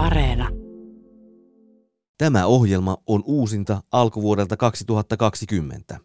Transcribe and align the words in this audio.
Areena. 0.00 0.48
Tämä 2.18 2.46
ohjelma 2.46 2.96
on 3.06 3.22
uusinta 3.26 3.82
alkuvuodelta 3.92 4.56
2020. 4.56 5.98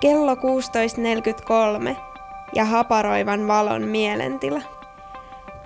Kello 0.00 0.34
16.43 0.34 1.96
ja 2.54 2.64
haparoivan 2.64 3.48
valon 3.48 3.82
mielentila. 3.82 4.60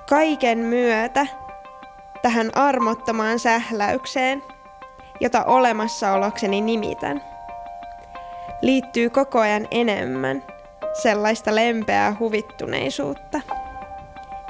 Kaiken 0.09 0.59
myötä 0.59 1.27
tähän 2.23 2.51
armottomaan 2.55 3.39
sähläykseen, 3.39 4.43
jota 5.21 5.45
olemassaolokseni 5.45 6.61
nimitän, 6.61 7.23
liittyy 8.63 9.11
koko 9.11 9.41
ajan 9.41 9.69
enemmän 9.71 10.56
sellaista 11.03 11.55
lempeää 11.55 12.17
huvittuneisuutta. 12.21 13.41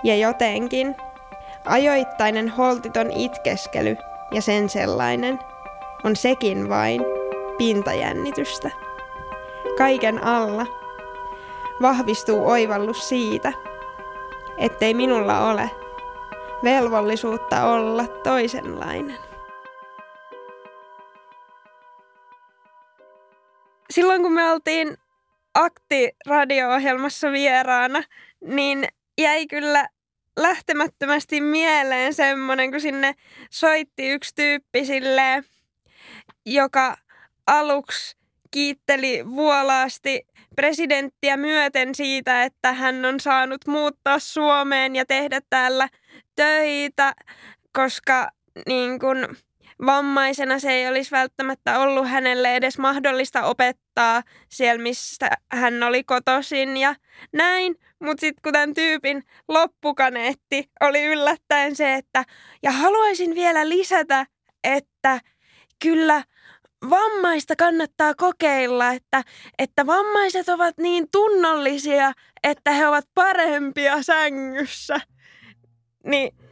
Ja 0.05 0.17
jotenkin 0.17 0.97
ajoittainen 1.65 2.49
holtiton 2.49 3.11
itkeskely 3.11 3.97
ja 4.31 4.43
sen 4.43 4.69
sellainen 4.69 5.39
on 6.05 6.17
sekin 6.17 6.69
vain 6.69 7.03
pintajännitystä. 7.59 8.71
Kaiken 9.79 10.25
alla 10.25 10.67
vahvistuu 11.83 12.49
oivallus 12.49 13.09
siitä, 13.09 13.53
ettei 14.59 14.95
minulla 14.95 15.51
ole 15.51 15.71
velvollisuutta 16.65 17.65
olla 17.65 18.07
toisenlainen. 18.07 19.19
Silloin 23.91 24.23
kun 24.23 24.33
me 24.33 24.53
oltiin 24.53 24.97
Akti-radio-ohjelmassa 25.57 27.33
vieraana, 27.33 28.03
niin 28.45 28.89
jäi 29.19 29.47
kyllä 29.47 29.89
lähtemättömästi 30.37 31.41
mieleen 31.41 32.15
semmoinen, 32.15 32.71
kun 32.71 32.81
sinne 32.81 33.15
soitti 33.51 34.09
yksi 34.09 34.35
tyyppi 34.35 34.85
silleen, 34.85 35.45
joka 36.47 36.97
aluksi 37.47 38.17
kiitteli 38.51 39.27
vuolaasti 39.27 40.27
presidenttiä 40.57 41.37
myöten 41.37 41.95
siitä, 41.95 42.43
että 42.43 42.73
hän 42.73 43.05
on 43.05 43.21
saanut 43.21 43.67
muuttaa 43.67 44.19
Suomeen 44.19 44.97
ja 44.97 45.07
tehdä 45.07 45.41
täällä 45.51 45.89
töitä, 46.37 47.15
koska 47.73 48.31
niin 48.67 48.99
kun, 48.99 49.37
vammaisena 49.87 50.59
se 50.59 50.71
ei 50.71 50.89
olisi 50.89 51.11
välttämättä 51.11 51.81
ollut 51.81 52.09
hänelle 52.09 52.57
edes 52.57 52.79
mahdollista 52.79 53.45
opettaa 53.45 54.23
siellä, 54.49 54.83
missä 54.83 55.31
hän 55.53 55.83
oli 55.83 56.05
kotoisin 56.05 56.77
ja 56.77 56.95
näin. 57.33 57.77
Mutta 58.01 58.21
sitten 58.21 58.43
kun 58.43 58.53
tämän 58.53 58.75
tyypin 58.75 59.23
loppukaneetti 59.49 60.71
oli 60.81 61.05
yllättäen 61.05 61.77
se, 61.77 61.95
että 61.95 62.25
ja 62.63 62.71
haluaisin 62.71 63.35
vielä 63.35 63.69
lisätä, 63.69 64.27
että 64.65 65.21
kyllä 65.83 66.23
vammaista 66.91 67.57
kannattaa 67.57 68.15
kokeilla, 68.15 68.93
että, 68.93 69.23
että 69.59 69.87
vammaiset 69.87 70.49
ovat 70.49 70.79
niin 70.79 71.07
tunnollisia, 71.13 72.13
että 72.43 72.71
he 72.71 72.87
ovat 72.87 73.05
parempia 73.15 74.03
sängyssä. 74.03 75.01
Niin 76.05 76.46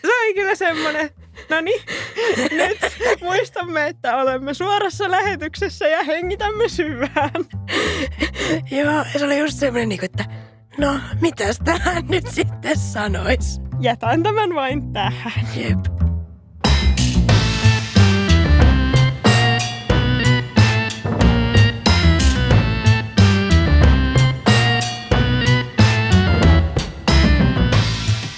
se 0.00 0.06
oli 0.06 0.34
kyllä 0.34 0.54
semmoinen, 0.54 1.10
no 1.50 1.60
niin, 1.60 1.82
nyt 2.36 2.78
muistamme, 3.22 3.86
että 3.86 4.16
olemme 4.16 4.54
suorassa 4.54 5.10
lähetyksessä 5.10 5.88
ja 5.88 6.02
hengitämme 6.02 6.68
syvään. 6.68 7.44
Joo, 8.70 9.04
se 9.18 9.24
oli 9.24 9.38
just 9.38 9.58
semmoinen, 9.58 9.88
niin 9.88 10.04
että 10.04 10.24
no, 10.78 11.00
mitäs 11.20 11.58
tähän 11.64 12.04
nyt 12.08 12.26
sitten 12.26 12.78
sanois? 12.78 13.60
Jätän 13.80 14.22
tämän 14.22 14.54
vain 14.54 14.92
tähän. 14.92 15.32
Jep. 15.56 15.78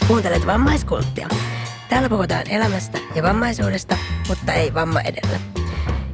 Kuuntelet 0.09 0.47
vammaiskulttia. 0.47 1.28
Täällä 1.88 2.08
puhutaan 2.08 2.50
elämästä 2.50 2.98
ja 3.14 3.22
vammaisuudesta, 3.22 3.97
mutta 4.28 4.52
ei 4.52 4.74
vamma 4.74 5.00
edellä. 5.00 5.41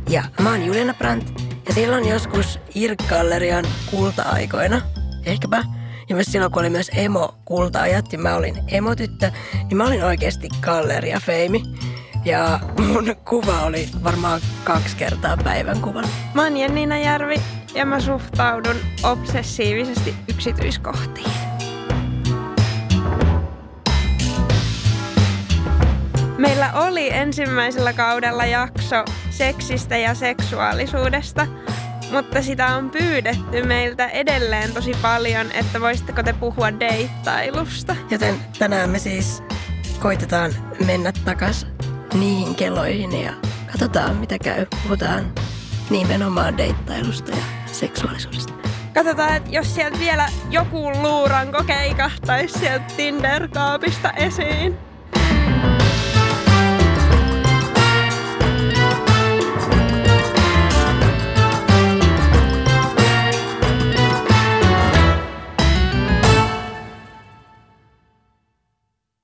Ja 0.08 0.22
mä 0.40 0.50
oon 0.50 0.66
Juliana 0.66 0.94
Brandt, 0.94 1.42
ja 1.68 1.74
silloin 1.74 2.08
joskus 2.08 2.60
IRK-gallerian 2.74 3.64
kulta-aikoina, 3.90 4.80
ehkäpä, 5.24 5.64
ja 6.08 6.14
myös 6.14 6.26
silloin 6.26 6.52
kun 6.52 6.60
oli 6.60 6.70
myös 6.70 6.90
emo-kulta-ajat, 6.94 8.12
ja 8.12 8.18
mä 8.18 8.34
olin 8.34 8.54
emotyttö, 8.68 9.30
niin 9.68 9.76
mä 9.76 9.86
olin 9.86 10.04
oikeasti 10.04 10.48
galleria-feimi. 10.60 11.62
Ja 12.24 12.60
mun 12.78 13.16
kuva 13.28 13.60
oli 13.60 13.88
varmaan 14.04 14.40
kaksi 14.64 14.96
kertaa 14.96 15.36
päivän 15.36 15.80
kuvan. 15.80 16.04
Mä 16.34 16.42
oon 16.42 16.56
Jennina 16.56 16.98
Järvi 16.98 17.42
ja 17.74 17.86
mä 17.86 18.00
suhtaudun 18.00 18.76
obsessiivisesti 19.02 20.14
yksityiskohtiin. 20.28 21.51
Meillä 26.38 26.72
oli 26.72 27.10
ensimmäisellä 27.10 27.92
kaudella 27.92 28.44
jakso 28.44 29.04
seksistä 29.30 29.96
ja 29.96 30.14
seksuaalisuudesta, 30.14 31.46
mutta 32.12 32.42
sitä 32.42 32.66
on 32.66 32.90
pyydetty 32.90 33.62
meiltä 33.62 34.06
edelleen 34.06 34.72
tosi 34.72 34.92
paljon, 35.02 35.52
että 35.52 35.80
voisitteko 35.80 36.22
te 36.22 36.32
puhua 36.32 36.80
deittailusta. 36.80 37.96
Joten 38.10 38.34
tänään 38.58 38.90
me 38.90 38.98
siis 38.98 39.42
koitetaan 40.00 40.52
mennä 40.86 41.12
takas 41.24 41.66
niihin 42.14 42.54
keloihin 42.54 43.22
ja 43.22 43.32
katsotaan 43.72 44.16
mitä 44.16 44.38
käy. 44.38 44.66
Puhutaan 44.82 45.32
nimenomaan 45.90 46.56
deittailusta 46.56 47.30
ja 47.30 47.42
seksuaalisuudesta. 47.72 48.52
Katsotaan, 48.94 49.36
että 49.36 49.50
jos 49.50 49.74
sieltä 49.74 49.98
vielä 49.98 50.28
joku 50.50 50.90
luuranko 50.90 51.64
keikahtaisi 51.64 52.58
sieltä 52.58 52.84
Tinder-kaapista 52.96 54.12
esiin. 54.12 54.91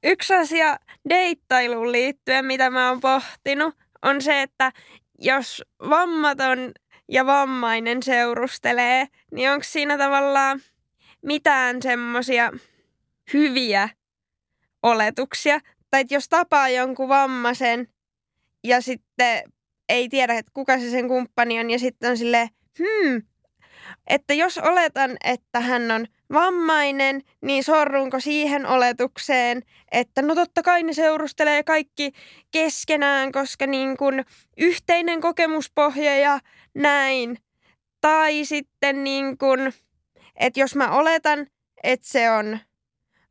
Yksi 0.05 0.35
asia 0.35 0.77
deittailuun 1.09 1.93
liittyen, 1.93 2.45
mitä 2.45 2.71
mä 2.71 2.89
oon 2.89 3.01
pohtinut, 3.01 3.75
on 4.03 4.23
se, 4.23 4.43
että 4.43 4.73
jos 5.19 5.65
vammaton 5.81 6.73
ja 7.09 7.27
vammainen 7.27 8.03
seurustelee, 8.03 9.09
niin 9.33 9.51
onko 9.51 9.65
siinä 9.65 9.99
tavallaan 9.99 10.61
mitään 11.23 11.83
semmoisia 11.83 12.53
hyviä 13.33 13.89
oletuksia? 14.83 15.61
Tai 15.91 16.01
että 16.01 16.15
jos 16.15 16.29
tapaa 16.29 16.69
jonkun 16.69 17.09
vammaisen 17.09 17.89
ja 18.65 18.81
sitten 18.81 19.53
ei 19.89 20.09
tiedä, 20.09 20.35
että 20.35 20.53
kuka 20.55 20.79
se 20.79 20.91
sen 20.91 21.09
kumppani 21.09 21.61
on 21.61 21.71
ja 21.71 21.79
sitten 21.79 22.11
on 22.11 22.17
silleen, 22.17 22.49
hmm, 22.79 23.23
että 24.07 24.35
jos 24.35 24.59
oletan, 24.59 25.17
että 25.25 25.61
hän 25.61 25.91
on 25.91 26.07
vammainen, 26.33 27.23
niin 27.43 27.65
sorrunko 27.65 28.21
siihen 28.21 28.67
oletukseen, 28.67 29.63
että 29.93 30.23
no 30.23 30.35
totta 30.35 30.63
kai 30.63 30.83
ne 30.83 30.93
seurustelee 30.93 31.63
kaikki 31.63 32.13
keskenään, 32.51 33.33
koska 33.33 33.67
niin 33.67 33.97
kuin 33.97 34.25
yhteinen 34.57 35.21
kokemuspohja 35.21 36.17
ja 36.17 36.41
näin. 36.75 37.39
Tai 38.01 38.45
sitten 38.45 39.05
niin 39.05 39.39
kuin, 39.39 39.73
että 40.37 40.61
jos 40.61 40.75
mä 40.75 40.91
oletan, 40.91 41.47
että 41.83 42.09
se 42.09 42.31
on 42.31 42.59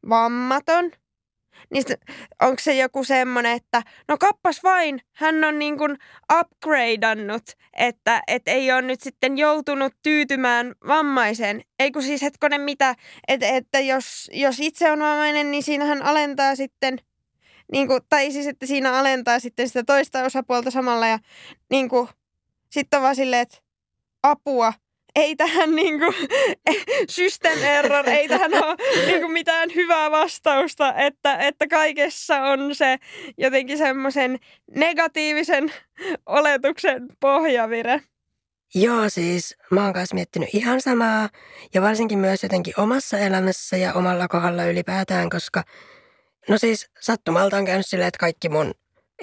vammaton– 0.09 0.91
niin 1.73 1.83
onko 2.41 2.61
se 2.61 2.75
joku 2.75 3.03
semmoinen, 3.03 3.51
että 3.51 3.83
no 4.07 4.17
kappas 4.17 4.63
vain, 4.63 5.01
hän 5.13 5.43
on 5.43 5.59
niin 5.59 5.77
kuin 5.77 5.97
upgradeannut, 6.39 7.43
että 7.73 8.21
et 8.27 8.47
ei 8.47 8.71
ole 8.71 8.81
nyt 8.81 9.01
sitten 9.01 9.37
joutunut 9.37 9.93
tyytymään 10.03 10.75
vammaiseen. 10.87 11.61
Ei 11.79 11.91
kun 11.91 12.03
siis 12.03 12.21
hetkonen 12.21 12.61
mitä, 12.61 12.95
että, 13.27 13.47
että 13.47 13.79
jos, 13.79 14.29
jos 14.33 14.59
itse 14.59 14.91
on 14.91 14.99
vammainen, 14.99 15.51
niin 15.51 15.63
siinähän 15.63 16.01
alentaa 16.01 16.55
sitten, 16.55 16.97
niin 17.71 17.87
kuin, 17.87 18.01
tai 18.09 18.31
siis 18.31 18.47
että 18.47 18.65
siinä 18.65 18.93
alentaa 18.93 19.39
sitten 19.39 19.67
sitä 19.67 19.83
toista 19.83 20.23
osapuolta 20.23 20.71
samalla 20.71 21.07
ja 21.07 21.19
niin 21.69 21.89
kuin, 21.89 22.07
sitten 22.69 22.97
on 22.97 23.03
vaan 23.03 23.15
silleen, 23.15 23.41
että 23.41 23.57
apua– 24.23 24.73
ei 25.15 25.36
tähän 25.36 25.75
niinku, 25.75 26.06
system 27.09 27.63
error, 27.63 28.09
ei 28.09 28.27
tähän 28.27 28.54
ole 28.54 28.75
niinku 29.06 29.27
mitään 29.27 29.69
hyvää 29.75 30.12
vastausta, 30.12 30.95
että, 30.95 31.38
että 31.38 31.68
kaikessa 31.68 32.42
on 32.42 32.75
se 32.75 32.98
jotenkin 33.38 33.77
semmoisen 33.77 34.39
negatiivisen 34.75 35.74
oletuksen 36.25 37.07
pohjavire. 37.19 38.01
Joo, 38.75 39.09
siis 39.09 39.56
mä 39.71 39.83
oon 39.83 39.94
kanssa 39.94 40.15
miettinyt 40.15 40.50
ihan 40.54 40.81
samaa 40.81 41.30
ja 41.74 41.81
varsinkin 41.81 42.19
myös 42.19 42.44
jotenkin 42.44 42.74
omassa 42.77 43.18
elämässä 43.18 43.77
ja 43.77 43.94
omalla 43.94 44.27
kohdalla 44.27 44.65
ylipäätään, 44.65 45.30
koska 45.30 45.63
no 46.50 46.57
siis 46.57 46.89
sattumalta 47.00 47.57
on 47.57 47.65
käynyt 47.65 47.88
silleen, 47.88 48.07
että 48.07 48.19
kaikki 48.19 48.50
mun 48.50 48.74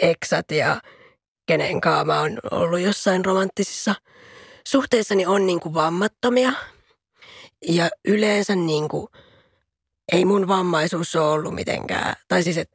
eksat 0.03 0.51
ja 0.51 0.81
kenen 1.47 1.81
mä 2.05 2.21
on 2.21 2.39
ollut 2.51 2.81
jossain 2.81 3.25
romanttisissa 3.25 3.95
suhteissa, 4.69 5.15
niin 5.15 5.29
on 5.29 5.47
niin 5.47 5.61
kuin 5.61 5.75
vammattomia. 5.75 6.53
Ja 7.69 7.91
yleensä 8.05 8.57
niin 8.57 8.89
kuin, 8.89 9.07
ei 10.13 10.25
mun 10.25 10.49
vammaisuus 10.49 11.17
ole 11.17 11.31
ollut 11.31 11.55
mitenkään, 11.55 12.15
tai 12.29 12.43
siis 12.43 12.59
et, 12.59 12.71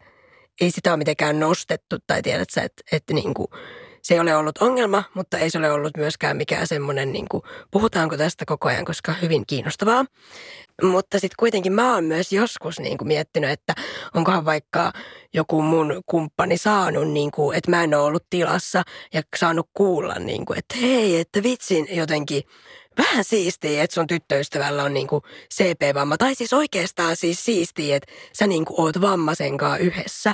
ei 0.61 0.71
sitä 0.71 0.91
ole 0.91 0.97
mitenkään 0.97 1.39
nostettu, 1.39 1.95
tai 2.07 2.21
tiedät 2.21 2.49
sä, 2.49 2.61
että, 2.61 2.83
että 2.91 3.13
niin 3.13 3.33
kuin, 3.33 3.47
se 4.03 4.13
ei 4.13 4.19
ole 4.19 4.35
ollut 4.35 4.57
ongelma, 4.57 5.03
mutta 5.13 5.37
ei 5.37 5.49
se 5.49 5.57
ole 5.57 5.71
ollut 5.71 5.97
myöskään 5.97 6.37
mikään 6.37 6.67
semmoinen, 6.67 7.11
niin 7.11 7.25
kuin, 7.31 7.43
puhutaanko 7.71 8.17
tästä 8.17 8.45
koko 8.45 8.67
ajan, 8.67 8.85
koska 8.85 9.13
hyvin 9.21 9.43
kiinnostavaa. 9.47 10.05
Mutta 10.81 11.19
sitten 11.19 11.35
kuitenkin 11.39 11.73
mä 11.73 11.93
oon 11.93 12.03
myös 12.03 12.33
joskus 12.33 12.79
niin 12.79 12.97
kuin 12.97 13.07
miettinyt, 13.07 13.49
että 13.49 13.75
onkohan 14.15 14.45
vaikka 14.45 14.91
joku 15.33 15.61
mun 15.61 16.01
kumppani 16.05 16.57
saanut, 16.57 17.11
niin 17.11 17.31
kuin, 17.31 17.57
että 17.57 17.71
mä 17.71 17.83
en 17.83 17.93
ole 17.93 18.03
ollut 18.03 18.25
tilassa 18.29 18.83
ja 19.13 19.21
saanut 19.35 19.69
kuulla, 19.73 20.15
niin 20.15 20.45
kuin, 20.45 20.59
että 20.59 20.75
hei, 20.77 21.19
että 21.19 21.43
vitsin 21.43 21.87
jotenkin 21.91 22.43
vähän 22.99 23.23
siistiä, 23.23 23.83
että 23.83 23.93
sun 23.93 24.07
tyttöystävällä 24.07 24.83
on 24.83 24.93
niinku 24.93 25.21
CP-vamma. 25.53 26.17
Tai 26.17 26.35
siis 26.35 26.53
oikeastaan 26.53 27.15
siis 27.15 27.45
siistiä, 27.45 27.95
että 27.95 28.11
sä 28.33 28.47
niinku 28.47 28.81
oot 28.81 29.01
vammasenkaan 29.01 29.79
yhdessä. 29.79 30.33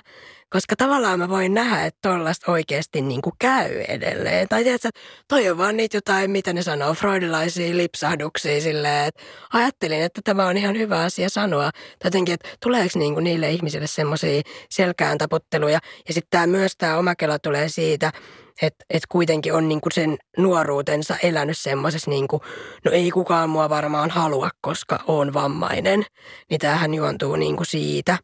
Koska 0.49 0.75
tavallaan 0.75 1.19
mä 1.19 1.29
voin 1.29 1.53
nähdä, 1.53 1.85
että 1.85 2.09
tollaista 2.09 2.51
oikeasti 2.51 3.01
niin 3.01 3.21
kuin 3.21 3.33
käy 3.39 3.81
edelleen. 3.87 4.47
Tai 4.47 4.63
tiedätkö, 4.63 4.89
toi 5.27 5.49
on 5.49 5.57
vaan 5.57 5.77
niitä 5.77 5.97
jotain, 5.97 6.31
mitä 6.31 6.53
ne 6.53 6.61
sanoo, 6.61 6.93
freudilaisia 6.93 7.77
lipsahduksia 7.77 8.61
silleen, 8.61 9.07
että 9.07 9.23
ajattelin, 9.53 10.01
että 10.01 10.21
tämä 10.23 10.47
on 10.47 10.57
ihan 10.57 10.77
hyvä 10.77 10.99
asia 10.99 11.29
sanoa. 11.29 11.71
Tai 11.71 12.07
jotenkin, 12.07 12.33
että 12.33 12.49
tuleeko 12.63 12.99
niin 12.99 13.13
kuin 13.13 13.23
niille 13.23 13.51
ihmisille 13.51 13.87
semmoisia 13.87 14.41
selkään 14.69 15.17
taputteluja. 15.17 15.79
Ja 16.07 16.13
sitten 16.13 16.29
tämä 16.29 16.47
myös 16.47 16.71
tämä 16.77 16.97
oma 16.97 17.15
kela 17.15 17.39
tulee 17.39 17.69
siitä, 17.69 18.11
että 18.61 18.85
et 18.89 19.03
kuitenkin 19.09 19.53
on 19.53 19.69
niinku 19.69 19.89
sen 19.93 20.17
nuoruutensa 20.37 21.15
elänyt 21.23 21.57
semmoisessa, 21.57 22.11
niinku, 22.11 22.41
no 22.85 22.91
ei 22.91 23.11
kukaan 23.11 23.49
mua 23.49 23.69
varmaan 23.69 24.09
halua, 24.09 24.49
koska 24.61 24.99
on 25.07 25.33
vammainen. 25.33 26.05
Niin 26.49 26.59
tämähän 26.59 26.93
juontuu 26.93 27.35
niinku 27.35 27.63
siitä. 27.65 28.17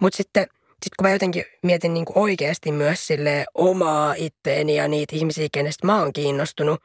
Mutta 0.00 0.16
sitten 0.16 0.46
sitten 0.86 0.96
kun 0.98 1.06
mä 1.06 1.12
jotenkin 1.12 1.44
mietin 1.62 1.94
niin 1.94 2.04
kuin 2.04 2.18
oikeasti 2.18 2.72
myös 2.72 3.06
sille 3.06 3.46
omaa 3.54 4.14
itteeni 4.14 4.76
ja 4.76 4.88
niitä 4.88 5.16
ihmisiä, 5.16 5.48
kenestä 5.52 5.86
mä 5.86 6.00
oon 6.00 6.12
kiinnostunut, 6.12 6.80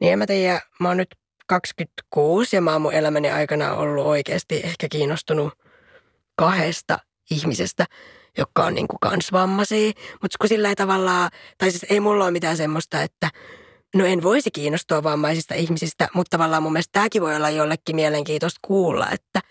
niin 0.00 0.12
en 0.12 0.18
mä 0.18 0.26
tiedä, 0.26 0.60
mä 0.80 0.88
oon 0.88 0.96
nyt 0.96 1.14
26 1.46 2.56
ja 2.56 2.60
mä 2.60 2.72
oon 2.72 2.82
mun 2.82 2.92
elämäni 2.92 3.30
aikana 3.30 3.74
ollut 3.74 4.06
oikeasti 4.06 4.60
ehkä 4.64 4.86
kiinnostunut 4.90 5.52
kahdesta 6.36 6.98
ihmisestä, 7.30 7.84
jotka 8.38 8.64
on 8.64 8.74
niin 8.74 8.88
kuin 8.88 9.00
kans 9.00 9.32
vammaisia. 9.32 9.92
Mutta 10.22 10.38
kun 10.40 10.48
sillä 10.48 10.68
ei 10.68 10.74
tavallaan, 10.74 11.30
tai 11.58 11.70
siis 11.70 11.86
ei 11.90 12.00
mulla 12.00 12.24
ole 12.24 12.30
mitään 12.30 12.56
semmoista, 12.56 13.02
että 13.02 13.30
no 13.94 14.06
en 14.06 14.22
voisi 14.22 14.50
kiinnostua 14.50 15.02
vammaisista 15.02 15.54
ihmisistä, 15.54 16.08
mutta 16.14 16.36
tavallaan 16.38 16.62
mun 16.62 16.72
mielestä 16.72 16.92
tämäkin 16.92 17.22
voi 17.22 17.36
olla 17.36 17.50
jollekin 17.50 17.96
mielenkiintoista 17.96 18.58
kuulla, 18.62 19.10
että– 19.10 19.40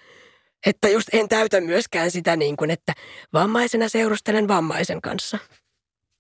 että 0.66 0.90
just 0.90 1.10
en 1.14 1.30
täytä 1.30 1.62
myöskään 1.62 2.12
sitä 2.12 2.36
niin 2.36 2.58
kuin, 2.58 2.72
että 2.72 2.94
vammaisena 3.34 3.90
seurustelen 3.90 4.48
vammaisen 4.48 5.02
kanssa. 5.02 5.38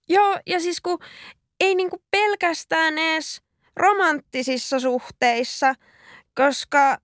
Joo, 0.10 0.40
ja 0.48 0.60
siis 0.60 0.82
kun 0.82 1.00
ei 1.60 1.76
niin 1.76 1.90
kuin 1.90 2.02
pelkästään 2.12 2.98
edes 2.98 3.42
romanttisissa 3.76 4.80
suhteissa, 4.80 5.76
koska 6.36 6.98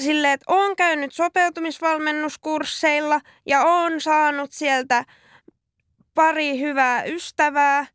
sille, 0.00 0.32
että 0.32 0.52
on 0.52 0.76
käynyt 0.76 1.12
sopeutumisvalmennuskursseilla 1.12 3.20
ja 3.46 3.60
on 3.60 4.00
saanut 4.00 4.52
sieltä 4.52 5.04
pari 6.14 6.60
hyvää 6.60 7.04
ystävää, 7.04 7.86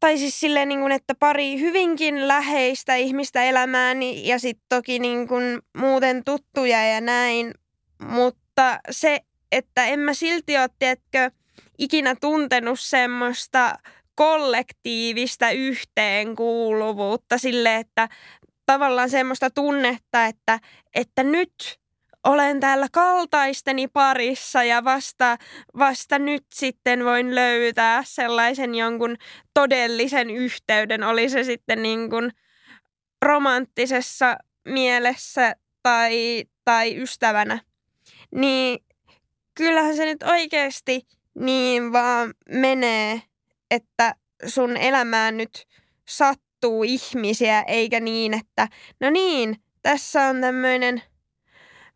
tai 0.00 0.18
siis 0.18 0.40
silleen, 0.40 0.68
niin 0.68 0.80
kuin, 0.80 0.92
että 0.92 1.14
pari 1.14 1.60
hyvinkin 1.60 2.28
läheistä 2.28 2.94
ihmistä 2.94 3.44
elämääni 3.44 4.28
ja 4.28 4.38
sitten 4.38 4.66
toki 4.68 4.98
niin 4.98 5.28
kuin, 5.28 5.60
muuten 5.78 6.24
tuttuja 6.24 6.84
ja 6.84 7.00
näin. 7.00 7.54
Mutta 8.02 8.80
se, 8.90 9.20
että 9.52 9.86
en 9.86 10.00
mä 10.00 10.14
silti 10.14 10.58
ole, 10.58 10.68
tiedätkö, 10.78 11.30
ikinä 11.78 12.14
tuntenut 12.20 12.80
semmoista 12.80 13.78
kollektiivista 14.14 15.50
yhteenkuuluvuutta 15.50 17.38
sille, 17.38 17.76
että 17.76 18.08
tavallaan 18.66 19.10
semmoista 19.10 19.50
tunnetta, 19.50 20.24
että, 20.26 20.60
että 20.94 21.22
nyt 21.22 21.78
olen 22.24 22.60
täällä 22.60 22.86
kaltaisteni 22.92 23.88
parissa 23.88 24.62
ja 24.62 24.84
vasta, 24.84 25.36
vasta 25.78 26.18
nyt 26.18 26.44
sitten 26.54 27.04
voin 27.04 27.34
löytää 27.34 28.02
sellaisen 28.04 28.74
jonkun 28.74 29.16
todellisen 29.54 30.30
yhteyden, 30.30 31.02
oli 31.02 31.28
se 31.28 31.44
sitten 31.44 31.82
niin 31.82 32.10
kuin 32.10 32.30
romanttisessa 33.22 34.36
mielessä 34.68 35.56
tai, 35.82 36.44
tai 36.64 37.02
ystävänä. 37.02 37.58
Niin 38.34 38.78
kyllähän 39.54 39.96
se 39.96 40.04
nyt 40.04 40.22
oikeasti 40.22 41.06
niin 41.34 41.92
vaan 41.92 42.34
menee, 42.50 43.22
että 43.70 44.14
sun 44.46 44.76
elämään 44.76 45.36
nyt 45.36 45.66
sattuu 46.08 46.45
ihmisiä, 46.86 47.62
eikä 47.62 48.00
niin, 48.00 48.34
että 48.34 48.68
no 49.00 49.10
niin, 49.10 49.56
tässä 49.82 50.22
on 50.22 50.40
tämmöinen– 50.40 51.02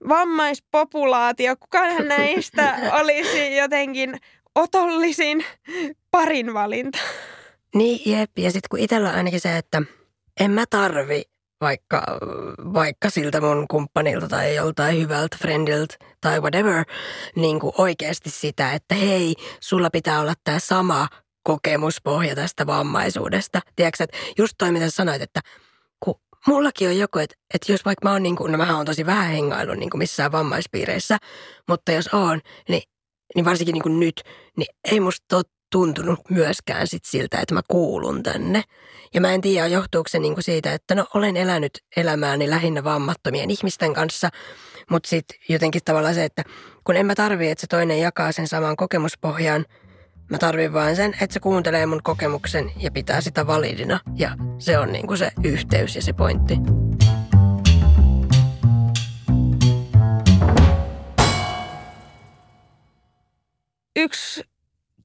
vammaispopulaatio, 0.09 1.57
kukaan 1.57 2.09
näistä 2.09 2.79
olisi 3.01 3.57
jotenkin 3.57 4.19
otollisin 4.55 5.45
parin 6.11 6.55
valinta. 6.55 6.99
Niin, 7.75 8.01
jep. 8.07 8.31
Ja 8.39 8.51
sitten 8.51 8.69
kun 8.71 8.79
itsellä 8.79 9.09
on 9.09 9.15
ainakin 9.15 9.41
se, 9.41 9.57
että 9.57 9.83
en 10.41 10.51
mä 10.51 10.65
tarvi 10.71 11.23
vaikka, 11.61 12.03
vaikka 12.75 13.11
siltä 13.11 13.41
mun 13.41 13.67
kumppanilta 13.71 14.29
tai 14.29 14.55
joltain 14.55 15.01
hyvältä 15.01 15.37
friendiltä 15.41 15.95
tai 16.21 16.41
whatever, 16.41 16.85
niin 17.37 17.61
kuin 17.61 17.73
oikeasti 17.79 18.31
sitä, 18.31 18.73
että 18.73 18.95
hei, 18.95 19.35
sulla 19.61 19.91
pitää 19.91 20.21
olla 20.21 20.35
tämä 20.45 20.59
sama 20.59 21.09
kokemuspohja 21.43 22.35
tästä 22.35 22.67
vammaisuudesta. 22.67 23.61
Tiedätkö, 23.77 24.05
että 24.05 24.19
just 24.39 24.55
toi, 24.59 24.73
mitä 24.73 24.91
sanoit, 24.91 25.23
että 25.23 25.41
mullakin 26.47 26.89
on 26.89 26.99
joku, 26.99 27.19
että, 27.19 27.37
että 27.55 27.73
jos 27.73 27.85
vaikka 27.85 28.09
mä 28.09 28.13
oon 28.13 28.23
niin 28.23 28.37
kuin, 28.37 28.53
no 28.53 28.59
mähän 28.59 28.77
on 28.77 28.87
tosi 28.87 29.07
vähän 29.07 29.31
hengailu 29.31 29.75
niin 29.75 29.91
kuin 29.91 29.99
missään 29.99 30.33
vammaispiireissä, 30.33 31.19
mutta 31.69 31.93
jos 31.93 32.09
on, 32.09 32.41
niin, 32.69 32.83
niin 33.35 33.45
varsinkin 33.45 33.73
niin 33.73 33.83
kuin 33.83 34.00
nyt, 34.00 34.23
niin 34.57 34.67
ei 34.93 35.00
musta 35.00 35.37
ole 35.37 35.45
tuntunut 35.73 36.21
myöskään 36.31 36.87
sit 36.87 37.05
siltä, 37.05 37.41
että 37.41 37.55
mä 37.55 37.61
kuulun 37.69 38.23
tänne. 38.23 38.62
Ja 39.14 39.21
mä 39.21 39.33
en 39.33 39.41
tiedä, 39.41 39.67
johtuuko 39.67 40.09
se 40.09 40.19
niin 40.19 40.35
kuin 40.35 40.45
siitä, 40.45 40.75
että 40.75 40.95
no 40.95 41.07
olen 41.14 41.37
elänyt 41.37 41.79
elämääni 41.97 42.50
lähinnä 42.50 42.85
vammattomien 42.85 43.50
ihmisten 43.50 43.95
kanssa, 43.95 44.29
mutta 44.91 45.09
sitten 45.09 45.37
jotenkin 45.49 45.83
tavallaan 45.85 46.14
se, 46.14 46.25
että 46.25 46.45
kun 46.85 46.97
en 46.97 47.07
mä 47.07 47.14
tarvii, 47.14 47.50
että 47.50 47.61
se 47.61 47.67
toinen 47.67 48.00
jakaa 48.00 48.33
sen 48.33 48.49
saman 48.49 48.76
kokemuspohjan– 48.76 49.64
Mä 50.31 50.39
tarvin 50.39 50.73
vain 50.73 50.97
sen, 50.97 51.15
että 51.21 51.35
se 51.35 51.41
kuuntelee 51.41 51.87
mun 51.87 52.03
kokemuksen 52.03 52.73
ja 52.77 52.91
pitää 52.91 53.21
sitä 53.21 53.47
validina. 53.47 54.01
Ja 54.17 54.31
se 54.59 54.79
on 54.79 54.93
niinku 54.93 55.17
se 55.17 55.31
yhteys 55.45 55.97
ja 55.97 56.03
se 56.03 56.13
pointti. 56.13 56.55
Yksi 63.97 64.45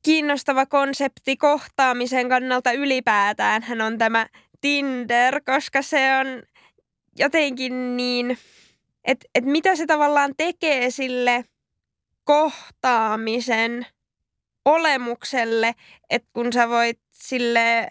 kiinnostava 0.04 0.66
konsepti 0.66 1.38
kohtaamisen 1.38 2.30
kannalta 2.30 2.72
ylipäätään 2.72 3.64
hän 3.64 3.82
on 3.82 3.98
tämä 3.98 4.28
Tinder, 4.62 5.42
koska 5.46 5.82
se 5.82 6.18
on 6.18 6.44
jotenkin 7.20 7.98
niin, 7.98 8.38
että 9.06 9.28
et 9.36 9.46
mitä 9.46 9.76
se 9.76 9.86
tavallaan 9.86 10.34
tekee 10.38 10.92
sille 10.92 11.46
kohtaamisen– 12.24 13.86
olemukselle, 14.66 15.76
että 16.10 16.30
kun 16.34 16.54
sä 16.54 16.70
voit 16.70 17.00
sille 17.12 17.90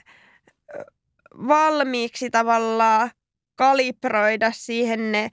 valmiiksi 1.48 2.30
tavallaan 2.30 3.10
kalibroida 3.56 4.52
siihen 4.52 5.12
ne 5.12 5.30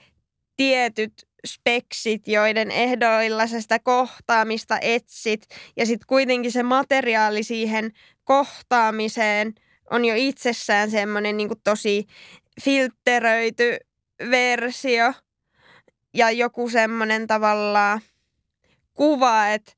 tietyt 0.58 1.28
speksit, 1.48 2.28
joiden 2.28 2.72
ehdoilla 2.72 3.48
sä 3.48 3.62
sitä 3.62 3.80
kohtaamista 3.80 4.78
etsit. 4.82 5.48
Ja 5.78 5.86
sitten 5.86 6.08
kuitenkin 6.08 6.52
se 6.52 6.64
materiaali 6.64 7.44
siihen 7.44 7.92
kohtaamiseen 8.24 9.54
on 9.92 10.06
jo 10.06 10.14
itsessään 10.18 10.92
semmoinen 10.92 11.38
niin 11.38 11.50
tosi 11.64 12.06
filtteröity 12.64 13.78
versio. 14.30 15.14
Ja 16.14 16.32
joku 16.32 16.70
semmoinen 16.70 17.28
tavallaan 17.28 18.02
kuva, 18.94 19.48
että 19.48 19.72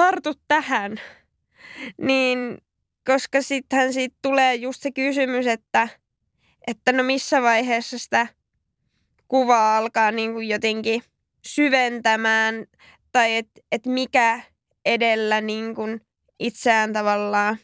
tartu 0.00 0.34
tähän, 0.48 1.00
niin 1.98 2.58
koska 3.06 3.42
sittenhän 3.42 3.92
siitä 3.92 4.16
tulee 4.22 4.54
just 4.54 4.82
se 4.82 4.90
kysymys, 4.90 5.46
että, 5.46 5.88
että 6.66 6.92
no 6.92 7.02
missä 7.02 7.42
vaiheessa 7.42 7.98
sitä 7.98 8.26
kuvaa 9.28 9.76
alkaa 9.76 10.10
niin 10.10 10.32
kuin 10.32 10.48
jotenkin 10.48 11.02
syventämään 11.46 12.66
tai 13.12 13.36
että 13.36 13.60
et 13.72 13.86
mikä 13.86 14.40
edellä 14.84 15.40
niin 15.40 15.74
kuin 15.74 16.00
itseään 16.38 16.92
tavallaan 16.92 17.58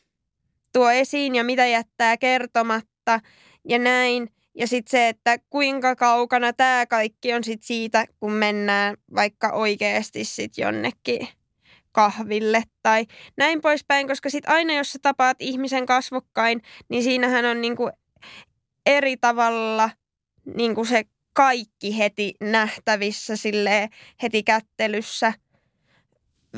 tuo 0.73 0.91
esiin 0.91 1.35
ja 1.35 1.45
mitä 1.45 1.67
jättää 1.67 2.17
kertomatta 2.17 3.21
ja 3.69 3.79
näin. 3.79 4.29
Ja 4.55 4.67
sitten 4.67 4.91
se, 4.91 5.09
että 5.09 5.39
kuinka 5.51 5.97
kaukana 5.97 6.53
tämä 6.53 6.87
kaikki 6.87 7.35
on 7.35 7.45
sit 7.45 7.63
siitä, 7.63 8.07
kun 8.21 8.33
mennään 8.33 8.97
vaikka 9.15 9.53
oikeasti 9.53 10.25
sit 10.25 10.59
jonnekin 10.59 11.29
kahville 11.97 12.63
tai 12.83 13.07
näin 13.37 13.61
poispäin, 13.61 14.09
koska 14.09 14.31
sitten 14.31 14.53
aina 14.53 14.75
jos 14.75 14.93
sä 14.93 14.99
tapaat 15.03 15.37
ihmisen 15.41 15.87
kasvokkain, 15.87 16.63
niin 16.89 17.03
siinähän 17.03 17.45
on 17.45 17.61
niinku 17.61 17.91
eri 18.87 19.17
tavalla 19.17 19.91
niinku 20.57 20.85
se 20.85 21.05
kaikki 21.33 21.99
heti 21.99 22.35
nähtävissä 22.41 23.37
sille 23.37 23.89
heti 24.23 24.43
kättelyssä 24.43 25.33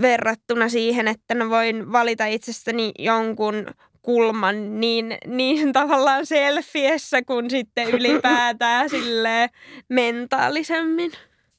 verrattuna 0.00 0.68
siihen, 0.68 1.08
että 1.08 1.34
mä 1.34 1.50
voin 1.50 1.92
valita 1.92 2.26
itsestäni 2.26 2.92
jonkun 2.98 3.66
kulman 4.02 4.80
niin, 4.80 5.18
niin 5.26 5.72
tavallaan 5.72 6.26
selfiessä 6.26 7.22
kuin 7.22 7.50
sitten 7.50 7.90
ylipäätään 7.90 8.90
sille 8.96 9.50
mentaalisemmin. 9.88 11.12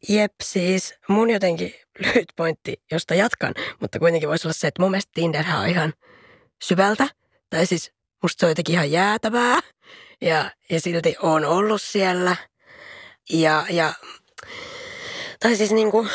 Jep, 0.08 0.34
siis 0.44 0.94
mun 1.08 1.30
jotenkin 1.30 1.74
lyhyt 2.06 2.26
pointti, 2.36 2.82
josta 2.92 3.16
jatkan, 3.16 3.54
mutta 3.80 4.00
kuitenkin 4.00 4.30
voisi 4.30 4.48
olla 4.48 4.54
se, 4.54 4.68
että 4.68 4.82
mun 4.82 4.92
mielestä 4.92 5.12
Tinderhän 5.14 5.60
on 5.60 5.68
ihan 5.68 5.94
syvältä. 6.64 7.08
Tai 7.50 7.66
siis 7.66 7.92
musta 8.24 8.40
se 8.40 8.46
on 8.46 8.52
jotenkin 8.52 8.74
ihan 8.74 8.92
jäätävää 8.92 9.60
ja, 10.22 10.52
ja 10.70 10.82
silti 10.82 11.16
on 11.22 11.46
ollut 11.46 11.82
siellä. 11.82 12.36
Ja, 13.30 13.66
ja 13.70 13.94
tai 15.40 15.56
siis 15.56 15.72
niinku, 15.72 16.08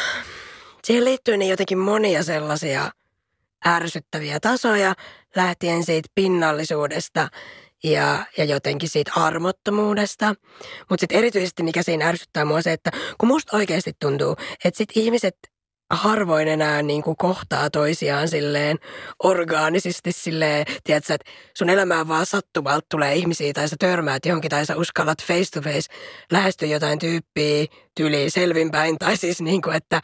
siihen 0.84 1.04
liittyy 1.04 1.36
niin 1.36 1.50
jotenkin 1.50 1.78
monia 1.78 2.22
sellaisia 2.22 2.90
ärsyttäviä 3.66 4.40
tasoja, 4.40 4.94
lähtien 5.36 5.84
siitä 5.84 6.08
pinnallisuudesta 6.14 7.28
ja, 7.84 8.26
ja 8.38 8.44
jotenkin 8.44 8.88
siitä 8.88 9.12
armottomuudesta. 9.16 10.34
Mutta 10.90 11.02
sitten 11.02 11.18
erityisesti 11.18 11.62
mikä 11.62 11.82
siinä 11.82 12.08
ärsyttää 12.08 12.44
mua 12.44 12.62
se, 12.62 12.72
että 12.72 12.90
kun 13.18 13.26
musta 13.26 13.56
oikeasti 13.56 13.92
tuntuu, 14.00 14.36
että 14.64 14.78
sit 14.78 14.88
ihmiset 14.94 15.36
harvoin 15.90 16.48
enää 16.48 16.82
niin 16.82 17.02
kuin 17.02 17.16
kohtaa 17.16 17.70
toisiaan 17.70 18.28
silleen 18.28 18.78
orgaanisesti 19.22 20.12
silleen, 20.12 20.66
tiedätkö, 20.84 21.14
että 21.14 21.30
sun 21.58 21.70
elämään 21.70 22.08
vaan 22.08 22.26
sattumalta 22.26 22.86
tulee 22.90 23.14
ihmisiä 23.14 23.52
tai 23.52 23.68
sä 23.68 23.76
törmäät 23.78 24.26
johonkin 24.26 24.50
tai 24.50 24.66
sä 24.66 24.76
uskallat 24.76 25.22
face 25.22 25.50
to 25.50 25.60
face 25.60 25.92
lähestyä 26.32 26.68
jotain 26.68 26.98
tyyppiä 26.98 27.66
tyliin 27.96 28.30
selvinpäin 28.30 28.98
tai 28.98 29.16
siis 29.16 29.40
niin 29.40 29.62
kuin, 29.62 29.76
että 29.76 30.00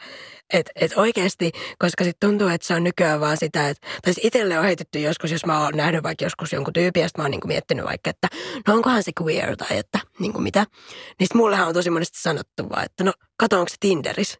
et, 0.53 0.69
et 0.75 0.93
oikeasti, 0.95 1.51
koska 1.79 2.03
sitten 2.03 2.29
tuntuu, 2.29 2.47
että 2.47 2.67
se 2.67 2.73
on 2.73 2.83
nykyään 2.83 3.19
vaan 3.19 3.37
sitä, 3.37 3.69
että 3.69 3.87
tai 4.03 4.13
siis 4.13 4.25
itselle 4.25 4.59
on 4.59 4.65
heitetty 4.65 4.99
joskus, 4.99 5.31
jos 5.31 5.45
mä 5.45 5.63
oon 5.63 5.73
nähnyt 5.77 6.03
vaikka 6.03 6.25
joskus 6.25 6.53
jonkun 6.53 6.73
tyypin, 6.73 7.01
ja 7.01 7.09
mä 7.17 7.23
oon 7.23 7.31
niin 7.31 7.41
kuin 7.41 7.49
miettinyt 7.49 7.85
vaikka, 7.85 8.09
että 8.09 8.27
no 8.67 8.73
onkohan 8.73 9.03
se 9.03 9.11
queer 9.21 9.57
tai 9.57 9.77
että 9.77 9.99
niin 10.19 10.33
kuin 10.33 10.43
mitä. 10.43 10.59
Niin 10.59 11.27
sitten 11.27 11.37
mullehan 11.37 11.67
on 11.67 11.73
tosi 11.73 11.89
monesti 11.89 12.21
sanottu 12.21 12.69
vaan, 12.69 12.85
että 12.85 13.03
no 13.03 13.13
kato, 13.37 13.59
onko 13.59 13.69
se 13.69 13.75
Tinderis. 13.79 14.37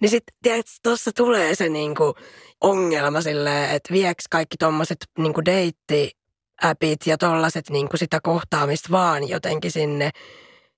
Niin 0.00 0.10
sitten, 0.10 0.62
tuossa 0.82 1.10
tulee 1.12 1.54
se 1.54 1.68
niinku 1.68 2.14
ongelma 2.60 3.20
silleen, 3.20 3.70
että 3.70 3.92
vieks 3.92 4.24
kaikki 4.30 4.56
tommoset 4.56 4.98
niinku 5.18 5.44
deitti 5.44 6.10
appit 6.62 7.06
ja 7.06 7.18
tollaset 7.18 7.70
niinku 7.70 7.96
sitä 7.96 8.20
kohtaamista 8.22 8.88
vaan 8.90 9.28
jotenkin 9.28 9.70
sinne 9.70 10.10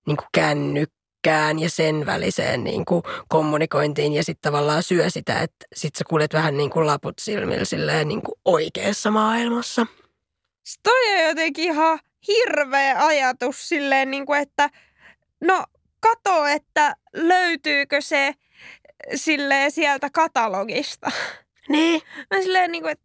niinku 0.07 0.25
kännykkään 0.35 1.59
ja 1.59 1.71
sen 1.71 2.07
väliseen 2.07 2.64
niinku 2.64 3.02
kommunikointiin 3.28 4.12
ja 4.12 4.25
sitten 4.25 4.52
tavallaan 4.52 4.83
syö 4.83 5.11
sitä, 5.11 5.40
että 5.40 5.66
sit 5.75 5.95
sä 5.95 6.04
kuljet 6.09 6.35
vähän 6.35 6.57
niinku 6.57 6.87
laput 6.87 7.19
silmillä 7.19 7.64
silleen 7.64 8.09
niinku 8.09 8.33
oikeassa 8.45 9.11
maailmassa. 9.11 9.87
Toi 10.83 11.12
on 11.14 11.28
jotenkin 11.28 11.64
ihan 11.64 11.99
hirveä 12.28 13.07
ajatus 13.07 13.69
silleen, 13.69 14.11
niin 14.11 14.26
kuin, 14.26 14.40
että 14.40 14.71
no 15.40 15.64
kato, 16.00 16.47
että 16.47 16.97
löytyykö 17.14 18.00
se 18.00 18.35
silleen 19.15 19.71
sieltä 19.71 20.11
katalogista. 20.13 21.11
Niin. 21.69 22.03
Mä 22.35 22.43
silleen 22.43 22.73
niin 22.73 22.83
kuin, 22.83 22.93
että 22.93 23.05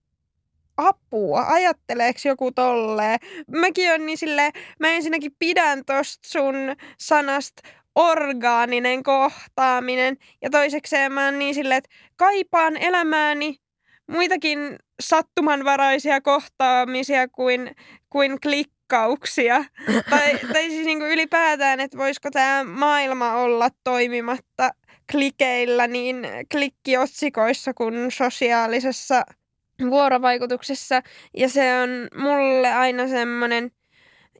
apua, 0.78 1.46
ajatteleeko 1.48 2.20
joku 2.26 2.52
tolleen? 2.52 3.20
Mäkin 3.48 3.94
on 3.94 4.06
niin 4.06 4.18
silleen, 4.18 4.52
mä 4.80 4.90
ensinnäkin 4.90 5.32
pidän 5.40 5.86
tosta 5.86 6.30
sun 6.30 6.56
sanasta 7.00 7.62
orgaaninen 7.96 9.04
kohtaaminen. 9.04 10.18
Ja 10.42 10.50
toisekseen 10.50 11.12
mä 11.12 11.26
oon 11.26 11.40
niin 11.40 11.56
silleen, 11.56 11.78
että 11.78 11.90
kaipaan 12.16 12.78
elämääni 12.78 13.56
muitakin 14.12 14.76
sattumanvaraisia 15.00 16.22
kohtaamisia 16.22 17.28
kuin, 17.28 17.76
kuin 18.10 18.40
klikkauksia. 18.42 19.66
tai, 20.10 20.40
tai 20.54 20.70
siis 20.70 20.86
niin 20.86 21.00
kuin 21.00 21.12
ylipäätään, 21.12 21.80
että 21.80 21.98
voisiko 21.98 22.32
tämä 22.32 22.64
maailma 22.64 23.34
olla 23.36 23.70
toimimatta– 23.84 24.72
klikeillä 25.12 25.88
niin 25.88 26.28
klikkiotsikoissa 26.52 27.74
kuin 27.74 28.12
sosiaalisessa 28.12 29.26
vuorovaikutuksessa. 29.90 31.02
Ja 31.38 31.50
se 31.50 31.82
on 31.82 31.90
mulle 32.24 32.74
aina 32.74 33.08
semmoinen 33.08 33.72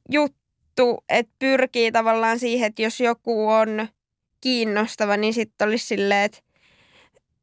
juttu, 0.10 1.04
että 1.10 1.36
pyrkii 1.40 1.92
tavallaan 1.92 2.40
siihen, 2.40 2.68
että 2.68 2.82
jos 2.82 3.00
joku 3.00 3.50
on 3.50 3.88
kiinnostava, 4.42 5.18
niin 5.18 5.34
sitten 5.34 5.68
olisi 5.68 5.86
silleen, 5.86 6.26
että 6.26 6.40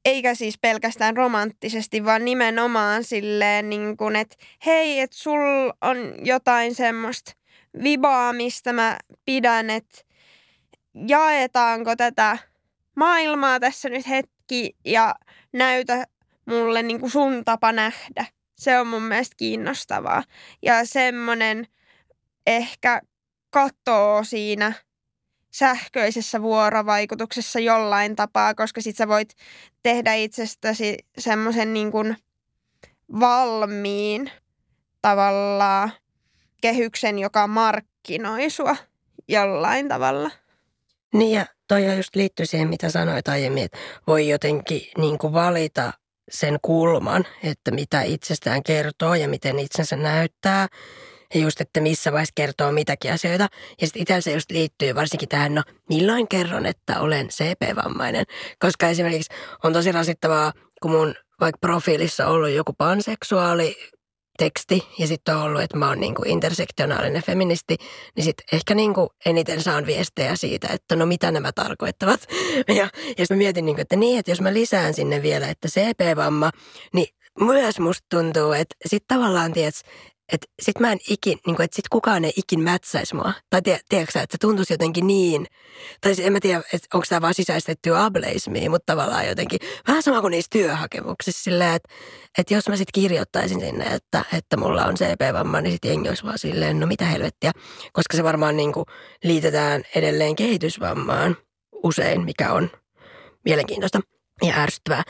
eikä 0.05 0.35
siis 0.35 0.59
pelkästään 0.59 1.17
romanttisesti, 1.17 2.05
vaan 2.05 2.25
nimenomaan 2.25 3.05
silleen, 3.05 3.71
niin 3.71 3.97
kuin, 3.97 4.17
että 4.17 4.37
hei, 4.67 5.01
että 5.01 5.17
sul 5.17 5.71
on 5.81 6.15
jotain 6.23 6.75
semmoista 6.75 7.33
vibaa, 7.83 8.33
mistä 8.33 8.73
mä 8.73 8.99
pidän, 9.25 9.71
että 9.71 9.99
jaetaanko 11.09 11.97
tätä 11.97 12.39
maailmaa 12.97 13.61
tässä 13.61 13.89
nyt 13.89 14.09
hetki 14.09 14.77
ja 14.85 15.15
näytä 15.53 16.07
mulle 16.47 16.83
niin 16.83 17.01
kuin 17.01 17.11
sun 17.11 17.45
tapa 17.45 17.73
nähdä. 17.73 18.27
Se 18.55 18.79
on 18.79 18.87
mun 18.87 19.03
mielestä 19.03 19.35
kiinnostavaa. 19.37 20.23
Ja 20.63 20.85
semmoinen 20.85 21.67
ehkä 22.47 23.01
katoo 23.51 24.25
siinä 24.25 24.73
sähköisessä 25.51 26.43
vuorovaikutuksessa 26.43 27.61
jollain 27.61 28.17
tapaa, 28.17 28.55
koska 28.55 28.81
sit 28.81 28.97
sä 28.97 29.09
voit 29.09 29.35
tehdä 29.83 30.15
itsestäsi 30.15 30.97
semmoisen 31.19 31.75
niin 31.75 31.93
kuin 31.93 32.17
valmiin 33.21 34.31
tavallaan 35.03 35.93
kehyksen, 36.61 37.19
joka 37.19 37.47
markkinoi 37.47 38.51
sua 38.51 38.77
jollain 39.29 39.89
tavalla. 39.89 40.31
Niin 41.15 41.37
ja 41.37 41.47
toi 41.69 41.97
just 41.97 42.17
liittyy 42.17 42.47
siihen, 42.47 42.69
mitä 42.69 42.91
sanoit 42.91 43.29
aiemmin, 43.29 43.65
että 43.65 43.79
voi 44.07 44.29
jotenkin 44.29 44.83
niin 44.99 45.19
kuin 45.19 45.33
valita 45.33 45.93
sen 46.31 46.59
kulman, 46.63 47.25
että 47.43 47.71
mitä 47.71 48.03
itsestään 48.03 48.63
kertoo 48.63 49.15
ja 49.15 49.29
miten 49.29 49.59
itsensä 49.59 49.97
näyttää. 49.97 50.69
Ja 51.35 51.41
just, 51.41 51.61
että 51.61 51.81
missä 51.81 52.13
vaiheessa 52.13 52.33
kertoo 52.35 52.73
mitäkin 52.73 53.13
asioita. 53.13 53.49
Ja 53.81 53.87
sitten 53.87 54.03
itsellä 54.03 54.21
se 54.21 54.33
just 54.33 54.51
liittyy 54.51 54.95
varsinkin 54.95 55.29
tähän, 55.29 55.55
no 55.55 55.63
milloin 55.89 56.29
kerron, 56.29 56.67
että 56.67 57.01
olen 57.01 57.29
CP-vammainen. 57.29 58.25
Koska 58.59 58.89
esimerkiksi 58.89 59.35
on 59.65 59.73
tosi 59.73 59.93
rasittavaa, 59.93 60.53
kun 60.83 60.91
mun 60.91 61.15
vaikka 61.41 61.59
profiilissa 61.61 62.27
ollut 62.27 62.51
joku 62.51 62.73
panseksuaali 62.73 63.77
teksti 64.39 64.89
ja 64.99 65.07
sitten 65.07 65.37
on 65.37 65.43
ollut, 65.43 65.63
että 65.63 65.77
mä 65.77 65.89
oon 65.89 66.01
niinku 66.01 66.23
intersektionaalinen 66.27 67.23
feministi, 67.23 67.77
niin 68.17 68.25
sitten 68.25 68.45
ehkä 68.53 68.75
niinku 68.75 69.11
eniten 69.27 69.63
saan 69.63 69.87
viestejä 69.87 70.37
siitä, 70.37 70.69
että 70.73 70.97
no 70.97 71.07
mitä 71.07 71.31
nämä 71.31 71.53
tarkoittavat. 71.53 72.21
Ja, 72.69 72.89
ja 73.19 73.25
mä 73.31 73.37
mietin, 73.37 73.65
niinku, 73.65 73.81
että 73.81 73.97
niin, 73.97 74.19
että 74.19 74.31
jos 74.31 74.41
mä 74.41 74.53
lisään 74.53 74.95
sinne 74.95 75.23
vielä, 75.23 75.49
että 75.49 75.69
CP-vamma, 75.69 76.51
niin 76.93 77.07
myös 77.41 77.81
musta 77.81 78.07
tuntuu, 78.11 78.53
että 78.53 78.75
sitten 78.87 79.17
tavallaan, 79.19 79.53
tiedät, 79.53 79.75
että 80.33 80.47
sit 80.63 80.81
mä 80.81 80.93
en 80.93 80.99
ikin, 81.09 81.39
niin 81.47 81.57
kuin, 81.57 81.65
että 81.65 81.77
sit 81.77 81.89
kukaan 81.89 82.25
ei 82.25 82.33
ikin 82.37 82.61
mätsäisi 82.61 83.15
mua. 83.15 83.33
Tai 83.51 83.63
tie, 83.63 83.81
tiedätkö 83.89 84.21
että 84.21 84.35
se 84.35 84.39
tuntuisi 84.41 84.73
jotenkin 84.73 85.07
niin. 85.07 85.47
Tai 86.01 86.15
siis 86.15 86.27
en 86.27 86.33
mä 86.33 86.41
tiedä, 86.41 86.63
että 86.73 86.89
onko 86.95 87.07
tämä 87.09 87.21
vaan 87.21 87.35
sisäistettyä 87.35 88.05
ableismia, 88.05 88.71
mutta 88.71 88.93
tavallaan 88.93 89.29
jotenkin 89.29 89.59
vähän 89.89 90.03
sama 90.03 90.21
kuin 90.21 90.31
niissä 90.31 90.49
työhakemuksissa. 90.53 91.43
Silleen, 91.43 91.75
että, 91.75 91.95
että 92.39 92.55
jos 92.55 92.69
mä 92.69 92.77
sitten 92.77 93.03
kirjoittaisin 93.03 93.61
sinne, 93.61 93.85
että, 93.85 94.25
että 94.33 94.57
mulla 94.57 94.85
on 94.85 94.95
CP-vamma, 94.95 95.61
niin 95.61 95.73
sitten 95.73 95.89
jengi 95.89 96.09
olisi 96.09 96.25
vaan 96.25 96.39
silleen, 96.39 96.81
no 96.81 96.87
mitä 96.87 97.05
helvettiä. 97.05 97.53
Koska 97.93 98.17
se 98.17 98.25
varmaan 98.25 98.57
niin 98.57 98.73
kuin 98.73 98.85
liitetään 99.25 99.83
edelleen 99.95 100.37
kehitysvammaan 100.37 101.37
usein, 101.83 102.25
mikä 102.25 102.53
on 102.53 102.71
mielenkiintoista 103.45 104.01
ja 104.43 104.55
ärsyttävää. 104.55 105.03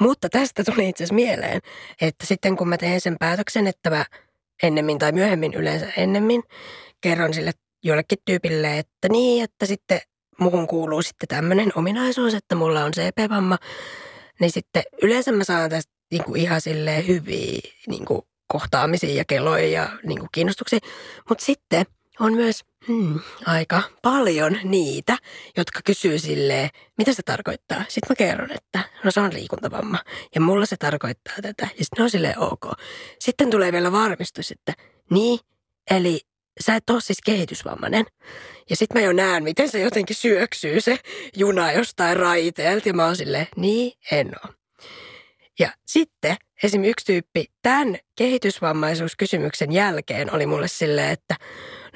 Mutta 0.00 0.28
tästä 0.28 0.64
tuli 0.64 0.88
itse 0.88 1.04
asiassa 1.04 1.14
mieleen, 1.14 1.60
että 2.00 2.26
sitten 2.26 2.56
kun 2.56 2.68
mä 2.68 2.78
teen 2.78 3.00
sen 3.00 3.16
päätöksen, 3.18 3.66
että 3.66 3.90
mä 3.90 4.04
ennemmin 4.62 4.98
tai 4.98 5.12
myöhemmin, 5.12 5.54
yleensä 5.54 5.86
ennemmin, 5.96 6.42
kerron 7.00 7.34
sille 7.34 7.52
jollekin 7.84 8.18
tyypille, 8.24 8.78
että 8.78 9.08
niin, 9.08 9.44
että 9.44 9.66
sitten 9.66 10.00
muuhun 10.40 10.66
kuuluu 10.66 11.02
sitten 11.02 11.28
tämmöinen 11.28 11.72
ominaisuus, 11.74 12.34
että 12.34 12.54
mulla 12.54 12.84
on 12.84 12.92
CP-vamma, 12.92 13.58
niin 14.40 14.50
sitten 14.50 14.82
yleensä 15.02 15.32
mä 15.32 15.44
saan 15.44 15.70
tästä 15.70 15.92
niin 16.10 16.24
kuin 16.24 16.40
ihan 16.40 16.60
silleen 16.60 17.06
hyviä 17.06 17.60
niin 17.86 18.04
kuin 18.04 18.22
kohtaamisia 18.46 19.14
ja 19.14 19.24
keloja 19.24 19.68
ja 19.68 19.88
niin 20.02 20.28
kiinnostuksia. 20.32 20.78
Mutta 21.28 21.44
sitten 21.44 21.86
on 22.20 22.34
myös 22.34 22.64
hmm, 22.86 23.20
aika 23.46 23.82
paljon 24.02 24.58
niitä, 24.64 25.16
jotka 25.56 25.80
kysyy 25.84 26.18
silleen, 26.18 26.70
mitä 26.98 27.12
se 27.12 27.22
tarkoittaa. 27.22 27.84
Sitten 27.88 28.06
mä 28.08 28.14
kerron, 28.16 28.52
että 28.52 28.80
no 29.04 29.10
se 29.10 29.20
on 29.20 29.34
liikuntavamma 29.34 29.98
ja 30.34 30.40
mulla 30.40 30.66
se 30.66 30.76
tarkoittaa 30.76 31.34
tätä. 31.42 31.68
Ja 31.78 31.84
sitten 31.84 32.02
on 32.02 32.10
silleen 32.10 32.38
ok. 32.38 32.64
Sitten 33.18 33.50
tulee 33.50 33.72
vielä 33.72 33.92
varmistus, 33.92 34.50
että 34.50 34.72
niin, 35.10 35.38
eli 35.90 36.20
sä 36.60 36.76
et 36.76 36.90
ole 36.90 37.00
siis 37.00 37.18
kehitysvammainen. 37.24 38.06
Ja 38.70 38.76
sitten 38.76 39.02
mä 39.02 39.06
jo 39.06 39.12
näen, 39.12 39.42
miten 39.42 39.68
se 39.68 39.80
jotenkin 39.80 40.16
syöksyy 40.16 40.80
se 40.80 40.98
juna 41.36 41.72
jostain 41.72 42.16
raiteelta. 42.16 42.88
Ja 42.88 42.94
mä 42.94 43.04
oon 43.04 43.16
silleen, 43.16 43.46
niin, 43.56 43.92
en 44.12 44.32
oo. 44.44 44.52
Ja 45.58 45.72
sitten 45.86 46.36
esim. 46.62 46.84
yksi 46.84 47.06
tyyppi 47.06 47.44
tämän 47.62 47.98
kehitysvammaisuuskysymyksen 48.16 49.72
jälkeen 49.72 50.34
oli 50.34 50.46
mulle 50.46 50.68
silleen, 50.68 51.10
että 51.10 51.36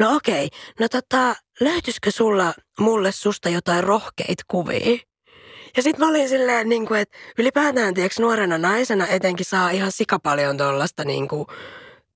no 0.00 0.16
okei, 0.16 0.48
no 0.80 0.88
tota, 0.88 1.36
löytyisikö 1.60 2.10
sulla 2.10 2.54
mulle 2.80 3.12
susta 3.12 3.48
jotain 3.48 3.84
rohkeita 3.84 4.44
kuvia? 4.48 4.98
Ja 5.76 5.82
sitten 5.82 6.04
mä 6.04 6.10
olin 6.10 6.28
silleen, 6.28 6.68
niin 6.68 6.86
kuin, 6.86 7.00
että 7.00 7.18
ylipäätään 7.38 7.94
tiedätkö, 7.94 8.22
nuorena 8.22 8.58
naisena 8.58 9.06
etenkin 9.06 9.46
saa 9.46 9.70
ihan 9.70 9.92
sikapaljon 9.92 10.56
tollasta, 10.56 11.04
niin 11.04 11.28
kuin, 11.28 11.46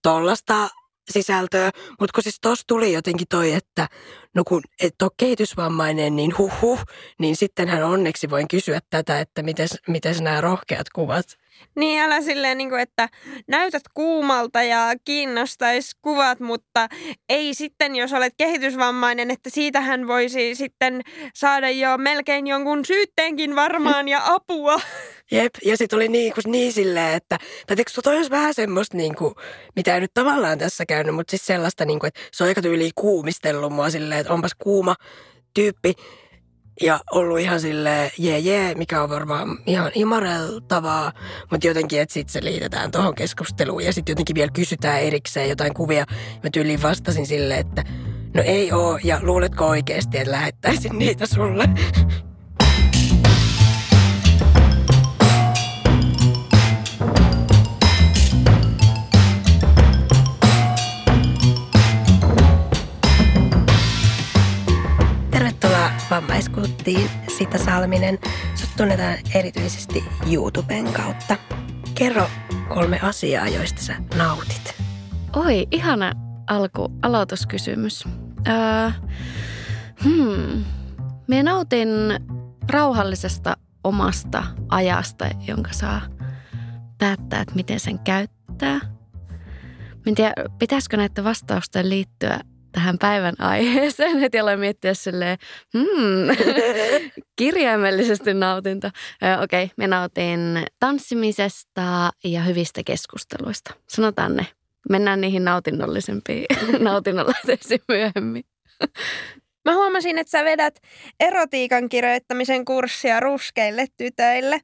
tollasta 0.03 0.69
sisältöä, 1.11 1.71
mutta 2.01 2.13
kun 2.15 2.23
siis 2.23 2.41
tossa 2.41 2.65
tuli 2.67 2.93
jotenkin 2.93 3.27
toi, 3.29 3.53
että 3.53 3.89
no 4.35 4.45
kun 4.45 4.63
et 4.81 5.03
ole 5.03 5.11
kehitysvammainen, 5.17 6.17
niin 6.17 6.39
huh 6.39 6.53
huh, 6.63 6.81
niin 7.19 7.37
sittenhän 7.37 7.85
onneksi 7.85 8.31
voin 8.31 8.49
kysyä 8.49 8.81
tätä, 8.91 9.21
että 9.21 9.43
miten 9.89 10.17
nämä 10.21 10.41
rohkeat 10.41 10.87
kuvat 10.95 11.27
niin, 11.77 12.03
älä 12.03 12.21
silleen, 12.21 12.59
niin 12.59 12.69
kuin, 12.69 12.81
että 12.81 13.09
näytät 13.49 13.83
kuumalta 13.95 14.63
ja 14.63 14.93
kiinnostais 15.05 15.95
kuvat, 16.03 16.41
mutta 16.41 16.89
ei 17.29 17.55
sitten, 17.55 17.97
jos 17.97 18.13
olet 18.13 18.35
kehitysvammainen, 18.37 19.31
että 19.31 19.51
siitähän 19.51 20.07
voisi 20.07 20.55
sitten 20.55 21.03
saada 21.35 21.71
jo 21.71 21.99
melkein 21.99 22.47
jonkun 22.47 22.85
syytteenkin 22.85 23.57
varmaan 23.57 24.09
ja 24.09 24.21
apua. 24.25 24.81
Jep, 25.33 25.55
ja 25.65 25.77
sitten 25.77 25.97
oli 25.97 26.09
niin, 26.09 26.33
kuin, 26.35 26.53
niin 26.53 26.73
silleen, 26.73 27.15
että, 27.15 27.39
tai 27.67 27.77
toi 28.05 28.17
olisi 28.17 28.31
vähän 28.31 28.55
semmoista, 28.55 28.97
niin 28.97 29.15
kuin, 29.15 29.35
mitä 29.77 29.95
ei 29.95 30.01
nyt 30.01 30.15
tavallaan 30.15 30.59
tässä 30.59 30.87
käynyt, 30.87 31.15
mutta 31.15 31.31
siis 31.31 31.47
sellaista, 31.47 31.85
niin 31.85 31.99
kuin, 31.99 32.09
että 32.09 32.21
se 32.33 32.45
on 32.45 32.49
aika 32.49 32.63
tyyliin 32.63 32.93
kuumistellut 32.95 33.73
mua 33.73 33.91
silleen, 33.91 34.21
että 34.21 34.33
onpas 34.33 34.53
kuuma 34.59 34.97
tyyppi. 35.55 35.95
Ja 36.83 37.01
ollut 37.11 37.39
ihan 37.39 37.61
sille 37.61 38.13
jee 38.19 38.39
jee, 38.39 38.75
mikä 38.75 39.03
on 39.03 39.11
varmaan 39.11 39.59
ihan 39.67 39.91
imareltavaa, 39.95 41.13
mutta 41.51 41.67
jotenkin, 41.67 42.01
että 42.01 42.13
sitten 42.13 42.33
se 42.33 42.45
liitetään 42.45 42.91
tuohon 42.91 43.15
keskusteluun 43.15 43.85
ja 43.85 43.93
sitten 43.93 44.13
jotenkin 44.13 44.35
vielä 44.35 44.51
kysytään 44.53 45.01
erikseen 45.01 45.49
jotain 45.49 45.75
kuvia. 45.75 46.05
Mä 46.43 46.51
tyyliin 46.53 46.83
vastasin 46.83 47.27
sille, 47.27 47.59
että 47.59 47.85
no 48.35 48.43
ei 48.43 48.73
oo 48.73 48.99
ja 49.05 49.19
luuletko 49.23 49.67
oikeasti, 49.67 50.19
että 50.19 50.33
lähettäisin 50.33 50.99
niitä 50.99 51.27
sulle? 51.27 51.69
Vammaiskulttiin 66.41 67.11
Sita 67.39 67.59
Salminen. 67.59 68.19
Sut 68.55 68.71
tunnetaan 68.77 69.19
erityisesti 69.35 70.05
YouTuben 70.33 70.93
kautta. 70.93 71.37
Kerro 71.95 72.27
kolme 72.69 73.01
asiaa, 73.03 73.49
joista 73.49 73.83
sä 73.83 73.95
nautit. 74.17 74.75
Oi, 75.37 75.67
ihana 75.71 76.13
alku, 76.47 76.93
aloituskysymys. 77.03 78.05
Öö, 78.49 78.91
hmm. 80.05 80.65
Minä 81.29 81.43
nautin 81.43 81.89
rauhallisesta 82.71 83.57
omasta 83.85 84.45
ajasta, 84.69 85.27
jonka 85.47 85.73
saa 85.73 86.01
päättää, 86.99 87.41
että 87.41 87.55
miten 87.55 87.81
sen 87.81 87.99
käyttää. 87.99 88.81
En 90.07 90.15
tiedä, 90.15 90.33
pitäisikö 90.59 90.97
näiden 90.97 91.25
vastausten 91.25 91.91
liittyä 91.91 92.41
tähän 92.73 92.99
päivän 92.99 93.35
aiheeseen, 93.39 94.19
heti 94.19 94.39
aloin 94.39 94.61
miettiä 94.61 94.95
silleen, 94.95 95.39
hmm, 95.79 96.37
kirjaimellisesti 97.39 98.35
nautinto. 98.35 98.89
Okei, 99.43 99.65
okay, 99.65 99.75
me 99.77 99.87
nautin 99.87 100.65
tanssimisesta 100.81 102.11
ja 102.25 102.43
hyvistä 102.43 102.83
keskusteluista. 102.87 103.75
Sanotaan 103.89 104.37
ne. 104.37 104.47
Mennään 104.89 105.21
niihin 105.21 105.45
nautinnollisempiin 105.45 106.47
nautinnollisempiin 106.79 107.81
myöhemmin. 107.89 108.45
Mä 109.65 109.75
huomasin, 109.75 110.19
että 110.19 110.31
sä 110.31 110.45
vedät 110.45 110.81
erotiikan 111.21 111.89
kirjoittamisen 111.89 112.65
kurssia 112.65 113.21
ruskeille 113.21 113.87
tytöille. 113.97 114.61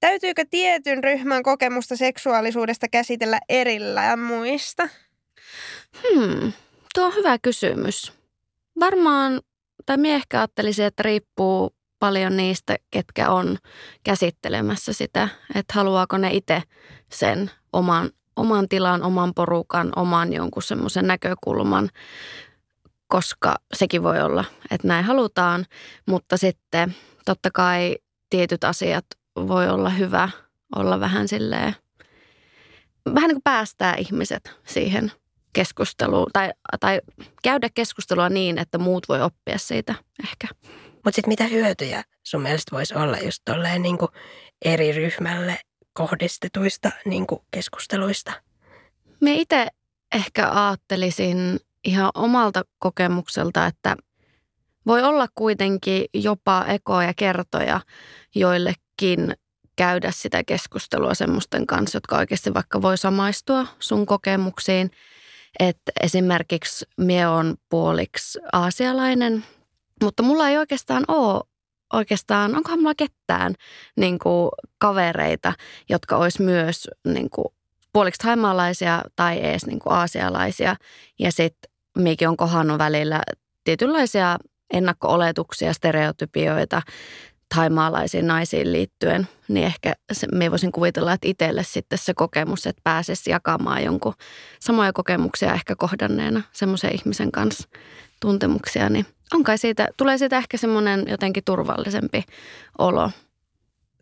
Täytyykö 0.00 0.44
tietyn 0.50 1.04
ryhmän 1.04 1.42
kokemusta 1.42 1.96
seksuaalisuudesta 1.96 2.88
käsitellä 2.88 3.38
erillään 3.48 4.18
muista? 4.18 4.88
Hmm, 6.02 6.52
Tuo 6.96 7.06
on 7.06 7.14
hyvä 7.14 7.38
kysymys. 7.38 8.12
Varmaan, 8.80 9.40
tai 9.86 9.96
minä 9.96 10.14
ehkä 10.14 10.38
ajattelisin, 10.38 10.84
että 10.84 11.02
riippuu 11.02 11.74
paljon 11.98 12.36
niistä, 12.36 12.76
ketkä 12.90 13.30
on 13.30 13.58
käsittelemässä 14.04 14.92
sitä, 14.92 15.28
että 15.54 15.74
haluaako 15.74 16.18
ne 16.18 16.30
itse 16.32 16.62
sen 17.12 17.50
oman, 17.72 18.10
oman 18.36 18.68
tilan, 18.68 19.02
oman 19.02 19.34
porukan, 19.34 19.92
oman 19.96 20.32
jonkun 20.32 20.62
semmoisen 20.62 21.06
näkökulman, 21.06 21.88
koska 23.08 23.54
sekin 23.74 24.02
voi 24.02 24.22
olla, 24.22 24.44
että 24.70 24.88
näin 24.88 25.04
halutaan, 25.04 25.64
mutta 26.06 26.36
sitten 26.36 26.94
totta 27.24 27.50
kai 27.54 27.96
tietyt 28.30 28.64
asiat 28.64 29.06
voi 29.36 29.68
olla 29.68 29.90
hyvä 29.90 30.28
olla 30.76 31.00
vähän 31.00 31.28
silleen, 31.28 31.76
vähän 33.14 33.28
niin 33.28 33.36
kuin 33.36 33.42
päästää 33.42 33.94
ihmiset 33.94 34.50
siihen– 34.64 35.12
keskustelua 35.56 36.26
tai, 36.32 36.52
tai 36.80 37.00
käydä 37.42 37.68
keskustelua 37.74 38.28
niin, 38.28 38.58
että 38.58 38.78
muut 38.78 39.08
voi 39.08 39.22
oppia 39.22 39.58
siitä 39.58 39.94
ehkä. 40.24 40.48
Mutta 40.92 41.12
sitten 41.12 41.28
mitä 41.28 41.44
hyötyjä 41.44 42.04
sun 42.22 42.42
mielestä 42.42 42.76
voisi 42.76 42.94
olla 42.94 43.18
just 43.18 43.42
tolleen 43.44 43.82
niin 43.82 43.98
eri 44.64 44.92
ryhmälle 44.92 45.58
kohdistetuista 45.92 46.90
niin 47.04 47.26
keskusteluista? 47.50 48.32
Me 49.20 49.34
itse 49.34 49.66
ehkä 50.14 50.50
ajattelisin 50.50 51.58
ihan 51.84 52.10
omalta 52.14 52.62
kokemukselta, 52.78 53.66
että 53.66 53.96
voi 54.86 55.02
olla 55.02 55.26
kuitenkin 55.34 56.04
jopa 56.14 56.64
ekoja 56.68 57.14
kertoja 57.14 57.80
joillekin 58.34 59.34
käydä 59.76 60.10
sitä 60.10 60.44
keskustelua 60.44 61.14
semmoisten 61.14 61.66
kanssa, 61.66 61.96
jotka 61.96 62.16
oikeasti 62.16 62.54
vaikka 62.54 62.82
voi 62.82 62.98
samaistua 62.98 63.66
sun 63.78 64.06
kokemuksiin– 64.06 64.90
että 65.58 65.92
esimerkiksi 66.02 66.86
mie 66.96 67.26
on 67.26 67.54
puoliksi 67.68 68.38
aasialainen, 68.52 69.44
mutta 70.02 70.22
mulla 70.22 70.48
ei 70.48 70.58
oikeastaan 70.58 71.04
ole 71.08 71.42
oikeastaan, 71.92 72.56
onkohan 72.56 72.78
mulla 72.78 72.94
ketään 72.94 73.54
niin 73.96 74.18
kuin 74.18 74.50
kavereita, 74.78 75.52
jotka 75.88 76.16
olisi 76.16 76.42
myös 76.42 76.88
niin 77.04 77.30
kuin, 77.30 77.46
puoliksi 77.92 78.26
haimaalaisia 78.26 79.02
tai 79.16 79.44
edes 79.44 79.66
niin 79.66 79.78
kuin 79.78 79.92
aasialaisia. 79.92 80.76
Ja 81.18 81.32
sitten 81.32 81.70
mikä 81.98 82.30
on 82.30 82.36
kohannut 82.36 82.78
välillä 82.78 83.22
tietynlaisia 83.64 84.38
ennakko-oletuksia, 84.72 85.72
stereotypioita 85.72 86.82
thaimaalaisiin 87.54 88.26
naisiin 88.26 88.72
liittyen, 88.72 89.28
niin 89.48 89.66
ehkä 89.66 89.94
se, 90.12 90.26
me 90.32 90.50
voisin 90.50 90.72
kuvitella, 90.72 91.12
että 91.12 91.28
itselle 91.28 91.62
sitten 91.62 91.98
se 91.98 92.14
kokemus, 92.14 92.66
että 92.66 92.80
pääsisi 92.84 93.30
jakamaan 93.30 93.84
jonkun 93.84 94.14
samoja 94.60 94.92
kokemuksia 94.92 95.54
ehkä 95.54 95.76
kohdanneena 95.76 96.42
semmoisen 96.52 96.94
ihmisen 96.94 97.32
kanssa 97.32 97.68
tuntemuksia, 98.20 98.88
niin 98.88 99.06
on 99.34 99.44
kai 99.44 99.58
siitä, 99.58 99.88
tulee 99.96 100.18
siitä 100.18 100.38
ehkä 100.38 100.56
semmoinen 100.56 101.04
jotenkin 101.08 101.44
turvallisempi 101.44 102.24
olo. 102.78 103.10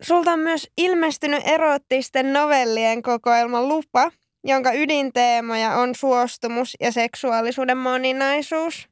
Sulta 0.01 0.31
on 0.31 0.39
myös 0.39 0.69
ilmestynyt 0.77 1.41
erottisten 1.45 2.33
novellien 2.33 3.01
kokoelma 3.01 3.61
Lupa, 3.61 4.11
jonka 4.43 4.71
ydinteemoja 4.73 5.75
on 5.75 5.95
suostumus 5.95 6.77
ja 6.79 6.91
seksuaalisuuden 6.91 7.77
moninaisuus. 7.77 8.89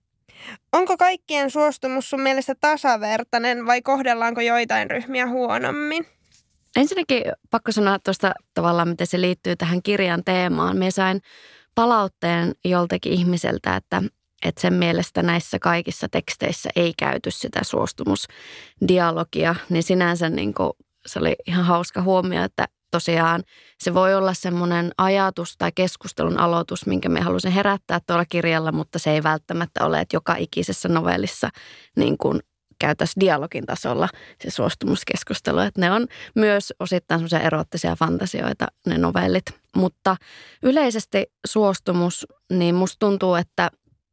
Onko 0.72 0.98
kaikkien 0.98 1.52
suostumus 1.52 2.10
sun 2.10 2.22
mielestä 2.22 2.56
tasavertainen 2.62 3.66
vai 3.66 3.82
kohdellaanko 3.82 4.42
joitain 4.42 4.92
ryhmiä 4.92 5.28
huonommin? 5.28 6.06
Ensinnäkin 6.76 7.24
pakko 7.52 7.72
sanoa 7.72 8.00
tuosta 8.00 8.34
tavallaan, 8.54 8.88
miten 8.88 9.08
se 9.08 9.22
liittyy 9.22 9.56
tähän 9.56 9.84
kirjan 9.84 10.24
teemaan. 10.24 10.78
Minä 10.78 10.92
sain 10.92 11.22
palautteen 11.76 12.54
joltakin 12.66 13.14
ihmiseltä, 13.14 13.76
että, 13.76 14.02
että 14.46 14.62
sen 14.62 14.74
mielestä 14.74 15.24
näissä 15.24 15.60
kaikissa 15.60 16.10
teksteissä 16.10 16.70
ei 16.76 16.94
käyty 16.98 17.32
sitä 17.32 17.60
suostumusdialogia, 17.64 19.56
niin 19.70 19.84
sinänsä 19.84 20.30
niin 20.30 20.54
kuin, 20.54 20.72
se 21.06 21.20
oli 21.20 21.36
ihan 21.48 21.66
hauska 21.66 22.02
huomio, 22.02 22.44
että 22.44 22.68
tosiaan 22.94 23.44
se 23.80 23.94
voi 23.94 24.16
olla 24.16 24.34
semmoinen 24.34 24.92
ajatus 24.98 25.56
tai 25.58 25.72
keskustelun 25.76 26.40
aloitus, 26.40 26.86
minkä 26.86 27.10
me 27.10 27.22
halusin 27.22 27.52
herättää 27.52 28.00
tuolla 28.08 28.26
kirjalla, 28.26 28.72
mutta 28.72 29.00
se 29.00 29.12
ei 29.12 29.24
välttämättä 29.24 29.86
ole, 29.86 30.00
että 30.00 30.16
joka 30.16 30.36
ikisessä 30.36 30.90
novellissa 30.90 31.50
niin 31.96 32.18
kuin 32.18 32.40
käytäisiin 32.80 33.20
dialogin 33.20 33.66
tasolla 33.66 34.10
se 34.42 34.50
suostumuskeskustelu. 34.50 35.60
Että 35.60 35.82
ne 35.82 35.92
on 35.92 36.08
myös 36.36 36.74
osittain 36.80 37.20
semmoisia 37.20 37.40
erottisia 37.40 37.96
fantasioita, 37.96 38.68
ne 38.88 38.98
novellit. 38.98 39.46
Mutta 39.76 40.16
yleisesti 40.64 41.32
suostumus, 41.46 42.28
niin 42.50 42.76
musta 42.76 43.00
tuntuu, 43.00 43.36
että 43.36 43.72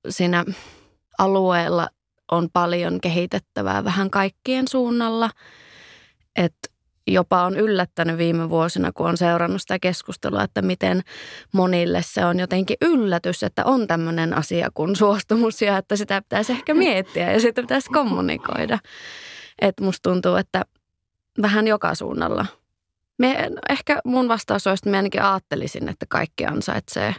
siinä 0.08 0.44
alueella 1.18 1.88
on 2.32 2.48
paljon 2.52 3.00
kehitettävää 3.00 3.84
vähän 3.84 4.10
kaikkien 4.10 4.68
suunnalla. 4.68 5.30
Että 6.36 6.59
jopa 7.12 7.42
on 7.42 7.56
yllättänyt 7.56 8.18
viime 8.18 8.50
vuosina, 8.50 8.92
kun 8.92 9.08
on 9.08 9.16
seurannut 9.16 9.60
sitä 9.60 9.78
keskustelua, 9.78 10.42
että 10.42 10.62
miten 10.62 11.02
monille 11.52 12.02
se 12.02 12.24
on 12.24 12.38
jotenkin 12.38 12.76
yllätys, 12.80 13.42
että 13.42 13.64
on 13.64 13.86
tämmöinen 13.86 14.38
asia 14.38 14.68
kuin 14.74 14.96
suostumus 14.96 15.62
ja 15.62 15.76
että 15.78 15.96
sitä 15.96 16.22
pitäisi 16.22 16.52
ehkä 16.52 16.74
miettiä 16.74 17.32
ja 17.32 17.40
sitä 17.40 17.62
pitäisi 17.62 17.90
kommunikoida. 17.90 18.78
Että 19.60 19.84
musta 19.84 20.10
tuntuu, 20.10 20.34
että 20.34 20.62
vähän 21.42 21.66
joka 21.66 21.94
suunnalla. 21.94 22.46
Me, 23.18 23.50
ehkä 23.68 24.00
mun 24.04 24.28
vastaus 24.28 24.66
olisi, 24.66 24.80
että 24.80 24.90
mä 24.90 24.96
ainakin 24.96 25.22
ajattelisin, 25.22 25.88
että 25.88 26.06
kaikki 26.08 26.46
ansaitsee 26.46 27.14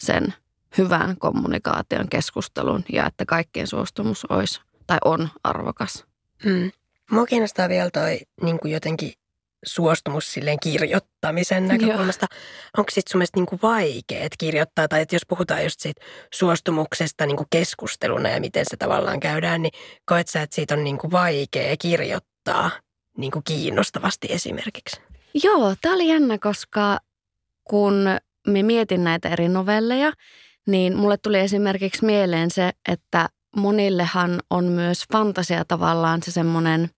sen 0.00 0.34
hyvän 0.78 1.16
kommunikaation 1.18 2.08
keskustelun 2.10 2.84
ja 2.92 3.06
että 3.06 3.24
kaikkien 3.26 3.66
suostumus 3.66 4.24
olisi 4.24 4.60
tai 4.86 4.98
on 5.04 5.28
arvokas. 5.44 6.04
Mm. 6.44 6.72
Mua 7.10 7.26
kiinnostaa 7.26 7.68
vielä 7.68 7.90
toi 7.90 8.20
niin 8.42 8.58
kuin 8.58 8.72
jotenkin 8.72 9.12
suostumus 9.66 10.32
silleen 10.32 10.60
kirjoittamisen 10.60 11.68
näkökulmasta. 11.68 12.26
Joo. 12.30 12.40
Onko 12.78 12.90
sitten 12.90 13.12
sun 13.12 13.18
mielestä 13.18 13.40
niinku 13.40 13.58
vaikea 13.62 14.28
kirjoittaa, 14.38 14.88
tai 14.88 15.00
että 15.00 15.14
jos 15.14 15.26
puhutaan 15.28 15.64
just 15.64 15.80
siitä 15.80 16.04
suostumuksesta 16.34 17.26
niinku 17.26 17.46
keskusteluna 17.50 18.28
ja 18.28 18.40
miten 18.40 18.64
se 18.70 18.76
tavallaan 18.76 19.20
käydään, 19.20 19.62
niin 19.62 19.72
koet 20.06 20.28
sä, 20.28 20.42
että 20.42 20.54
siitä 20.54 20.74
on 20.74 20.84
niinku 20.84 21.10
vaikea 21.10 21.76
kirjoittaa 21.76 22.70
niinku 23.16 23.42
kiinnostavasti 23.44 24.28
esimerkiksi? 24.30 25.00
Joo, 25.44 25.74
tämä 25.80 25.94
oli 25.94 26.08
jännä, 26.08 26.38
koska 26.38 26.98
kun 27.64 28.06
me 28.46 28.62
mietin 28.62 29.04
näitä 29.04 29.28
eri 29.28 29.48
novelleja, 29.48 30.12
niin 30.66 30.96
mulle 30.96 31.16
tuli 31.16 31.38
esimerkiksi 31.38 32.04
mieleen 32.04 32.50
se, 32.50 32.70
että 32.88 33.28
monillehan 33.56 34.40
on 34.50 34.64
myös 34.64 35.04
fantasia 35.12 35.64
tavallaan 35.64 36.22
se 36.22 36.30
semmoinen– 36.30 36.90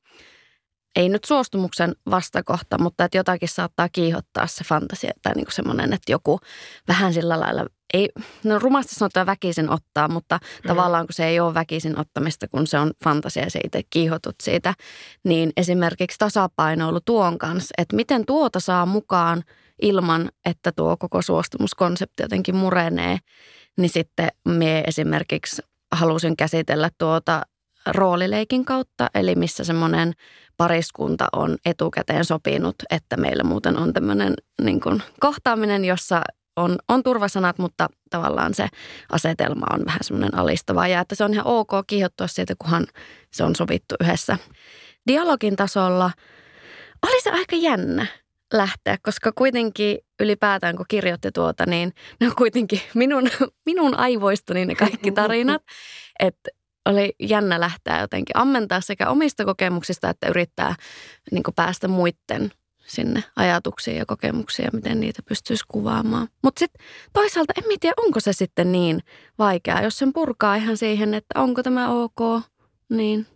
ei 0.97 1.09
nyt 1.09 1.25
suostumuksen 1.25 1.95
vastakohta, 2.11 2.79
mutta 2.79 3.05
että 3.05 3.19
jotakin 3.19 3.49
saattaa 3.49 3.89
kiihottaa 3.89 4.47
se 4.47 4.65
fantasia 4.65 5.11
tai 5.23 5.33
niin 5.35 5.47
semmoinen, 5.51 5.93
että 5.93 6.13
joku 6.13 6.41
vähän 6.89 7.15
sillä 7.15 7.41
lailla, 7.41 7.67
ei, 7.95 8.09
no 8.45 8.59
rumasti 8.59 8.95
sanotaan 8.95 9.27
väkisin 9.27 9.71
ottaa, 9.71 10.09
mutta 10.09 10.39
mm. 10.43 10.69
tavallaan 10.69 11.07
kun 11.07 11.15
se 11.15 11.27
ei 11.27 11.41
ole 11.41 11.55
väkisin 11.55 11.99
ottamista, 11.99 12.49
kun 12.49 12.67
se 12.67 12.79
on 12.79 12.91
fantasia 13.05 13.43
ja 13.43 13.51
se 13.51 13.61
itse 13.65 13.83
kiihotut 13.91 14.35
siitä, 14.43 14.75
niin 15.25 15.53
esimerkiksi 15.57 16.19
tasapainoilu 16.19 17.01
tuon 17.01 17.39
kanssa, 17.39 17.75
että 17.79 17.97
miten 17.97 18.27
tuota 18.27 18.61
saa 18.61 18.87
mukaan 18.87 19.43
ilman, 19.83 20.31
että 20.45 20.73
tuo 20.73 20.97
koko 20.97 21.23
suostumuskonsepti 21.23 22.23
jotenkin 22.23 22.57
murenee, 22.57 23.19
niin 23.77 23.91
sitten 23.91 24.29
me 24.49 24.85
esimerkiksi 24.87 25.63
halusin 25.93 26.37
käsitellä 26.37 26.91
tuota 26.99 27.43
roolileikin 27.93 28.65
kautta, 28.65 29.11
eli 29.15 29.35
missä 29.35 29.65
semmoinen 29.65 30.13
pariskunta 30.57 31.29
on 31.33 31.57
etukäteen 31.65 32.25
sopinut, 32.25 32.77
että 32.91 33.17
meillä 33.17 33.45
muuten 33.45 33.79
on 33.79 33.93
tämmöinen 33.93 34.35
niin 34.63 34.81
kuin 34.81 35.03
kohtaaminen, 35.21 35.85
jossa 35.85 36.23
on, 36.57 36.79
on 36.89 37.03
turvasanat, 37.03 37.59
mutta 37.59 37.89
tavallaan 38.11 38.55
se 38.55 38.69
asetelma 39.13 39.67
on 39.73 39.85
vähän 39.87 40.01
semmoinen 40.03 40.39
alistava 40.39 40.89
ja 40.89 41.01
että 41.01 41.15
se 41.15 41.25
on 41.25 41.33
ihan 41.33 41.47
ok 41.47 41.71
kiihottua 41.87 42.27
siitä, 42.27 42.55
kunhan 42.59 42.87
se 43.33 43.45
on 43.45 43.57
sovittu 43.57 43.95
yhdessä. 44.01 44.39
Dialogin 45.07 45.57
tasolla 45.57 46.11
oli 47.03 47.23
se 47.23 47.31
aika 47.31 47.57
jännä 47.57 48.07
lähteä, 48.55 48.99
koska 49.03 49.33
kuitenkin 49.33 49.99
ylipäätään 50.21 50.77
kun 50.77 50.87
kirjoitti 50.89 51.33
tuota, 51.33 51.67
niin 51.67 51.93
ne 52.21 52.27
on 52.27 52.37
kuitenkin 52.37 52.81
minun, 52.95 53.31
minun 53.67 53.99
aivoistani 53.99 54.67
ne 54.67 54.75
kaikki 54.75 55.13
tarinat. 55.13 55.63
Että 56.19 56.51
oli 56.87 57.15
jännä 57.21 57.61
lähteä 57.61 58.01
jotenkin 58.01 58.37
ammentaa 58.37 58.81
sekä 58.81 59.11
omista 59.11 59.45
kokemuksista 59.45 60.11
että 60.11 60.29
yrittää 60.29 60.75
niin 61.31 61.43
päästä 61.57 61.89
muiden 61.89 62.51
sinne 62.87 63.25
ajatuksiin 63.37 63.97
ja 63.97 64.07
kokemuksiin 64.07 64.65
ja 64.65 64.71
miten 64.73 65.01
niitä 65.01 65.23
pystyisi 65.29 65.65
kuvaamaan. 65.69 66.29
Mutta 66.43 66.59
sitten 66.59 66.87
toisaalta 67.13 67.53
en 67.57 67.81
tiedä, 67.81 67.95
onko 67.97 68.21
se 68.21 68.33
sitten 68.33 68.73
niin 68.73 69.01
vaikeaa, 69.39 69.83
jos 69.83 69.99
sen 69.99 70.13
purkaa 70.13 70.57
ihan 70.57 70.77
siihen, 70.77 71.15
että 71.15 71.41
onko 71.41 71.63
tämä 71.63 71.89
ok, 71.89 72.43
niin 72.89 73.27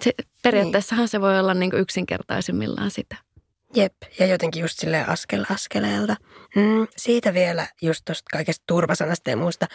se, 0.00 0.12
periaatteessahan 0.42 1.08
se 1.08 1.20
voi 1.20 1.38
olla 1.38 1.54
niin 1.54 1.74
yksinkertaisimmillaan 1.74 2.90
sitä. 2.90 3.16
Jep, 3.74 3.94
ja 4.18 4.26
jotenkin 4.26 4.60
just 4.60 4.78
sille 4.78 5.04
askel 5.06 5.44
askeleelta. 5.50 6.16
Mm, 6.56 6.86
siitä 6.96 7.34
vielä 7.34 7.66
just 7.82 8.04
tuosta 8.04 8.28
kaikesta 8.32 8.64
turvasanasta 8.66 9.30
ja 9.30 9.36
muusta, 9.36 9.66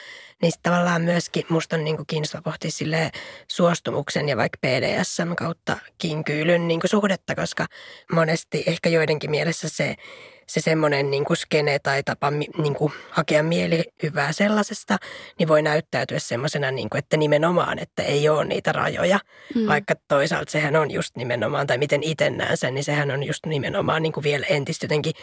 niin 0.42 0.54
tavallaan 0.64 1.02
myöskin 1.02 1.46
musta 1.50 1.76
on 1.76 1.84
niinku 1.84 2.04
kiinnostava 2.08 2.42
pohtia 2.42 2.72
sille 2.72 3.12
suostumuksen 3.48 4.30
ja 4.30 4.38
vaikka 4.38 4.58
PDSM 4.62 5.34
kautta 5.38 5.78
kinkyylyn 5.98 6.68
niinku 6.68 6.88
suhdetta, 6.88 7.36
koska 7.36 7.66
monesti 8.12 8.64
ehkä 8.68 8.90
joidenkin 8.90 9.32
mielessä 9.32 9.70
se 9.70 9.96
se 10.48 10.60
semmoinen 10.60 11.12
niin 11.12 11.26
kuin 11.26 11.38
skene 11.38 11.80
tai 11.80 12.04
tapa 12.04 12.32
niin 12.32 12.76
kuin 12.78 12.94
hakea 13.10 13.44
mielihyvää 13.44 14.32
sellaisesta, 14.32 14.98
niin 15.40 15.48
voi 15.48 15.62
näyttäytyä 15.62 16.20
semmoisena, 16.20 16.72
niin 16.72 16.90
kuin, 16.90 17.00
että 17.00 17.18
nimenomaan, 17.18 17.80
että 17.80 18.04
ei 18.04 18.30
ole 18.30 18.46
niitä 18.46 18.72
rajoja. 18.72 19.20
Mm. 19.56 19.68
Vaikka 19.68 19.94
toisaalta 20.08 20.52
sehän 20.52 20.76
on 20.76 20.92
just 20.92 21.16
nimenomaan, 21.16 21.68
tai 21.68 21.78
miten 21.78 22.04
itse 22.04 22.30
näen 22.30 22.58
sen, 22.58 22.74
niin 22.74 22.84
sehän 22.84 23.12
on 23.12 23.24
just 23.24 23.46
nimenomaan 23.46 24.04
niin 24.04 24.14
kuin 24.14 24.24
vielä 24.24 24.46
entistä 24.46 24.86
jotenkin 24.86 25.14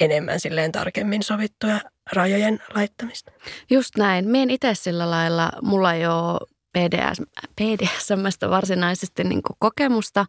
enemmän 0.00 0.40
silleen 0.40 0.72
tarkemmin 0.72 1.22
sovittuja 1.22 1.80
rajojen 2.12 2.62
laittamista. 2.74 3.32
Just 3.70 3.96
näin. 3.96 4.28
Mien 4.28 4.50
itse 4.50 4.74
sillä 4.74 5.10
lailla, 5.10 5.52
mulla 5.62 5.94
ei 5.94 6.06
ole 6.06 6.38
PDS, 6.72 7.22
PDSMstä 7.60 8.50
varsinaisesti 8.50 9.24
niin 9.24 9.42
kokemusta, 9.58 10.26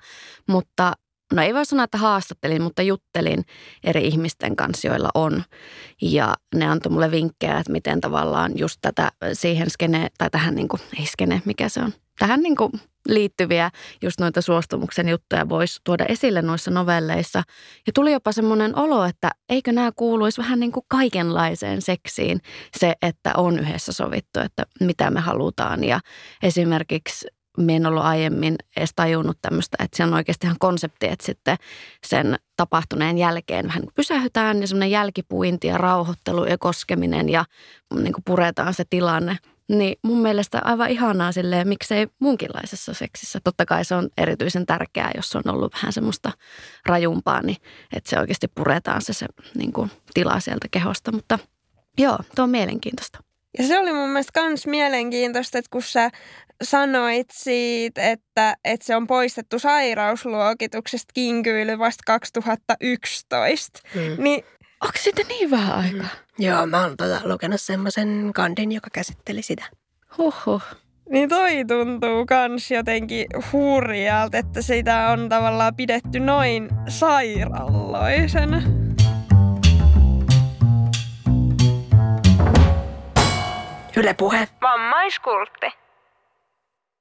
mutta 0.48 0.94
no 1.34 1.42
ei 1.42 1.54
voi 1.54 1.66
sanoa, 1.66 1.84
että 1.84 1.98
haastattelin, 1.98 2.62
mutta 2.62 2.82
juttelin 2.82 3.46
eri 3.84 4.08
ihmisten 4.08 4.56
kanssa, 4.56 4.88
joilla 4.88 5.10
on. 5.14 5.44
Ja 6.02 6.34
ne 6.56 6.66
antoi 6.66 6.92
mulle 6.92 7.12
vinkkejä, 7.12 7.60
että 7.60 7.72
miten 7.72 8.02
tavallaan 8.02 8.52
just 8.58 8.78
tätä 8.82 9.12
siihen 9.34 9.70
skene, 9.70 10.08
tai 10.18 10.30
tähän 10.30 10.56
niin 10.56 10.68
kuin, 10.68 10.82
ei 11.00 11.06
skene, 11.06 11.42
mikä 11.46 11.70
se 11.70 11.80
on, 11.80 11.94
tähän 12.20 12.42
niin 12.42 12.56
kuin 12.56 12.72
liittyviä 13.08 13.72
just 14.02 14.20
noita 14.20 14.42
suostumuksen 14.42 15.10
juttuja 15.10 15.50
voisi 15.50 15.82
tuoda 15.84 16.06
esille 16.06 16.42
noissa 16.42 16.72
novelleissa. 16.72 17.44
Ja 17.88 17.94
tuli 17.94 18.14
jopa 18.14 18.32
semmoinen 18.32 18.76
olo, 18.76 19.06
että 19.06 19.32
eikö 19.50 19.72
nämä 19.72 19.92
kuuluisi 19.96 20.42
vähän 20.42 20.60
niin 20.60 20.72
kuin 20.72 20.86
kaikenlaiseen 20.88 21.82
seksiin 21.82 22.42
se, 22.78 22.94
että 23.02 23.34
on 23.38 23.60
yhdessä 23.60 23.92
sovittu, 23.92 24.40
että 24.40 24.66
mitä 24.80 25.12
me 25.12 25.20
halutaan. 25.20 25.84
Ja 25.84 26.00
esimerkiksi 26.44 27.28
me 27.62 27.76
en 27.76 27.86
ollut 27.86 28.04
aiemmin 28.04 28.56
edes 28.78 28.92
tajunnut 28.96 29.38
tämmöistä, 29.42 29.78
että 29.84 29.98
se 29.98 30.04
on 30.04 30.14
oikeasti 30.14 30.48
ihan 30.48 30.60
konsepti, 30.60 31.08
että 31.08 31.26
sitten 31.26 31.58
sen 32.08 32.40
tapahtuneen 32.58 33.18
jälkeen 33.18 33.68
vähän 33.68 33.84
pysähytään 33.96 34.62
ja 34.62 34.68
semmoinen 34.68 34.92
jälkipuinti 34.92 35.68
ja 35.68 35.78
rauhoittelu 35.78 36.46
ja 36.46 36.58
koskeminen 36.58 37.30
ja 37.30 37.46
niin 37.96 38.14
kuin 38.14 38.24
puretaan 38.24 38.74
se 38.74 38.84
tilanne. 38.90 39.38
Niin 39.70 39.96
mun 40.04 40.22
mielestä 40.22 40.62
aivan 40.64 40.90
ihanaa 40.90 41.32
silleen, 41.32 41.68
miksei 41.68 42.08
muunkinlaisessa 42.20 42.94
seksissä. 42.94 43.40
Totta 43.44 43.66
kai 43.66 43.86
se 43.86 43.96
on 43.96 44.10
erityisen 44.18 44.66
tärkeää, 44.66 45.12
jos 45.16 45.36
on 45.36 45.44
ollut 45.46 45.74
vähän 45.74 45.94
semmoista 45.94 46.32
rajumpaa, 46.86 47.42
niin 47.42 47.58
että 47.94 48.10
se 48.10 48.20
oikeasti 48.20 48.48
puretaan 48.48 49.02
se, 49.02 49.14
se 49.14 49.26
niin 49.56 49.74
kuin 49.74 49.92
tila 50.14 50.40
sieltä 50.40 50.68
kehosta. 50.72 51.12
Mutta 51.12 51.40
joo, 51.98 52.18
tuo 52.36 52.44
on 52.44 52.50
mielenkiintoista. 52.50 53.20
Ja 53.58 53.68
se 53.68 53.80
oli 53.80 53.94
mun 53.94 54.10
mielestä 54.10 54.42
myös 54.42 54.68
mielenkiintoista, 54.68 55.58
että 55.58 55.70
kun 55.72 55.82
sä 55.82 56.10
sanoit 56.64 57.28
siitä, 57.34 58.02
että, 58.12 58.56
että 58.64 58.86
se 58.86 58.96
on 58.96 59.08
poistettu 59.08 59.60
sairausluokituksesta 59.60 61.12
kinkyily 61.14 61.80
vasta 61.80 62.04
2011, 62.06 63.80
mm. 63.96 64.24
niin 64.24 64.44
onko 64.82 64.98
sitten 64.98 65.28
niin 65.28 65.52
vähän 65.52 65.76
aikaa? 65.76 66.10
Mm. 66.40 66.46
Joo, 66.46 66.66
mä 66.66 66.82
oon 66.82 66.98
tota 66.98 67.22
lukenut 67.24 67.62
semmoisen 67.62 68.32
kandin, 68.36 68.72
joka 68.72 68.88
käsitteli 68.94 69.42
sitä. 69.42 69.66
Huhhuh. 70.18 70.64
Niin 71.10 71.30
toi 71.30 71.66
tuntuu 71.68 72.26
kans 72.26 72.72
jotenkin 72.72 73.26
hurjalta, 73.52 74.38
että 74.38 74.62
sitä 74.62 75.08
on 75.08 75.30
tavallaan 75.30 75.76
pidetty 75.76 76.20
noin 76.20 76.70
sairaalloisena. 76.88 78.62
Yle 84.00 84.14
Puhe. 84.14 84.48
Vammaiskultti. 84.62 85.68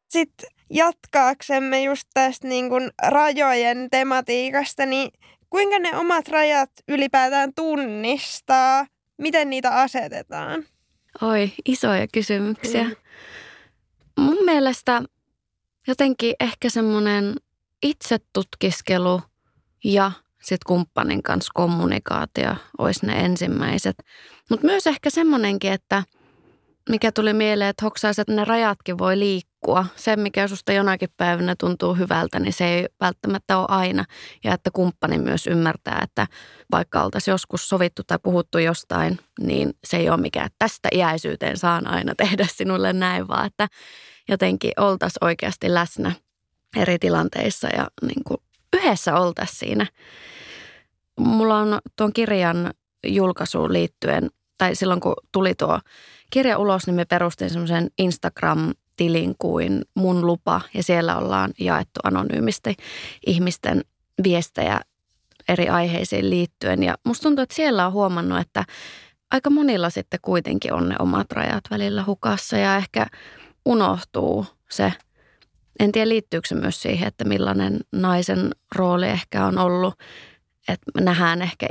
sitten 0.09 0.49
jatkaaksemme 0.71 1.83
just 1.83 2.09
tästä 2.15 2.49
niin 2.49 2.69
kuin 2.69 2.91
rajojen 3.09 3.89
tematiikasta, 3.91 4.87
niin 4.87 5.11
kuinka 5.51 5.79
ne 5.79 5.97
omat 5.97 6.29
rajat 6.29 6.71
ylipäätään 6.89 7.55
tunnistaa? 7.55 8.87
Miten 9.19 9.51
niitä 9.51 9.71
asetetaan? 9.71 10.65
Oi, 11.23 11.53
isoja 11.65 12.07
kysymyksiä. 12.15 12.85
Mm. 12.85 12.97
Mun 14.23 14.45
mielestä 14.45 15.03
jotenkin 15.87 16.35
ehkä 16.41 16.71
semmoinen 16.71 17.35
itsetutkiskelu 17.83 19.23
ja 19.85 20.13
sitten 20.43 20.67
kumppanin 20.67 21.23
kanssa 21.23 21.53
kommunikaatio 21.55 22.55
olisi 22.79 23.07
ne 23.07 23.25
ensimmäiset. 23.25 23.97
Mutta 24.51 24.67
myös 24.67 24.87
ehkä 24.87 25.11
semmoinenkin, 25.11 25.73
että 25.73 26.03
mikä 26.89 27.13
tuli 27.13 27.33
mieleen, 27.33 27.71
että 27.71 27.85
hoksaisi, 27.85 28.21
että 28.21 28.35
ne 28.35 28.45
rajatkin 28.45 28.99
voi 28.99 29.19
liikkua. 29.19 29.87
Se, 29.97 30.17
mikä 30.17 30.49
susta 30.49 30.73
jonakin 30.73 31.09
päivänä 31.17 31.55
tuntuu 31.59 31.95
hyvältä, 31.95 32.41
niin 32.41 32.53
se 32.53 32.69
ei 32.69 32.87
välttämättä 33.01 33.59
ole 33.59 33.67
aina. 33.69 34.05
Ja 34.45 34.55
että 34.55 34.71
kumppani 34.73 35.19
myös 35.19 35.47
ymmärtää, 35.47 36.01
että 36.03 36.27
vaikka 36.71 37.03
oltaisiin 37.03 37.33
joskus 37.33 37.69
sovittu 37.69 38.03
tai 38.07 38.19
puhuttu 38.23 38.59
jostain, 38.59 39.19
niin 39.41 39.75
se 39.85 39.97
ei 39.97 40.11
ole 40.11 40.21
mikään, 40.21 40.47
että 40.47 40.57
tästä 40.59 40.89
iäisyyteen 40.93 41.57
saan 41.57 41.87
aina 41.87 42.15
tehdä 42.23 42.47
sinulle 42.51 42.93
näin, 42.93 43.29
vaan 43.29 43.47
että 43.47 43.69
jotenkin 44.29 44.73
oltaisiin 44.77 45.25
oikeasti 45.25 45.75
läsnä 45.75 46.13
eri 46.77 46.99
tilanteissa 46.99 47.69
ja 47.77 47.89
niin 48.03 48.25
kuin 48.25 48.39
yhdessä 48.77 49.15
oltaisiin 49.17 49.59
siinä. 49.59 49.87
Mulla 51.21 51.59
on 51.59 51.79
tuon 51.97 52.13
kirjan 52.13 52.71
julkaisuun 53.07 53.73
liittyen, 53.73 54.31
tai 54.59 54.75
silloin 54.75 55.01
kun 55.01 55.15
tuli 55.33 55.55
tuo 55.55 55.81
kirja 56.31 56.59
ulos, 56.59 56.87
niin 56.87 56.95
me 56.95 57.05
perustin 57.05 57.51
semmoisen 57.51 57.91
Instagram-tilin 57.99 59.35
kuin 59.39 59.83
Mun 59.95 60.27
lupa, 60.27 60.61
ja 60.75 60.83
siellä 60.83 61.17
ollaan 61.17 61.51
jaettu 61.61 62.01
anonyymisti 62.05 62.75
ihmisten 63.27 63.85
viestejä 64.25 64.81
eri 65.49 65.69
aiheisiin 65.69 66.31
liittyen. 66.31 66.83
Ja 66.83 66.95
musta 67.05 67.23
tuntuu, 67.23 67.43
että 67.43 67.55
siellä 67.55 67.87
on 67.87 67.93
huomannut, 67.93 68.41
että 68.41 68.65
aika 69.31 69.51
monilla 69.51 69.91
sitten 69.91 70.21
kuitenkin 70.23 70.73
on 70.73 70.89
ne 70.89 70.97
omat 70.99 71.33
rajat 71.33 71.65
välillä 71.71 72.05
hukassa 72.05 72.57
ja 72.57 72.77
ehkä 72.77 73.07
unohtuu 73.65 74.47
se. 74.71 74.93
En 75.81 75.93
tiedä 75.93 76.09
liittyykö 76.09 76.49
se 76.49 76.55
myös 76.55 76.83
siihen, 76.83 77.09
että 77.09 77.25
millainen 77.25 77.81
naisen 77.93 78.51
rooli 78.75 79.09
ehkä 79.09 79.47
on 79.47 79.59
ollut, 79.59 79.95
että 80.69 81.01
nähdään 81.01 81.43
ehkä 81.43 81.69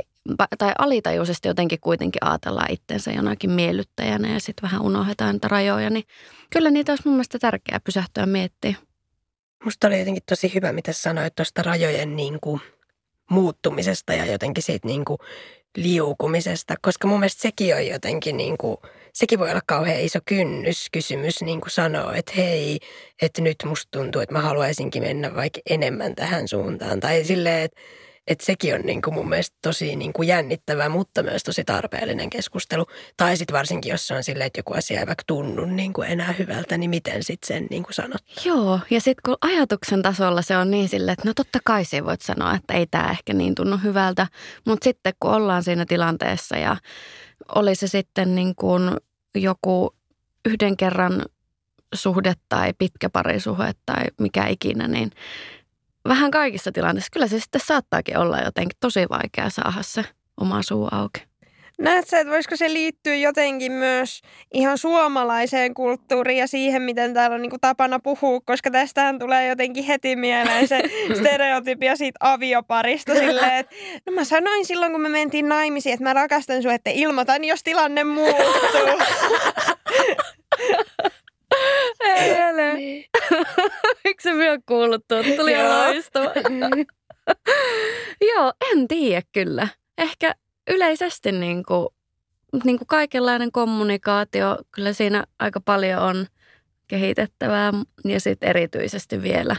tai 0.58 0.72
alitajuisesti 0.78 1.48
jotenkin 1.48 1.80
kuitenkin 1.80 2.24
ajatellaan 2.24 2.72
itsensä 2.72 3.10
jonakin 3.10 3.50
miellyttäjänä 3.50 4.32
ja 4.32 4.40
sitten 4.40 4.62
vähän 4.62 4.82
unohdetaan 4.82 5.34
niitä 5.34 5.48
rajoja, 5.48 5.90
niin 5.90 6.04
kyllä 6.50 6.70
niitä 6.70 6.92
olisi 6.92 7.02
mun 7.04 7.14
mielestä 7.14 7.38
tärkeää 7.38 7.80
pysähtyä 7.80 8.26
miettimään. 8.26 8.82
Musta 9.64 9.86
oli 9.86 9.98
jotenkin 9.98 10.22
tosi 10.28 10.54
hyvä, 10.54 10.72
mitä 10.72 10.92
sanoit 10.92 11.34
tuosta 11.34 11.62
rajojen 11.62 12.16
niin 12.16 12.38
kuin 12.40 12.60
muuttumisesta 13.30 14.12
ja 14.12 14.24
jotenkin 14.26 14.62
siitä 14.62 14.88
niin 14.88 15.04
kuin 15.04 15.18
liukumisesta, 15.76 16.74
koska 16.82 17.08
mun 17.08 17.20
mielestä 17.20 17.42
sekin 17.42 17.74
on 17.74 17.86
jotenkin 17.86 18.36
niin 18.36 18.58
kuin, 18.58 18.76
sekin 19.12 19.38
voi 19.38 19.50
olla 19.50 19.60
kauhean 19.66 20.00
iso 20.00 20.18
kynnys 20.24 20.86
kysymys 20.92 21.42
niin 21.42 21.60
kuin 21.60 21.70
sanoa, 21.70 22.14
että 22.14 22.32
hei, 22.36 22.78
että 23.22 23.42
nyt 23.42 23.56
musta 23.64 23.98
tuntuu, 23.98 24.22
että 24.22 24.34
mä 24.34 24.40
haluaisinkin 24.40 25.02
mennä 25.02 25.34
vaikka 25.34 25.60
enemmän 25.70 26.14
tähän 26.14 26.48
suuntaan. 26.48 27.00
Tai 27.00 27.24
silleen, 27.24 27.62
että 27.62 27.80
että 28.28 28.44
sekin 28.44 28.74
on 28.74 28.80
niin 28.80 29.02
kuin 29.02 29.14
mun 29.14 29.28
mielestä 29.28 29.56
tosi 29.62 29.96
niin 29.96 30.12
kuin 30.12 30.28
jännittävä, 30.28 30.88
mutta 30.88 31.22
myös 31.22 31.42
tosi 31.42 31.64
tarpeellinen 31.64 32.30
keskustelu. 32.30 32.86
Tai 33.16 33.36
sitten 33.36 33.56
varsinkin, 33.56 33.90
jos 33.90 34.06
se 34.06 34.14
on 34.14 34.24
silleen, 34.24 34.46
että 34.46 34.58
joku 34.58 34.74
asia 34.74 35.00
ei 35.00 35.06
vaikka 35.06 35.24
tunnu 35.26 35.64
niin 35.64 35.92
kuin 35.92 36.08
enää 36.08 36.34
hyvältä, 36.38 36.78
niin 36.78 36.90
miten 36.90 37.24
sitten 37.24 37.46
sen 37.46 37.66
niin 37.70 37.82
kuin 37.82 37.94
sanot? 37.94 38.22
Joo, 38.44 38.80
ja 38.90 39.00
sitten 39.00 39.22
kun 39.24 39.36
ajatuksen 39.40 40.02
tasolla 40.02 40.42
se 40.42 40.56
on 40.56 40.70
niin 40.70 40.88
silleen, 40.88 41.12
että 41.12 41.28
no 41.28 41.34
totta 41.34 41.58
kai 41.64 41.84
se 41.84 42.04
voit 42.04 42.22
sanoa, 42.22 42.54
että 42.54 42.74
ei 42.74 42.86
tämä 42.86 43.10
ehkä 43.10 43.32
niin 43.32 43.54
tunnu 43.54 43.76
hyvältä. 43.76 44.26
Mutta 44.66 44.84
sitten 44.84 45.12
kun 45.20 45.30
ollaan 45.30 45.62
siinä 45.62 45.86
tilanteessa 45.86 46.56
ja 46.56 46.76
oli 47.54 47.74
se 47.74 47.88
sitten 47.88 48.34
niin 48.34 48.54
kuin 48.54 48.90
joku 49.34 49.94
yhden 50.44 50.76
kerran 50.76 51.22
suhde 51.94 52.32
tai 52.48 52.72
pitkä 52.78 53.10
parisuhde 53.10 53.72
tai 53.86 54.04
mikä 54.20 54.46
ikinä, 54.46 54.88
niin 54.88 55.10
vähän 56.08 56.30
kaikissa 56.30 56.72
tilanteissa. 56.72 57.10
Kyllä 57.12 57.26
se 57.26 57.40
sitten 57.40 57.60
saattaakin 57.64 58.18
olla 58.18 58.40
jotenkin 58.40 58.76
tosi 58.80 59.06
vaikea 59.10 59.50
saada 59.50 59.82
se 59.82 60.04
oma 60.40 60.62
suu 60.62 60.88
auki. 60.90 61.28
Näetkö, 61.78 62.18
että 62.18 62.32
voisiko 62.32 62.56
se 62.56 62.72
liittyä 62.72 63.14
jotenkin 63.14 63.72
myös 63.72 64.20
ihan 64.54 64.78
suomalaiseen 64.78 65.74
kulttuuriin 65.74 66.38
ja 66.38 66.46
siihen, 66.46 66.82
miten 66.82 67.14
täällä 67.14 67.34
on 67.34 67.42
niin 67.42 67.50
kuin 67.50 67.60
tapana 67.60 67.98
puhua, 67.98 68.40
koska 68.44 68.70
tästähän 68.70 69.18
tulee 69.18 69.48
jotenkin 69.48 69.84
heti 69.84 70.16
mieleen 70.16 70.68
se 70.68 70.82
stereotypia 71.20 71.96
siitä 71.96 72.16
avioparista 72.20 73.14
silleen, 73.14 73.54
että 73.54 73.74
no 74.06 74.12
mä 74.12 74.24
sanoin 74.24 74.66
silloin, 74.66 74.92
kun 74.92 75.00
me 75.00 75.08
mentiin 75.08 75.48
naimisiin, 75.48 75.92
että 75.92 76.04
mä 76.04 76.12
rakastan 76.12 76.62
sua, 76.62 76.74
että 76.74 76.90
ilmoitan, 76.90 77.44
jos 77.44 77.62
tilanne 77.62 78.04
muuttuu. 78.04 78.98
Ei, 82.00 82.30
ei, 82.30 82.74
niin. 82.74 83.04
Eikö 84.04 84.22
se 84.22 84.34
vielä 84.34 84.58
kuullut 84.66 85.04
tuota? 85.08 85.28
Tuli 85.36 85.54
loistava. 85.62 86.30
Joo, 88.34 88.52
en 88.72 88.88
tiedä 88.88 89.22
kyllä. 89.32 89.68
Ehkä 89.98 90.34
yleisesti 90.70 91.32
niin 91.32 91.62
kuin, 91.62 91.88
niin 92.64 92.78
kuin 92.78 92.86
kaikenlainen 92.86 93.52
kommunikaatio, 93.52 94.58
kyllä 94.70 94.92
siinä 94.92 95.24
aika 95.38 95.60
paljon 95.60 96.02
on 96.02 96.26
kehitettävää. 96.88 97.72
Ja 98.04 98.20
sitten 98.20 98.48
erityisesti 98.48 99.22
vielä 99.22 99.56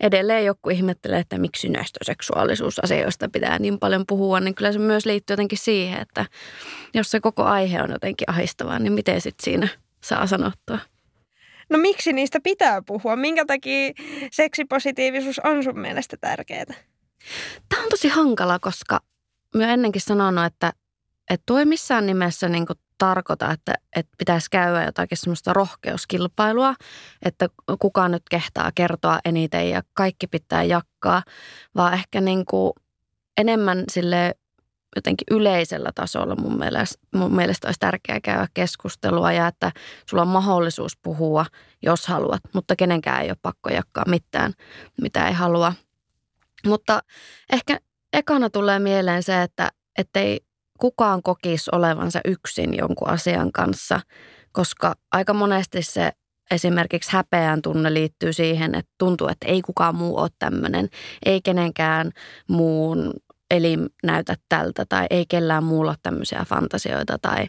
edelleen 0.00 0.44
joku 0.44 0.70
ihmettelee, 0.70 1.18
että 1.18 1.38
miksi 1.38 1.68
näistä 1.68 1.98
seksuaalisuusasioista 2.02 3.28
pitää 3.28 3.58
niin 3.58 3.78
paljon 3.78 4.04
puhua, 4.06 4.40
niin 4.40 4.54
kyllä 4.54 4.72
se 4.72 4.78
myös 4.78 5.06
liittyy 5.06 5.32
jotenkin 5.34 5.58
siihen, 5.58 6.00
että 6.00 6.26
jos 6.94 7.10
se 7.10 7.20
koko 7.20 7.42
aihe 7.42 7.82
on 7.82 7.90
jotenkin 7.90 8.30
ahistavaa, 8.30 8.78
niin 8.78 8.92
miten 8.92 9.20
sitten 9.20 9.44
siinä 9.44 9.68
saa 10.04 10.26
sanottua? 10.26 10.78
No 11.72 11.78
miksi 11.78 12.12
niistä 12.12 12.38
pitää 12.42 12.82
puhua? 12.86 13.16
Minkä 13.16 13.44
takia 13.44 13.92
seksipositiivisuus 14.32 15.38
on 15.38 15.64
sun 15.64 15.80
mielestä 15.80 16.16
tärkeää? 16.20 16.64
Tämä 17.68 17.82
on 17.82 17.88
tosi 17.90 18.08
hankala, 18.08 18.58
koska 18.58 19.00
mä 19.56 19.72
ennenkin 19.72 20.02
sanonut, 20.02 20.44
että, 20.44 20.72
että 21.30 21.42
tuo 21.46 21.58
ei 21.58 21.64
missään 21.64 22.06
nimessä 22.06 22.48
niin 22.48 22.66
tarkoita, 22.98 23.50
että, 23.50 23.74
että 23.96 24.12
pitäisi 24.18 24.50
käydä 24.50 24.84
jotakin 24.84 25.18
semmoista 25.18 25.52
rohkeuskilpailua, 25.52 26.74
että 27.22 27.48
kuka 27.80 28.08
nyt 28.08 28.22
kehtaa 28.30 28.70
kertoa 28.74 29.20
eniten 29.24 29.70
ja 29.70 29.82
kaikki 29.94 30.26
pitää 30.26 30.62
jakkaa, 30.62 31.22
vaan 31.74 31.94
ehkä 31.94 32.20
niin 32.20 32.44
kuin 32.46 32.72
enemmän 33.38 33.84
sille 33.92 34.34
jotenkin 34.96 35.24
yleisellä 35.30 35.90
tasolla 35.94 36.36
mun 36.36 36.58
mielestä, 36.58 36.98
mun 37.14 37.34
mielestä 37.36 37.68
olisi 37.68 37.80
tärkeää 37.80 38.20
käydä 38.20 38.46
keskustelua 38.54 39.32
ja 39.32 39.46
että 39.46 39.72
sulla 40.10 40.22
on 40.22 40.28
mahdollisuus 40.28 40.96
puhua, 40.96 41.46
jos 41.82 42.06
haluat, 42.06 42.40
mutta 42.54 42.76
kenenkään 42.76 43.22
ei 43.22 43.30
ole 43.30 43.36
pakko 43.42 43.70
jakaa 43.70 44.04
mitään, 44.06 44.52
mitä 45.00 45.28
ei 45.28 45.34
halua. 45.34 45.72
Mutta 46.66 47.00
ehkä 47.52 47.78
ekana 48.12 48.50
tulee 48.50 48.78
mieleen 48.78 49.22
se, 49.22 49.42
että 49.42 49.70
ei 50.14 50.40
kukaan 50.78 51.22
kokisi 51.22 51.70
olevansa 51.72 52.20
yksin 52.24 52.76
jonkun 52.76 53.08
asian 53.08 53.52
kanssa, 53.52 54.00
koska 54.52 54.94
aika 55.12 55.34
monesti 55.34 55.82
se 55.82 56.12
esimerkiksi 56.50 57.12
häpeän 57.12 57.62
tunne 57.62 57.94
liittyy 57.94 58.32
siihen, 58.32 58.74
että 58.74 58.92
tuntuu, 58.98 59.28
että 59.28 59.46
ei 59.46 59.62
kukaan 59.62 59.94
muu 59.94 60.18
ole 60.18 60.30
tämmöinen, 60.38 60.88
ei 61.26 61.40
kenenkään 61.40 62.10
muun 62.48 63.12
elim 63.52 63.88
näytä 64.02 64.36
tältä 64.48 64.84
tai 64.88 65.06
ei 65.10 65.26
kellään 65.26 65.64
muulla 65.64 65.94
tämmöisiä 66.02 66.44
fantasioita 66.48 67.18
tai 67.18 67.46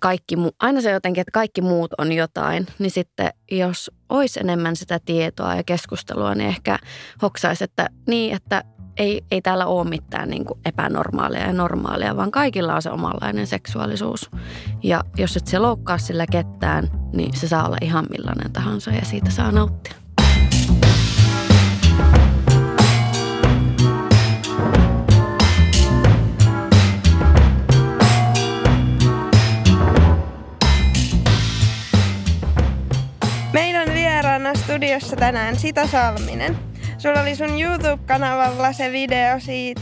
kaikki 0.00 0.36
muu, 0.36 0.52
aina 0.60 0.80
se 0.80 0.90
jotenkin, 0.90 1.20
että 1.20 1.30
kaikki 1.30 1.60
muut 1.60 1.90
on 1.98 2.12
jotain, 2.12 2.66
niin 2.78 2.90
sitten 2.90 3.30
jos 3.50 3.90
olisi 4.08 4.40
enemmän 4.40 4.76
sitä 4.76 5.00
tietoa 5.04 5.54
ja 5.54 5.62
keskustelua, 5.62 6.34
niin 6.34 6.48
ehkä 6.48 6.78
hoksaisi, 7.22 7.64
että 7.64 7.88
niin, 8.06 8.36
että 8.36 8.64
ei, 8.96 9.22
ei 9.30 9.42
täällä 9.42 9.66
ole 9.66 9.88
mitään 9.88 10.30
niin 10.30 10.44
kuin 10.44 10.60
epänormaalia 10.64 11.46
ja 11.46 11.52
normaalia, 11.52 12.16
vaan 12.16 12.30
kaikilla 12.30 12.74
on 12.74 12.82
se 12.82 12.90
omanlainen 12.90 13.46
seksuaalisuus. 13.46 14.30
Ja 14.82 15.04
jos 15.16 15.36
et 15.36 15.46
se 15.46 15.58
loukkaa 15.58 15.98
sillä 15.98 16.26
ketään, 16.26 16.90
niin 17.12 17.36
se 17.36 17.48
saa 17.48 17.66
olla 17.66 17.76
ihan 17.82 18.06
millainen 18.10 18.52
tahansa 18.52 18.90
ja 18.90 19.04
siitä 19.04 19.30
saa 19.30 19.52
nauttia. 19.52 19.99
Studiossa 34.70 35.16
tänään 35.16 35.58
Sita 35.58 35.86
Salminen. 35.86 36.56
Sulla 36.98 37.20
oli 37.20 37.36
sun 37.36 37.60
YouTube-kanavalla 37.60 38.72
se 38.72 38.92
video 38.92 39.40
siitä 39.40 39.80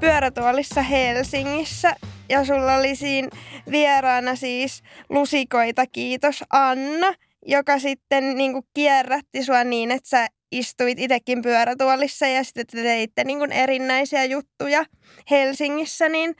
pyörätuolissa 0.00 0.82
Helsingissä. 0.82 1.96
Ja 2.28 2.44
sulla 2.44 2.74
oli 2.74 2.96
siinä 2.96 3.28
vieraana 3.70 4.36
siis 4.36 4.82
lusikoita, 5.08 5.84
kiitos 5.92 6.44
Anna. 6.50 7.14
joka 7.46 7.78
sitten 7.78 8.36
niin 8.36 8.52
kuin 8.52 8.64
kierrätti 8.74 9.44
sua 9.44 9.64
niin, 9.64 9.90
että 9.90 10.08
sä 10.08 10.26
istuit 10.52 10.98
itsekin 10.98 11.42
pyörätuolissa 11.42 12.26
ja 12.26 12.44
sitten 12.44 12.66
te 12.66 12.82
teitte 12.82 13.24
niin 13.24 13.38
kuin 13.38 13.52
erinäisiä 13.52 14.24
juttuja 14.24 14.84
Helsingissä, 15.30 16.08
niin 16.08 16.34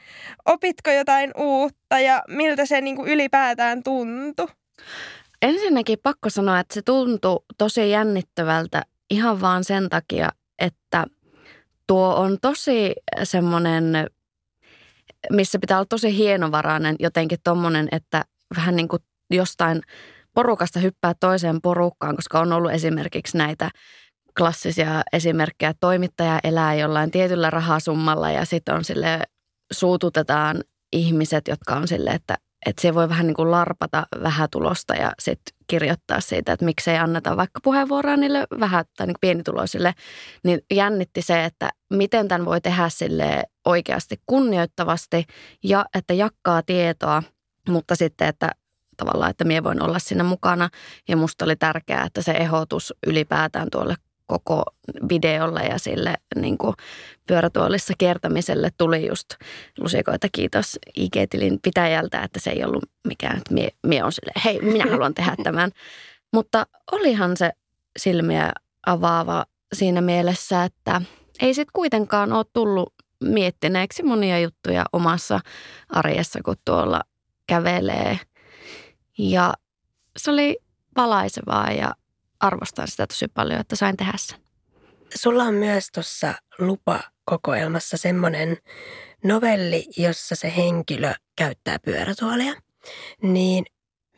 opitko 0.47 0.91
jotain 0.91 1.31
uutta 1.37 2.01
ja 2.01 2.23
miltä 2.29 2.67
se 2.67 2.81
niin 2.81 2.97
kuin 2.97 3.09
ylipäätään 3.09 3.83
tuntui? 3.83 4.49
Ensinnäkin 5.43 5.99
pakko 6.03 6.31
sanoa, 6.31 6.59
että 6.59 6.75
se 6.75 6.83
tuntui 6.83 7.41
tosi 7.59 7.91
jännittävältä 7.91 8.83
ihan 9.11 9.41
vaan 9.41 9.65
sen 9.65 9.89
takia, 9.89 10.29
että 10.59 11.05
tuo 11.87 12.15
on 12.15 12.39
tosi 12.43 12.93
semmoinen, 13.23 13.85
missä 15.33 15.59
pitää 15.59 15.79
olla 15.79 15.87
tosi 15.89 16.17
hienovarainen 16.17 16.97
jotenkin 16.99 17.39
tommonen, 17.45 17.89
että 17.93 18.25
vähän 18.57 18.77
niin 18.77 18.89
kuin 18.89 19.03
jostain 19.31 19.83
porukasta 20.35 20.81
hyppää 20.81 21.15
toiseen 21.21 21.61
porukkaan, 21.61 22.17
koska 22.17 22.41
on 22.41 22.53
ollut 22.53 22.73
esimerkiksi 22.73 23.39
näitä 23.39 23.71
klassisia 24.39 25.03
esimerkkejä, 25.13 25.71
että 25.71 25.81
toimittaja 25.81 26.41
elää 26.45 26.75
jollain 26.75 27.11
tietyllä 27.11 27.51
rahasummalla 27.51 28.31
ja 28.31 28.45
sitten 28.45 28.75
on 28.75 28.85
sille 28.85 29.23
suututetaan 29.73 30.61
ihmiset, 30.93 31.49
jotka 31.49 31.77
on 31.77 31.89
sille, 31.89 32.11
että, 32.11 32.35
että 32.67 32.83
se 32.83 32.95
voi 32.95 33.09
vähän 33.09 33.27
niin 33.27 33.35
kuin 33.35 33.51
larpata 33.51 34.07
vähätulosta 34.23 34.95
ja 34.95 35.13
sitten 35.19 35.57
kirjoittaa 35.67 36.21
siitä, 36.21 36.53
että 36.53 36.65
miksei 36.65 36.99
anneta 36.99 37.37
vaikka 37.37 37.61
puheenvuoroa 37.63 38.17
niille 38.17 38.47
vähän 38.61 38.85
tai 38.97 39.07
niin 39.07 39.17
pienituloisille, 39.21 39.95
niin 40.45 40.61
jännitti 40.71 41.23
se, 41.23 41.45
että 41.45 41.71
miten 41.91 42.29
tämän 42.29 42.45
voi 42.45 42.61
tehdä 42.61 42.89
sille 42.89 43.45
oikeasti 43.65 44.21
kunnioittavasti 44.27 45.27
ja 45.65 45.85
että 45.95 46.15
jakkaa 46.15 46.63
tietoa, 46.63 47.23
mutta 47.69 47.97
sitten, 47.97 48.29
että 48.29 48.51
tavallaan, 48.97 49.31
että 49.31 49.45
minä 49.45 49.65
voin 49.65 49.83
olla 49.83 49.99
siinä 49.99 50.25
mukana. 50.25 50.69
Ja 51.09 51.17
musta 51.17 51.45
oli 51.45 51.57
tärkeää, 51.57 52.05
että 52.05 52.23
se 52.23 52.33
ehdotus 52.33 52.95
ylipäätään 53.07 53.69
tuolle 53.73 53.95
koko 54.27 54.63
videolle 55.09 55.63
ja 55.63 55.79
sille 55.79 56.15
niin 56.37 56.59
kuin 56.59 56.75
pyörätuolissa 57.27 57.95
kiertämiselle 57.99 58.71
tuli 58.79 59.07
just 59.07 59.29
lusikoita 59.79 60.29
kiitos 60.33 60.79
IG-tilin 60.97 61.59
pitäjältä, 61.63 62.23
että 62.23 62.41
se 62.41 62.51
ei 62.51 62.65
ollut 62.65 62.85
mikään, 63.07 63.39
että 63.39 63.55
mie, 63.55 63.69
mie 63.87 64.05
on 64.05 64.13
sille, 64.13 64.33
hei 64.45 64.61
minä 64.61 64.91
haluan 64.91 65.15
tehdä 65.15 65.37
tämän. 65.45 65.71
Mutta 66.33 66.67
olihan 66.93 67.37
se 67.37 67.53
silmiä 67.99 68.53
avaava 68.87 69.45
siinä 69.73 70.01
mielessä, 70.01 70.65
että 70.65 71.03
ei 71.41 71.55
sitten 71.55 71.73
kuitenkaan 71.73 72.33
ole 72.33 72.45
tullut 72.53 72.95
miettineeksi 73.25 74.03
monia 74.03 74.39
juttuja 74.39 74.85
omassa 74.93 75.41
arjessa, 75.89 76.39
kun 76.45 76.57
tuolla 76.65 77.01
kävelee. 77.47 78.19
Ja 79.19 79.55
se 80.17 80.31
oli 80.31 80.59
valaisevaa 80.97 81.71
ja 81.71 81.95
arvostan 82.41 82.89
sitä 82.89 83.07
tosi 83.07 83.29
paljon, 83.29 83.61
että 83.61 83.77
sain 83.77 83.97
tehdä 83.97 84.13
sen. 84.17 84.39
Sulla 85.15 85.45
on 85.45 85.55
myös 85.55 85.89
tuossa 85.95 86.35
lupakokoelmassa 86.59 87.97
semmoinen 87.97 88.57
novelli, 89.25 89.87
jossa 89.97 90.35
se 90.35 90.53
henkilö 90.57 91.13
käyttää 91.37 91.79
pyörätuolia. 91.79 92.55
Niin 93.23 93.65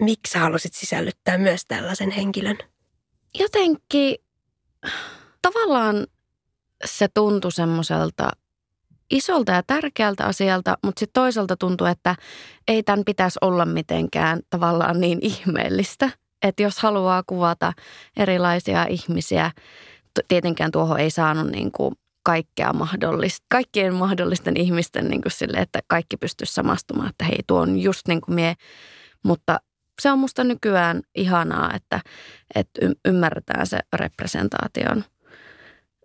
miksi 0.01 0.39
halusit 0.39 0.75
sisällyttää 0.75 1.39
myös 1.39 1.63
tällaisen 1.69 2.11
henkilön? 2.11 2.59
Jotenkin 3.39 4.17
tavallaan 5.43 6.07
se 6.85 7.09
tuntui 7.15 7.53
semmoiselta 7.53 8.31
isolta 9.11 9.53
ja 9.53 9.63
tärkeältä 9.63 10.25
asialta, 10.25 10.79
mutta 10.85 11.01
sitten 11.01 11.23
toisaalta 11.23 11.57
tuntui, 11.57 11.91
että 11.91 12.17
ei 12.69 12.83
tämän 12.83 13.05
pitäisi 13.05 13.39
olla 13.41 13.65
mitenkään 13.65 14.41
tavallaan 14.51 15.01
niin 15.01 15.19
ihmeellistä. 15.23 16.11
Että 16.43 16.63
jos 16.63 16.79
haluaa 16.79 17.23
kuvata 17.27 17.73
erilaisia 18.17 18.85
ihmisiä, 18.85 19.51
tietenkään 20.29 20.71
tuohon 20.71 21.01
ei 21.01 21.11
saanut 21.11 21.47
niin 21.47 21.73
kuin 21.73 21.95
kaikkea 22.23 22.73
mahdollista, 22.73 23.47
kaikkien 23.49 23.95
mahdollisten 23.95 24.57
ihmisten 24.57 25.09
niin 25.09 25.23
kuin 25.23 25.33
sille, 25.33 25.59
että 25.59 25.81
kaikki 25.87 26.17
pystyisi 26.17 26.55
samastumaan, 26.55 27.11
että 27.11 27.25
hei 27.25 27.39
tuo 27.47 27.61
on 27.61 27.79
just 27.79 28.09
niin 28.09 28.21
kuin 28.21 28.35
mie. 28.35 28.55
Mutta 29.23 29.61
se 30.01 30.11
on 30.13 30.19
musta 30.19 30.45
nykyään 30.45 31.03
ihanaa, 31.15 31.75
että, 31.75 32.01
että 32.55 32.81
ymmärretään 33.05 33.67
se 33.67 33.79
representaation 33.93 35.05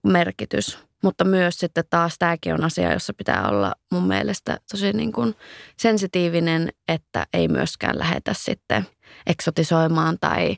merkitys. 0.04 0.80
Mutta 1.04 1.24
myös 1.26 1.56
sitten 1.56 1.84
taas 1.90 2.16
tämäkin 2.20 2.54
on 2.54 2.64
asia, 2.64 2.94
jossa 2.94 3.14
pitää 3.14 3.50
olla 3.50 3.74
mun 3.92 4.08
mielestä 4.08 4.58
tosi 4.72 4.94
niin 4.94 5.12
kuin 5.12 5.36
sensitiivinen, 5.78 6.70
että 6.88 7.28
ei 7.34 7.48
myöskään 7.48 8.00
lähetä 8.00 8.34
sitten 8.34 8.86
eksotisoimaan 9.28 10.18
tai 10.22 10.56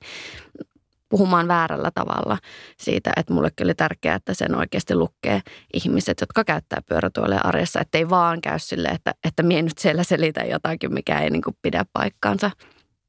puhumaan 1.09 1.47
väärällä 1.47 1.91
tavalla 1.95 2.37
siitä, 2.77 3.11
että 3.17 3.33
mullekin 3.33 3.67
oli 3.67 3.75
tärkeää, 3.75 4.15
että 4.15 4.33
sen 4.33 4.55
oikeasti 4.55 4.95
lukee 4.95 5.41
ihmiset, 5.73 6.21
jotka 6.21 6.43
käyttää 6.43 6.81
pyörätuolia 6.89 7.41
arjessa, 7.43 7.79
ettei 7.79 8.09
vaan 8.09 8.41
käy 8.41 8.59
sille, 8.59 8.87
että, 8.87 9.13
että 9.27 9.43
mie 9.43 9.61
nyt 9.61 9.77
siellä 9.77 10.03
selitä 10.03 10.41
jotakin, 10.43 10.93
mikä 10.93 11.19
ei 11.19 11.29
niin 11.29 11.41
kuin 11.41 11.57
pidä 11.61 11.85
paikkaansa. 11.93 12.51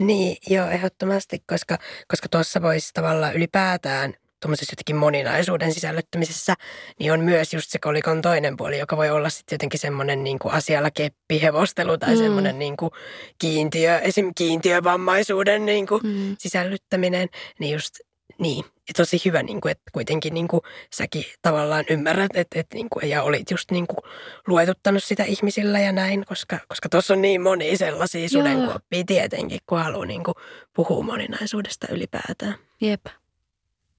Niin, 0.03 0.37
joo, 0.51 0.69
ehdottomasti, 0.69 1.43
koska, 1.47 1.79
koska 2.09 2.29
tuossa 2.29 2.63
voisi 2.63 2.91
tavallaan 2.95 3.35
ylipäätään– 3.35 4.15
tuommoisessa 4.41 4.73
jotenkin 4.73 4.97
moninaisuuden 4.97 5.73
sisällyttämisessä, 5.73 6.55
niin 7.01 7.13
on 7.13 7.21
myös 7.21 7.55
just 7.55 7.71
se 7.71 7.79
kolikon 7.79 8.23
toinen 8.23 8.57
puoli, 8.57 8.79
joka 8.79 8.97
voi 8.97 9.11
olla 9.11 9.31
sitten 9.31 9.55
jotenkin 9.55 9.81
semmoinen 9.81 10.25
niin 10.25 10.39
kuin 10.39 10.55
asialla 10.55 10.91
keppihevostelu 10.91 11.99
tai 11.99 12.15
mm. 12.15 12.19
semmoinen 12.19 12.59
niin 12.59 12.77
kuin 12.77 12.91
kiintiö, 13.39 13.99
esim. 13.99 14.33
kiintiövammaisuuden 14.35 15.67
niin 15.67 15.87
kuin 15.87 16.01
mm. 16.05 16.37
sisällyttäminen, 16.39 17.29
niin 17.59 17.73
just 17.73 17.95
niin. 18.39 18.65
Ja 18.89 18.95
tosi 18.97 19.23
hyvä, 19.25 19.43
niin 19.43 19.61
kuin, 19.61 19.73
että 19.73 19.91
kuitenkin 19.93 20.35
niin 20.35 20.49
kuin, 20.49 20.61
säkin 20.95 21.25
tavallaan 21.43 21.85
ymmärrät, 21.91 22.31
että, 22.35 22.61
että 22.61 22.75
niin 22.75 22.91
kuin, 22.91 23.09
ja 23.09 23.23
olit 23.23 23.51
just 23.51 23.71
niin 23.71 23.87
kuin, 23.87 23.99
luetuttanut 24.47 25.05
sitä 25.05 25.25
ihmisillä 25.25 25.81
ja 25.81 25.93
näin, 25.93 26.25
koska 26.25 26.59
koska 26.69 26.89
tuossa 26.89 27.15
on 27.15 27.23
niin 27.23 27.43
moni 27.43 27.77
sellaisia 27.77 28.29
sudenkuoppia 28.29 29.05
tietenkin, 29.07 29.59
kun 29.67 29.79
haluaa 29.79 30.07
niin 30.07 30.25
kuin, 30.25 30.35
puhua 30.77 31.03
moninaisuudesta 31.03 31.87
ylipäätään. 31.91 32.55
Jep. 32.81 33.07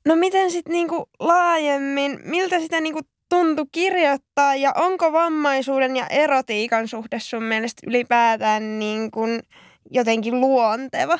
No 0.08 0.15
miten 0.15 0.52
sitten 0.52 0.74
niinku 0.74 1.10
laajemmin, 1.20 2.20
miltä 2.24 2.60
sitä 2.60 2.82
niinku 2.82 3.00
tuntui 3.30 3.65
kirjoittaa 3.72 4.56
ja 4.56 4.74
onko 4.76 5.12
vammaisuuden 5.12 5.96
ja 5.96 6.08
erotiikan 6.08 6.88
suhde 6.88 7.20
sun 7.20 7.43
mielestä 7.43 7.82
ylipäätään 7.88 8.80
niinku 8.80 9.22
jotenkin 9.91 10.39
luonteva? 10.39 11.20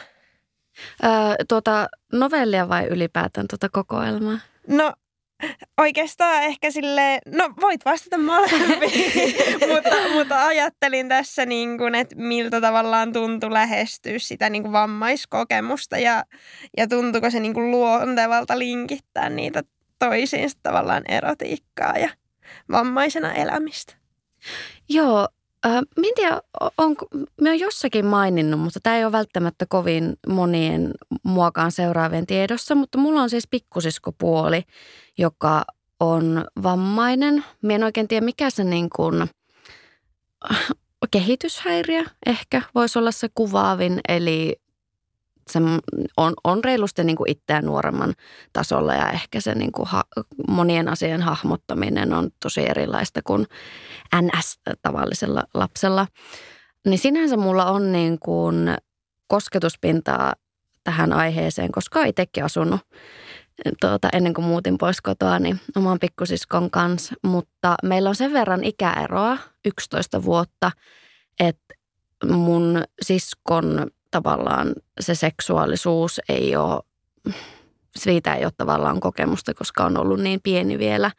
Öö, 1.04 1.10
tuota 1.50 1.88
novellia 2.14 2.70
vai 2.70 2.88
ylipäätään 2.88 3.48
tuota 3.48 3.70
kokoelmaa? 3.70 4.40
No 4.68 4.94
Oikeastaan 5.78 6.44
ehkä 6.44 6.72
sille, 6.72 7.20
no 7.26 7.50
voit 7.62 7.86
vastata 7.86 8.18
molempiin, 8.18 9.36
mutta, 9.74 9.96
mutta 10.14 10.46
ajattelin 10.46 11.10
tässä, 11.10 11.46
niin 11.46 11.78
kuin, 11.78 11.96
että 11.96 12.16
miltä 12.16 12.62
tavallaan 12.62 13.14
tuntui 13.14 13.54
lähestyä 13.54 14.20
sitä 14.20 14.50
niin 14.50 14.64
kuin 14.64 14.74
vammaiskokemusta 14.74 15.98
ja, 15.98 16.24
ja 16.78 16.88
tuntuiko 16.88 17.30
se 17.30 17.40
niin 17.40 17.54
kuin 17.54 17.72
luontevalta 17.72 18.60
linkittää 18.60 19.30
niitä 19.30 19.64
toisiinsa 20.00 20.58
tavallaan 20.64 21.04
erotiikkaa 21.10 21.98
ja 21.98 22.10
vammaisena 22.72 23.34
elämistä. 23.34 23.94
Joo, 24.90 25.28
äh, 25.66 25.78
en 25.78 26.14
tiedä, 26.16 26.42
onko, 26.78 27.06
mä 27.42 27.50
oon 27.50 27.60
jossakin 27.60 28.06
maininnut, 28.06 28.60
mutta 28.60 28.80
tämä 28.84 28.98
ei 28.98 29.06
ole 29.06 29.12
välttämättä 29.12 29.66
kovin 29.70 30.16
monien 30.28 30.92
muokaan 31.24 31.72
seuraavien 31.72 32.28
tiedossa, 32.28 32.76
mutta 32.76 32.98
mulla 32.98 33.22
on 33.22 33.30
siis 33.30 33.48
pikkusiskopuoli, 33.48 34.64
joka 35.18 35.66
on 36.00 36.46
vammainen. 36.64 37.44
Mä 37.62 37.74
en 37.74 37.84
oikein 37.84 38.08
tiedä, 38.08 38.26
mikä 38.26 38.50
se 38.50 38.64
niin 38.64 38.90
kuin, 38.96 39.30
kehityshäiriö 41.12 42.04
ehkä 42.26 42.62
voisi 42.76 43.00
olla 43.00 43.12
se 43.12 43.30
kuvaavin, 43.36 44.00
eli 44.08 44.56
se 45.50 45.60
on, 46.18 46.34
on 46.44 46.64
reilusti 46.64 47.04
niin 47.04 47.16
kuin 47.16 47.32
itseään 47.32 47.66
nuoremman 47.66 48.14
tasolla 48.54 48.94
ja 48.94 49.10
ehkä 49.10 49.42
se 49.42 49.56
niin 49.56 49.72
kuin 49.72 49.88
ha, 49.88 50.04
monien 50.48 50.90
asian 50.90 51.22
hahmottaminen 51.22 52.14
on 52.14 52.30
tosi 52.44 52.70
erilaista 52.70 53.22
kuin 53.24 53.46
NS-tavallisella 54.16 55.44
lapsella. 55.54 56.08
Niin 56.86 57.00
sinänsä 57.00 57.38
mulla 57.38 57.66
on 57.66 57.92
niin 57.92 58.20
kuin 58.20 58.76
kosketuspintaa 59.28 60.34
tähän 60.84 61.14
aiheeseen, 61.14 61.72
koska 61.72 62.00
olen 62.00 62.10
itsekin 62.10 62.44
asunut 62.44 62.82
tuota, 63.82 64.10
ennen 64.14 64.34
kuin 64.34 64.46
muutin 64.46 64.78
pois 64.78 65.02
kotoa, 65.02 65.40
niin 65.40 65.60
oman 65.76 66.00
pikkusiskon 66.00 66.72
kanssa. 66.72 67.16
Mutta 67.24 67.76
meillä 67.84 68.10
on 68.10 68.16
sen 68.16 68.34
verran 68.34 68.64
ikäeroa, 68.64 69.38
11 69.66 70.24
vuotta, 70.24 70.72
että 71.40 71.76
mun 72.26 72.84
siskon 73.02 73.88
tavallaan 74.22 74.74
se 75.00 75.16
seksuaalisuus 75.16 76.22
ei 76.30 76.56
ole, 76.56 76.84
siitä 77.96 78.36
ei 78.36 78.46
ole 78.46 78.54
tavallaan 78.58 79.00
kokemusta, 79.00 79.54
koska 79.54 79.86
on 79.86 79.98
ollut 79.98 80.20
niin 80.20 80.40
pieni 80.44 80.80
vielä. 80.80 81.12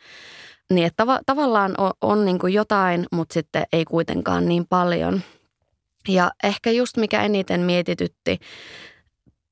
Niin 0.71 0.87
että 0.87 1.05
tav- 1.05 1.23
tavallaan 1.27 1.75
on, 1.79 1.91
on 2.01 2.25
niin 2.25 2.39
kuin 2.39 2.53
jotain, 2.53 3.07
mutta 3.13 3.33
sitten 3.33 3.67
ei 3.73 3.85
kuitenkaan 3.85 4.49
niin 4.49 4.67
paljon. 4.67 5.21
Ja 6.09 6.31
ehkä 6.45 6.71
just 6.71 6.97
mikä 6.97 7.23
eniten 7.23 7.61
mietitytti 7.61 8.39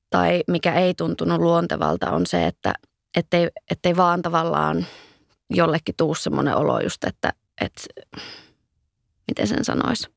tai 0.09 0.43
mikä 0.47 0.73
ei 0.73 0.93
tuntunut 0.93 1.41
luontevalta 1.41 2.11
on 2.11 2.25
se, 2.25 2.45
että 2.45 2.73
ettei, 3.17 3.49
ettei 3.71 3.97
vaan 3.97 4.21
tavallaan 4.21 4.85
jollekin 5.49 5.95
tuu 5.97 6.15
semmoinen 6.15 6.55
olo 6.55 6.79
just, 6.79 7.03
että, 7.03 7.33
että 7.61 7.81
miten 9.27 9.47
sen 9.47 9.65
sanoisi? 9.65 10.16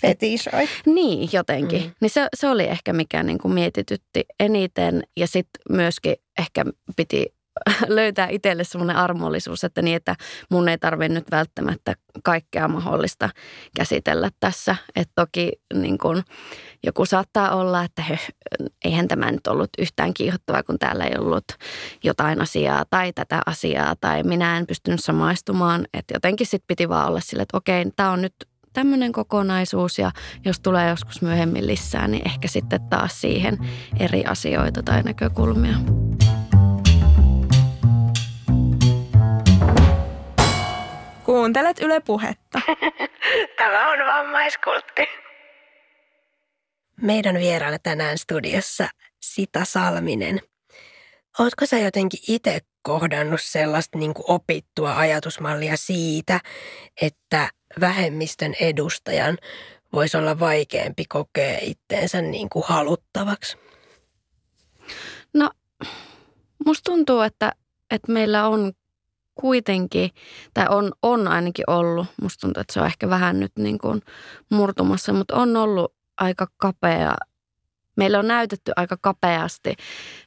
Fetisoi. 0.00 0.68
Niin, 0.86 1.28
jotenkin. 1.32 1.82
Mm. 1.82 1.90
Niin 2.00 2.10
se, 2.10 2.26
se 2.36 2.48
oli 2.48 2.64
ehkä 2.64 2.92
mikä 2.92 3.22
niin 3.22 3.38
kuin 3.38 3.54
mietitytti 3.54 4.24
eniten. 4.40 5.02
Ja 5.16 5.26
sitten 5.26 5.62
myöskin 5.70 6.16
ehkä 6.38 6.64
piti 6.96 7.26
löytää 7.88 8.28
itselle 8.30 8.64
semmoinen 8.64 8.96
armollisuus, 8.96 9.64
että 9.64 9.82
niin, 9.82 9.96
että 9.96 10.16
mun 10.50 10.68
ei 10.68 10.78
tarvitse 10.78 11.14
nyt 11.14 11.30
välttämättä 11.30 11.94
kaikkea 12.24 12.68
mahdollista 12.68 13.30
käsitellä 13.76 14.30
tässä. 14.40 14.76
Että 14.96 15.12
toki 15.14 15.52
niin 15.74 15.98
kun, 15.98 16.22
joku 16.82 17.04
saattaa 17.06 17.54
olla, 17.56 17.84
että 17.84 18.02
he, 18.02 18.18
eihän 18.84 19.08
tämä 19.08 19.32
nyt 19.32 19.46
ollut 19.46 19.70
yhtään 19.78 20.14
kiihottavaa, 20.14 20.62
kun 20.62 20.78
täällä 20.78 21.04
ei 21.04 21.18
ollut 21.18 21.44
jotain 22.04 22.40
asiaa 22.40 22.84
tai 22.90 23.12
tätä 23.12 23.42
asiaa 23.46 23.94
tai 24.00 24.22
minä 24.22 24.58
en 24.58 24.66
pystynyt 24.66 25.04
samaistumaan. 25.04 25.86
Että 25.94 26.14
jotenkin 26.14 26.46
sitten 26.46 26.66
piti 26.66 26.88
vaan 26.88 27.08
olla 27.08 27.20
sille, 27.20 27.42
että 27.42 27.56
okei, 27.56 27.84
tämä 27.96 28.10
on 28.10 28.22
nyt 28.22 28.34
tämmöinen 28.72 29.12
kokonaisuus 29.12 29.98
ja 29.98 30.10
jos 30.44 30.60
tulee 30.60 30.88
joskus 30.88 31.22
myöhemmin 31.22 31.66
lisää, 31.66 32.08
niin 32.08 32.26
ehkä 32.26 32.48
sitten 32.48 32.80
taas 32.90 33.20
siihen 33.20 33.58
eri 34.00 34.24
asioita 34.24 34.82
tai 34.82 35.02
näkökulmia. 35.02 35.74
Kuuntelet 41.24 41.80
Yle 41.80 42.00
Puhetta. 42.00 42.60
Tämä 43.58 43.90
on 43.90 43.98
vammaiskultti. 43.98 45.02
Meidän 47.02 47.34
vieraana 47.34 47.78
tänään 47.82 48.18
studiossa 48.18 48.88
Sita 49.20 49.64
Salminen. 49.64 50.40
Oletko 51.38 51.66
sä 51.66 51.78
jotenkin 51.78 52.20
itse 52.28 52.58
kohdannut 52.82 53.40
sellaista 53.42 53.98
niin 53.98 54.12
opittua 54.28 54.96
ajatusmallia 54.96 55.76
siitä, 55.76 56.40
että 57.02 57.50
vähemmistön 57.80 58.54
edustajan 58.60 59.38
voisi 59.92 60.16
olla 60.16 60.40
vaikeampi 60.40 61.04
kokea 61.08 61.58
itteensä 61.62 62.22
niin 62.22 62.48
kuin 62.48 62.64
haluttavaksi? 62.68 63.56
No, 65.34 65.50
musta 66.66 66.90
tuntuu, 66.90 67.20
että, 67.20 67.52
että 67.90 68.12
meillä 68.12 68.48
on 68.48 68.72
kuitenkin, 69.34 70.10
tai 70.54 70.66
on, 70.70 70.92
on 71.02 71.28
ainakin 71.28 71.70
ollut, 71.70 72.06
musta 72.22 72.40
tuntuu, 72.40 72.60
että 72.60 72.72
se 72.72 72.80
on 72.80 72.86
ehkä 72.86 73.10
vähän 73.10 73.40
nyt 73.40 73.52
niin 73.58 73.78
kuin 73.78 74.02
murtumassa, 74.50 75.12
mutta 75.12 75.36
on 75.36 75.56
ollut 75.56 75.94
aika 76.16 76.46
kapea 76.56 77.14
meillä 77.96 78.18
on 78.18 78.28
näytetty 78.28 78.72
aika 78.76 78.96
kapeasti 79.00 79.76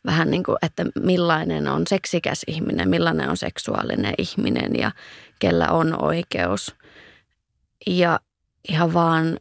vähän 0.05 0.31
niin 0.31 0.43
kuin, 0.43 0.57
että 0.61 0.85
millainen 1.03 1.67
on 1.67 1.87
seksikäs 1.87 2.41
ihminen, 2.47 2.89
millainen 2.89 3.29
on 3.29 3.37
seksuaalinen 3.37 4.13
ihminen 4.17 4.75
ja 4.75 4.91
kellä 5.39 5.69
on 5.69 6.03
oikeus. 6.03 6.75
Ja 7.87 8.19
ihan 8.69 8.93
vaan 8.93 9.39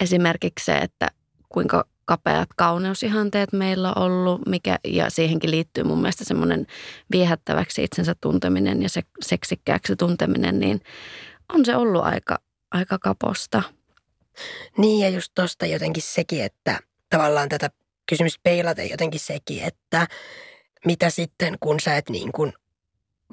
esimerkiksi 0.00 0.64
se, 0.64 0.78
että 0.78 1.08
kuinka 1.48 1.84
kapeat 2.04 2.48
kauneusihanteet 2.56 3.52
meillä 3.52 3.92
on 3.96 4.02
ollut, 4.02 4.46
mikä, 4.46 4.78
ja 4.84 5.10
siihenkin 5.10 5.50
liittyy 5.50 5.84
mun 5.84 5.98
mielestä 5.98 6.24
semmoinen 6.24 6.66
viehättäväksi 7.10 7.84
itsensä 7.84 8.14
tunteminen 8.20 8.82
ja 8.82 8.88
se, 8.88 9.02
seksikkääksi 9.20 9.96
tunteminen, 9.96 10.60
niin 10.60 10.80
on 11.54 11.64
se 11.64 11.76
ollut 11.76 12.04
aika, 12.04 12.38
aika 12.70 12.98
kaposta. 12.98 13.62
Niin 14.78 15.00
ja 15.00 15.08
just 15.08 15.32
tosta 15.34 15.66
jotenkin 15.66 16.02
sekin, 16.02 16.44
että 16.44 16.80
tavallaan 17.10 17.48
tätä 17.48 17.70
kysymystä 18.06 18.40
peilata 18.42 18.82
jotenkin 18.82 19.20
sekin, 19.20 19.62
että 19.62 20.06
mitä 20.84 21.10
sitten 21.10 21.56
kun 21.60 21.80
sä 21.80 21.96
et 21.96 22.08
niin 22.08 22.32
kuin 22.32 22.52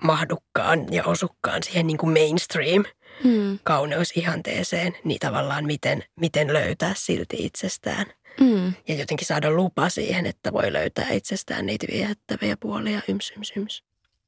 mahdukkaan 0.04 0.94
ja 0.94 1.04
osukkaan 1.04 1.64
siihen 1.64 1.88
niin 1.88 1.98
kuin 1.98 2.14
mainstream 2.14 2.84
mm. 3.24 3.60
kauneusihanteeseen, 3.64 4.94
niin 5.04 5.20
tavallaan 5.20 5.66
miten, 5.66 6.04
miten 6.16 6.54
löytää 6.54 6.94
silti 6.96 7.38
itsestään. 7.40 8.06
Mm. 8.40 8.74
Ja 8.88 8.96
jotenkin 8.96 9.28
saada 9.28 9.52
lupa 9.52 9.90
siihen, 9.90 10.26
että 10.26 10.54
voi 10.54 10.74
löytää 10.74 11.10
itsestään 11.10 11.66
niitä 11.66 11.88
viehättäviä 11.92 12.58
puolia, 12.60 13.02
yms, 13.08 13.34
yms, 13.38 13.54
yms. 13.56 13.84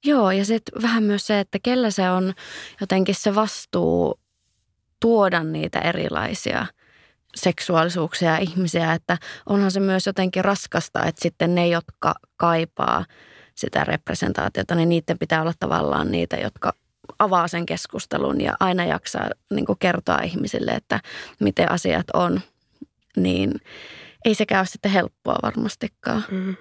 Joo, 0.06 0.32
ja 0.32 0.46
sitten 0.46 0.82
vähän 0.82 1.04
myös 1.04 1.28
se, 1.28 1.40
että 1.40 1.60
kellä 1.64 1.92
se 1.92 2.10
on 2.10 2.34
jotenkin 2.82 3.16
se 3.16 3.36
vastuu 3.36 4.20
tuoda 5.00 5.44
niitä 5.44 5.80
erilaisia 5.80 6.66
seksuaalisuuksia 7.36 8.32
ja 8.32 8.38
ihmisiä, 8.38 8.94
että 8.94 9.18
onhan 9.46 9.72
se 9.72 9.80
myös 9.80 10.06
jotenkin 10.06 10.46
raskasta, 10.46 11.06
että 11.06 11.22
sitten 11.22 11.56
ne, 11.56 11.68
jotka 11.68 12.16
kaipaa 12.38 13.06
sitä 13.56 13.84
representaatiota, 13.84 14.76
niin 14.76 14.90
niiden 14.90 15.18
pitää 15.18 15.42
olla 15.42 15.54
tavallaan 15.60 16.12
niitä, 16.12 16.36
jotka 16.36 16.74
avaa 17.20 17.48
sen 17.48 17.66
keskustelun 17.66 18.42
ja 18.42 18.54
aina 18.60 18.86
jaksaa 18.86 19.30
niin 19.52 19.66
kertoa 19.80 20.20
ihmisille, 20.24 20.72
että 20.72 21.00
miten 21.40 21.72
asiat 21.72 22.08
on, 22.14 22.42
niin 23.18 23.52
ei 24.26 24.36
sekään 24.36 24.60
ole 24.60 24.68
sitten 24.68 24.92
helppoa 24.92 25.36
varmastikaan. 25.44 26.26
Mm. 26.32 26.56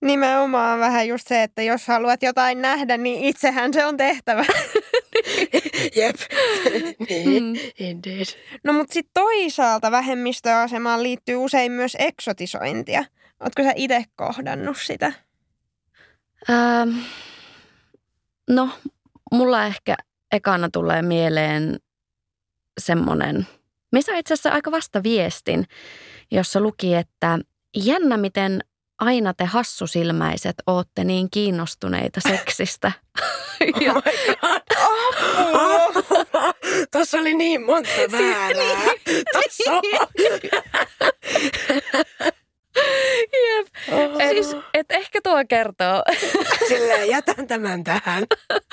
Nimenomaan 0.00 0.78
vähän 0.78 1.08
just 1.08 1.28
se, 1.28 1.42
että 1.42 1.62
jos 1.62 1.86
haluat 1.88 2.22
jotain 2.22 2.62
nähdä, 2.62 2.96
niin 2.96 3.24
itsehän 3.24 3.74
se 3.74 3.84
on 3.84 3.96
tehtävä. 3.96 4.44
Jep, 5.96 6.16
niin, 7.08 7.42
mm. 7.42 7.54
indeed. 7.78 8.26
No 8.64 8.72
mutta 8.72 8.94
sitten 8.94 9.10
toisaalta 9.14 9.90
vähemmistöasemaan 9.90 11.02
liittyy 11.02 11.36
usein 11.36 11.72
myös 11.72 11.96
eksotisointia. 11.98 13.04
Oletko 13.40 13.62
sä 13.62 13.72
itse 13.76 14.04
kohdannut 14.16 14.76
sitä? 14.82 15.12
Ähm, 16.50 16.98
no, 18.50 18.70
mulla 19.32 19.64
ehkä 19.64 19.96
ekana 20.32 20.68
tulee 20.72 21.02
mieleen 21.02 21.76
semmoinen, 22.80 23.46
missä 23.92 24.16
itse 24.16 24.34
asiassa 24.34 24.50
aika 24.50 24.70
vasta 24.70 25.02
viestin, 25.02 25.64
jossa 26.30 26.60
luki, 26.60 26.94
että 26.94 27.38
jännä 27.76 28.16
miten 28.16 28.60
aina 28.98 29.34
te 29.34 29.44
hassusilmäiset 29.44 30.56
ootte 30.66 31.04
niin 31.04 31.30
kiinnostuneita 31.30 32.20
seksistä. 32.20 32.92
oh 33.20 33.80
my 33.80 34.02
god. 34.40 34.62
Tuossa 36.92 37.18
oli 37.18 37.34
niin 37.34 37.66
monta 37.66 37.90
väärää. 38.12 38.82
Tuossa 39.32 39.80
Jep. 39.92 40.50
Oh. 43.92 44.18
Siis, 44.30 44.56
et 44.74 44.86
ehkä 44.90 45.20
tuo 45.22 45.44
kertoo. 45.48 46.02
Silleen 46.68 47.08
jätän 47.08 47.46
tämän 47.46 47.84
tähän. 47.84 48.24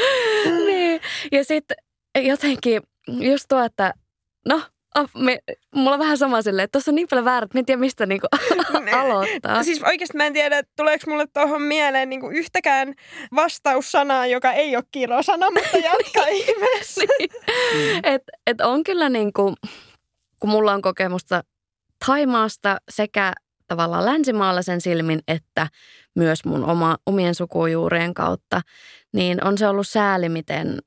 niin. 0.68 1.01
Ja 1.32 1.43
sitten 1.45 1.78
jotenkin 2.16 2.82
just 3.07 3.45
tuo, 3.49 3.64
että 3.64 3.93
no 4.47 4.61
Oh, 4.95 5.09
me, 5.18 5.39
mulla 5.76 5.93
on 5.93 5.99
vähän 5.99 6.18
sama 6.18 6.41
silleen, 6.41 6.64
että 6.64 6.72
tuossa 6.72 6.91
on 6.91 6.95
niin 6.95 7.07
paljon 7.09 7.26
väärät, 7.26 7.47
että 7.47 7.59
en 7.59 7.66
tiedä 7.66 7.80
mistä 7.80 8.05
niinku 8.05 8.28
aloittaa. 9.01 9.64
Siis 9.64 9.84
oikeasti 9.84 10.18
mä 10.18 10.26
en 10.26 10.34
tiedä, 10.34 10.57
että 10.57 10.72
tuleeko 10.76 11.11
mulle 11.11 11.26
tuohon 11.34 11.61
mieleen 11.61 12.09
niinku 12.09 12.30
yhtäkään 12.30 12.93
vastaussanaa, 13.36 14.28
joka 14.28 14.51
ei 14.51 14.76
ole 14.76 14.84
kirosana, 14.91 15.51
mutta 15.51 15.78
jatka 15.78 16.28
ihmeessä. 16.28 17.01
niin. 17.20 17.30
mm. 17.74 17.99
et, 18.03 18.24
et 18.47 18.61
on 18.61 18.84
kyllä 18.84 19.09
niinku, 19.09 19.55
kun 20.39 20.49
mulla 20.49 20.74
on 20.74 20.82
kokemusta 20.82 21.43
Taimaasta 22.05 22.78
sekä 22.91 23.34
tavallaan 23.74 24.05
länsimaalaisen 24.05 24.82
silmin 24.82 25.21
että 25.28 25.67
myös 26.15 26.45
mun 26.45 26.65
oma, 26.65 26.97
omien 27.05 27.36
sukujuurien 27.36 28.13
kautta, 28.13 28.61
niin 29.13 29.43
on 29.43 29.57
se 29.57 29.67
ollut 29.67 29.88
sääli, 29.88 30.30
miten 30.30 30.80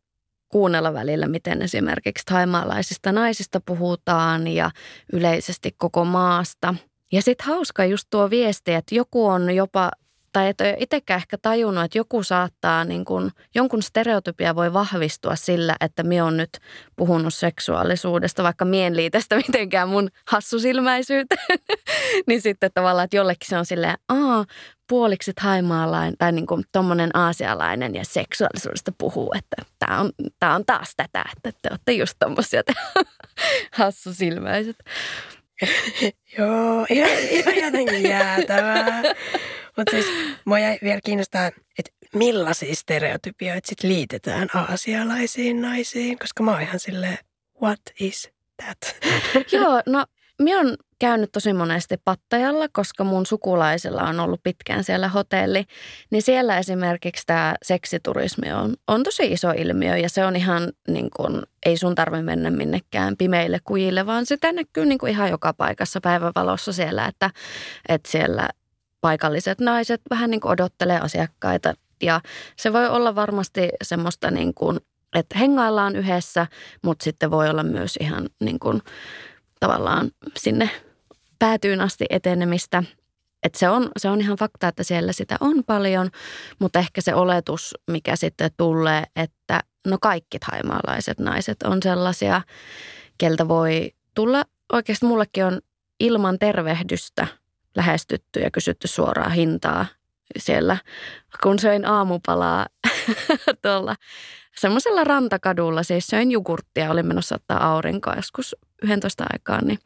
kuunnella 0.48 0.94
välillä, 0.94 1.26
miten 1.26 1.62
esimerkiksi 1.62 2.24
taimaalaisista 2.26 3.12
naisista 3.12 3.60
puhutaan 3.66 4.48
ja 4.48 4.70
yleisesti 5.12 5.74
koko 5.78 6.04
maasta. 6.04 6.74
Ja 7.12 7.22
sitten 7.22 7.46
hauska 7.46 7.84
just 7.84 8.06
tuo 8.10 8.30
viesti, 8.30 8.72
että 8.72 8.94
joku 8.94 9.26
on 9.26 9.54
jopa 9.54 9.90
tai 10.36 10.48
et 10.48 10.60
ole 10.60 10.76
itsekään 10.78 11.18
ehkä 11.18 11.38
tajunnut, 11.42 11.84
että 11.84 11.98
joku 11.98 12.22
saattaa, 12.22 12.84
niin 12.84 13.04
kun, 13.04 13.30
jonkun 13.54 13.82
stereotypia 13.82 14.54
voi 14.54 14.72
vahvistua 14.72 15.36
sillä, 15.36 15.76
että 15.80 16.02
minä 16.02 16.24
on 16.24 16.36
nyt 16.36 16.58
puhunut 16.96 17.34
seksuaalisuudesta, 17.34 18.42
vaikka 18.42 18.64
mien 18.64 18.96
liitestä 18.96 19.36
mitenkään 19.46 19.88
mun 19.88 20.08
hassusilmäisyyteen. 20.28 21.58
niin 22.26 22.40
sitten 22.40 22.70
tavallaan, 22.74 23.04
että 23.04 23.16
jollekin 23.16 23.48
se 23.48 23.58
on 23.58 23.66
silleen, 23.66 23.94
aa, 24.08 24.44
puoliksi 24.88 25.32
haimaalainen 25.40 26.14
tai 26.18 26.32
niin 26.32 26.46
kuin 26.46 26.64
tommonen 26.72 27.10
aasialainen 27.16 27.94
ja 27.94 28.04
seksuaalisuudesta 28.04 28.92
puhuu, 28.98 29.34
että 29.38 29.56
tämä 29.78 30.00
on, 30.00 30.10
tää 30.40 30.54
on 30.54 30.64
taas 30.66 30.92
tätä, 30.96 31.24
että 31.36 31.58
te 31.62 31.68
olette 31.70 31.92
just 31.92 32.14
tommosia 32.18 32.62
hassusilmäiset. 33.72 34.76
Joo, 36.38 36.86
ihan, 36.90 37.10
ihan 37.30 37.56
jotenkin 37.56 38.02
jäätävää. 38.02 39.02
Mutta 39.76 39.90
siis 39.90 40.06
mua 40.44 40.58
jäi 40.58 40.78
vielä 40.82 41.00
kiinnostaa, 41.04 41.46
että 41.78 41.90
millaisia 42.14 42.74
stereotypioita 42.74 43.68
sit 43.68 43.82
liitetään 43.82 44.48
aasialaisiin 44.54 45.62
naisiin, 45.62 46.18
koska 46.18 46.42
mä 46.42 46.50
oon 46.50 46.62
ihan 46.62 46.80
silleen, 46.80 47.18
what 47.62 47.80
is 48.00 48.30
that? 48.62 48.96
Joo, 49.52 49.82
no 49.86 50.04
minä 50.42 50.60
on 50.60 50.76
käynyt 50.98 51.32
tosi 51.32 51.52
monesti 51.52 51.96
Pattajalla, 52.04 52.66
koska 52.72 53.04
mun 53.04 53.26
sukulaisilla 53.26 54.02
on 54.02 54.20
ollut 54.20 54.40
pitkään 54.42 54.84
siellä 54.84 55.08
hotelli. 55.08 55.64
Niin 56.10 56.22
siellä 56.22 56.58
esimerkiksi 56.58 57.22
tämä 57.26 57.54
seksiturismi 57.62 58.52
on, 58.52 58.74
on 58.88 59.02
tosi 59.02 59.32
iso 59.32 59.50
ilmiö 59.50 59.96
ja 59.96 60.08
se 60.08 60.24
on 60.24 60.36
ihan 60.36 60.72
niin 60.88 61.10
kuin, 61.16 61.42
ei 61.66 61.76
sun 61.76 61.94
tarvitse 61.94 62.22
mennä 62.22 62.50
minnekään 62.50 63.16
pimeille 63.16 63.58
kujille, 63.64 64.06
vaan 64.06 64.26
sitä 64.26 64.52
näkyy 64.52 64.86
niin 64.86 65.08
ihan 65.08 65.30
joka 65.30 65.52
paikassa 65.52 66.00
päivävalossa 66.00 66.72
siellä, 66.72 67.06
että, 67.06 67.30
että 67.88 68.10
siellä 68.10 68.48
paikalliset 69.00 69.60
naiset 69.60 70.00
vähän 70.10 70.30
niin 70.30 70.40
kuin 70.40 70.52
odottelee 70.52 71.00
asiakkaita 71.00 71.74
ja 72.02 72.20
se 72.56 72.72
voi 72.72 72.88
olla 72.88 73.14
varmasti 73.14 73.68
semmoista 73.82 74.30
niin 74.30 74.54
kuin, 74.54 74.80
että 75.14 75.38
hengaillaan 75.38 75.96
yhdessä, 75.96 76.46
mutta 76.82 77.04
sitten 77.04 77.30
voi 77.30 77.50
olla 77.50 77.62
myös 77.62 77.96
ihan 78.00 78.28
niin 78.40 78.58
kuin, 78.58 78.82
tavallaan 79.60 80.10
sinne 80.36 80.70
päätyyn 81.38 81.80
asti 81.80 82.06
etenemistä. 82.10 82.82
Et 83.42 83.54
se, 83.54 83.68
on, 83.68 83.90
se 83.96 84.08
on 84.08 84.20
ihan 84.20 84.36
fakta, 84.36 84.68
että 84.68 84.82
siellä 84.82 85.12
sitä 85.12 85.36
on 85.40 85.64
paljon, 85.64 86.10
mutta 86.58 86.78
ehkä 86.78 87.00
se 87.00 87.14
oletus, 87.14 87.74
mikä 87.90 88.16
sitten 88.16 88.50
tulee, 88.56 89.04
että 89.16 89.60
no 89.86 89.98
kaikki 90.00 90.38
haimaalaiset 90.44 91.18
naiset 91.18 91.62
on 91.62 91.82
sellaisia, 91.82 92.42
keltä 93.18 93.48
voi 93.48 93.92
tulla, 94.14 94.44
oikeasti 94.72 95.06
mullekin 95.06 95.44
on 95.44 95.60
ilman 96.00 96.38
tervehdystä 96.38 97.26
lähestytty 97.76 98.40
ja 98.40 98.50
kysytty 98.50 98.88
suoraa 98.88 99.28
hintaa 99.28 99.86
siellä, 100.38 100.76
kun 101.42 101.58
söin 101.58 101.84
aamupalaa 101.84 102.66
tuolla 103.62 103.96
semmoisella 104.60 105.04
rantakadulla, 105.04 105.82
siis 105.82 106.06
söin 106.06 106.30
jogurttia, 106.30 106.90
olin 106.90 107.06
menossa 107.06 107.34
ottaa 107.34 107.72
aurinkoa 107.72 108.14
joskus 108.14 108.56
11 108.82 109.24
aikaan, 109.32 109.66
niin 109.66 109.78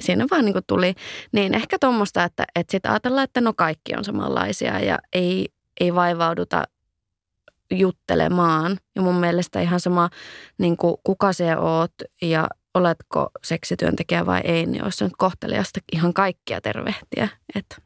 siinä 0.00 0.26
vaan 0.30 0.44
niin 0.44 0.54
tuli, 0.66 0.94
niin 1.32 1.54
ehkä 1.54 1.76
tuommoista, 1.80 2.24
että, 2.24 2.44
että 2.54 2.70
sitten 2.70 2.90
ajatellaan, 2.90 3.24
että 3.24 3.40
no 3.40 3.52
kaikki 3.52 3.94
on 3.96 4.04
samanlaisia 4.04 4.80
ja 4.80 4.98
ei, 5.12 5.48
ei 5.80 5.94
vaivauduta 5.94 6.64
juttelemaan. 7.70 8.78
Ja 8.96 9.02
mun 9.02 9.14
mielestä 9.14 9.60
ihan 9.60 9.80
sama, 9.80 10.10
niin 10.58 10.76
kuin 10.76 10.96
kuka 11.04 11.32
se 11.32 11.56
oot 11.56 11.92
ja 12.22 12.48
oletko 12.76 13.30
seksityöntekijä 13.44 14.26
vai 14.26 14.40
ei, 14.44 14.66
niin 14.66 14.84
olisi 14.84 15.04
nyt 15.04 15.12
kohteliasta 15.18 15.80
ihan 15.92 16.14
kaikkia 16.14 16.60
tervehtiä. 16.60 17.28
Et 17.54 17.82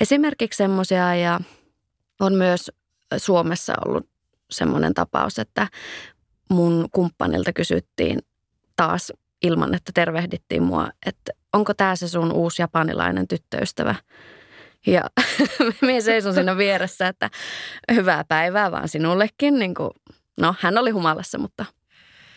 esimerkiksi 0.00 0.56
semmoisia 0.56 1.14
ja 1.14 1.40
on 2.20 2.34
myös 2.34 2.70
Suomessa 3.16 3.72
ollut 3.86 4.08
semmoinen 4.50 4.94
tapaus, 4.94 5.38
että 5.38 5.68
mun 6.50 6.88
kumppanilta 6.92 7.52
kysyttiin 7.52 8.18
taas 8.76 9.12
ilman, 9.42 9.74
että 9.74 9.92
tervehdittiin 9.94 10.62
mua, 10.62 10.88
että 11.06 11.32
onko 11.52 11.74
tämä 11.74 11.96
se 11.96 12.08
sun 12.08 12.32
uusi 12.32 12.62
japanilainen 12.62 13.28
tyttöystävä. 13.28 13.94
Ja 14.86 15.02
minä 15.82 16.00
seison 16.00 16.34
siinä 16.34 16.56
vieressä, 16.56 17.08
että 17.08 17.30
hyvää 17.92 18.24
päivää 18.24 18.70
vaan 18.70 18.88
sinullekin. 18.88 19.58
Niin 19.58 19.74
kuin, 19.74 19.90
no, 20.40 20.54
hän 20.60 20.78
oli 20.78 20.90
humalassa, 20.90 21.38
mutta 21.38 21.64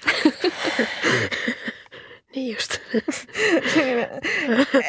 Niin 2.36 2.56
just. 2.56 2.72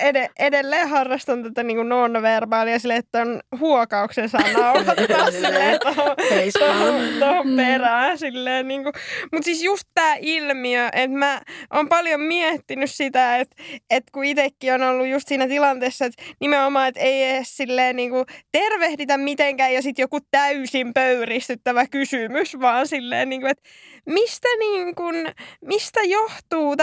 Ed- 0.09 0.31
edelleen 0.39 0.89
harrastan 0.89 1.43
tätä 1.43 1.63
niin 1.63 1.77
kuin 1.77 1.89
non-verbaalia 1.89 2.79
sille, 2.79 2.97
että 2.97 3.21
on 3.23 3.41
huokauksen 3.59 4.29
sana 4.29 4.73
ottaa 4.73 5.31
silleen 5.31 5.81
tuohon, 5.81 7.57
perään. 7.57 8.19
Silleen, 8.19 8.69
niin 8.69 8.83
kuin. 8.83 8.93
Mutta 9.33 9.45
siis 9.45 9.63
just 9.63 9.85
tämä 9.95 10.15
ilmiö, 10.21 10.89
että 10.93 11.19
mä 11.19 11.41
oon 11.73 11.89
paljon 11.89 12.21
miettinyt 12.21 12.91
sitä, 12.91 13.37
että, 13.37 13.63
että 13.91 14.11
kun 14.13 14.25
itsekin 14.25 14.73
on 14.75 14.83
ollut 14.83 15.07
just 15.09 15.29
siinä 15.29 15.49
tilanteessa, 15.49 16.05
että 16.05 16.23
nimenomaan, 16.41 16.89
että 16.89 17.01
ei 17.01 17.23
edes 17.23 17.57
silleen 17.57 17.97
niin 17.97 18.11
kuin 18.11 18.27
tervehditä 18.53 19.19
mitenkään 19.19 19.75
ja 19.75 19.83
sitten 19.83 20.03
joku 20.03 20.19
täysin 20.31 20.95
pöyristyttävä 20.95 21.87
kysymys, 21.87 22.61
vaan 22.61 22.89
silleen, 22.89 23.29
niin 23.29 23.41
kuin, 23.41 23.51
että 23.51 23.69
mistä, 24.07 24.49
niin 24.59 24.95
kuin, 24.95 25.17
mistä 25.65 26.01
johtuu 26.03 26.77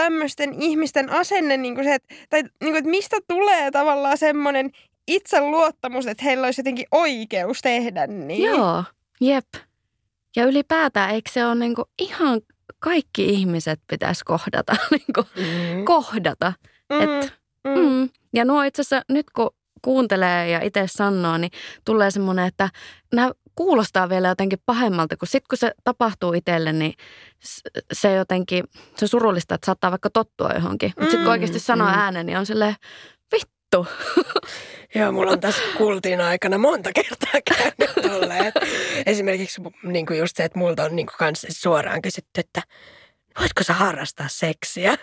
tämmöisten 0.50 0.70
ihmisten 0.70 1.10
asenne, 1.10 1.56
niin 1.56 1.74
kuin 1.74 1.84
se, 1.84 1.94
että, 1.94 2.14
tai 2.30 2.42
niin 2.42 2.50
kuin, 2.60 2.76
että 2.76 2.90
mistä 2.90 3.16
tulee 3.28 3.70
tavallaan 3.70 4.18
semmoinen 4.18 4.70
itseluottamus, 5.06 6.06
että 6.06 6.24
heillä 6.24 6.44
olisi 6.44 6.60
jotenkin 6.60 6.86
oikeus 6.90 7.60
tehdä 7.62 8.06
niin. 8.06 8.42
Joo, 8.42 8.84
jep. 9.20 9.46
Ja 10.36 10.44
ylipäätään, 10.44 11.10
eikö 11.10 11.30
se 11.32 11.46
ole 11.46 11.54
niin 11.54 11.74
kuin 11.74 11.84
ihan 11.98 12.40
kaikki 12.78 13.24
ihmiset 13.26 13.80
pitäisi 13.86 14.24
kohdata, 14.24 14.76
niin 14.90 15.14
kuin 15.14 15.26
Mm. 15.36 15.84
kohdata. 15.84 16.52
Mm, 16.92 17.00
Et, 17.00 17.32
mm. 17.64 17.80
mm. 17.80 18.08
Ja 18.32 18.44
nuo 18.44 18.62
itse 18.62 18.82
asiassa 18.82 19.04
nyt 19.08 19.26
kun 19.30 19.50
kuuntelee 19.82 20.48
ja 20.50 20.60
itse 20.60 20.82
sanoo, 20.86 21.36
niin 21.38 21.50
tulee 21.84 22.10
semmoinen, 22.10 22.46
että 22.46 22.70
nämä 23.14 23.30
kuulostaa 23.56 24.08
vielä 24.08 24.28
jotenkin 24.28 24.58
pahemmalta, 24.66 25.16
kun 25.16 25.28
sitten 25.28 25.48
kun 25.48 25.58
se 25.58 25.72
tapahtuu 25.84 26.32
itselle, 26.32 26.72
niin 26.72 26.94
se 27.92 28.14
jotenkin, 28.14 28.64
se 28.96 29.04
on 29.04 29.08
surullista, 29.08 29.54
että 29.54 29.66
saattaa 29.66 29.90
vaikka 29.90 30.10
tottua 30.10 30.50
johonkin. 30.54 30.88
Mutta 30.96 31.02
sitten 31.02 31.18
kun 31.18 31.26
Mm, 31.26 31.30
oikeasti 31.30 31.58
sanoo 31.58 31.88
mm. 31.88 31.94
ääneen, 31.94 32.26
niin 32.26 32.38
on 32.38 32.46
silleen, 32.46 32.74
vittu. 33.32 33.86
Joo, 34.94 35.12
mulla 35.12 35.30
on 35.32 35.40
tässä 35.40 35.62
kultin 35.76 36.20
aikana 36.20 36.58
monta 36.58 36.90
kertaa 36.92 37.40
käynyt 37.54 38.12
tolleen. 38.12 38.52
Esimerkiksi 39.06 39.62
niin 39.82 40.06
kuin 40.06 40.18
just 40.18 40.36
se, 40.36 40.44
että 40.44 40.58
multa 40.58 40.84
on 40.84 40.96
niin 40.96 41.06
kuin 41.06 41.16
kanssa 41.18 41.46
suoraan 41.50 42.02
kysytty, 42.02 42.40
että 42.40 42.62
voitko 43.40 43.62
sä 43.62 43.72
harrastaa 43.72 44.28
seksiä? 44.28 44.98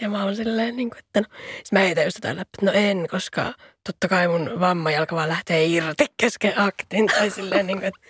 Ja 0.00 0.08
mä 0.10 0.24
oon 0.24 0.36
silleen, 0.36 0.76
niin 0.76 0.90
kuin, 0.90 0.98
että 0.98 1.20
no, 1.20 1.26
sit 1.56 1.72
mä 1.72 1.78
heitän 1.78 2.04
just 2.04 2.16
jotain 2.16 2.36
läpi, 2.36 2.50
no 2.62 2.72
en, 2.72 3.06
koska 3.10 3.52
totta 3.86 4.08
kai 4.08 4.28
mun 4.28 4.60
vammajalka 4.60 5.16
vaan 5.16 5.28
lähtee 5.28 5.66
irti 5.66 6.06
kesken 6.16 6.58
aktin. 6.58 7.06
Tai 7.06 7.30
silleen, 7.30 7.66
niin 7.66 7.78
kuin, 7.78 7.88
että, 7.88 8.00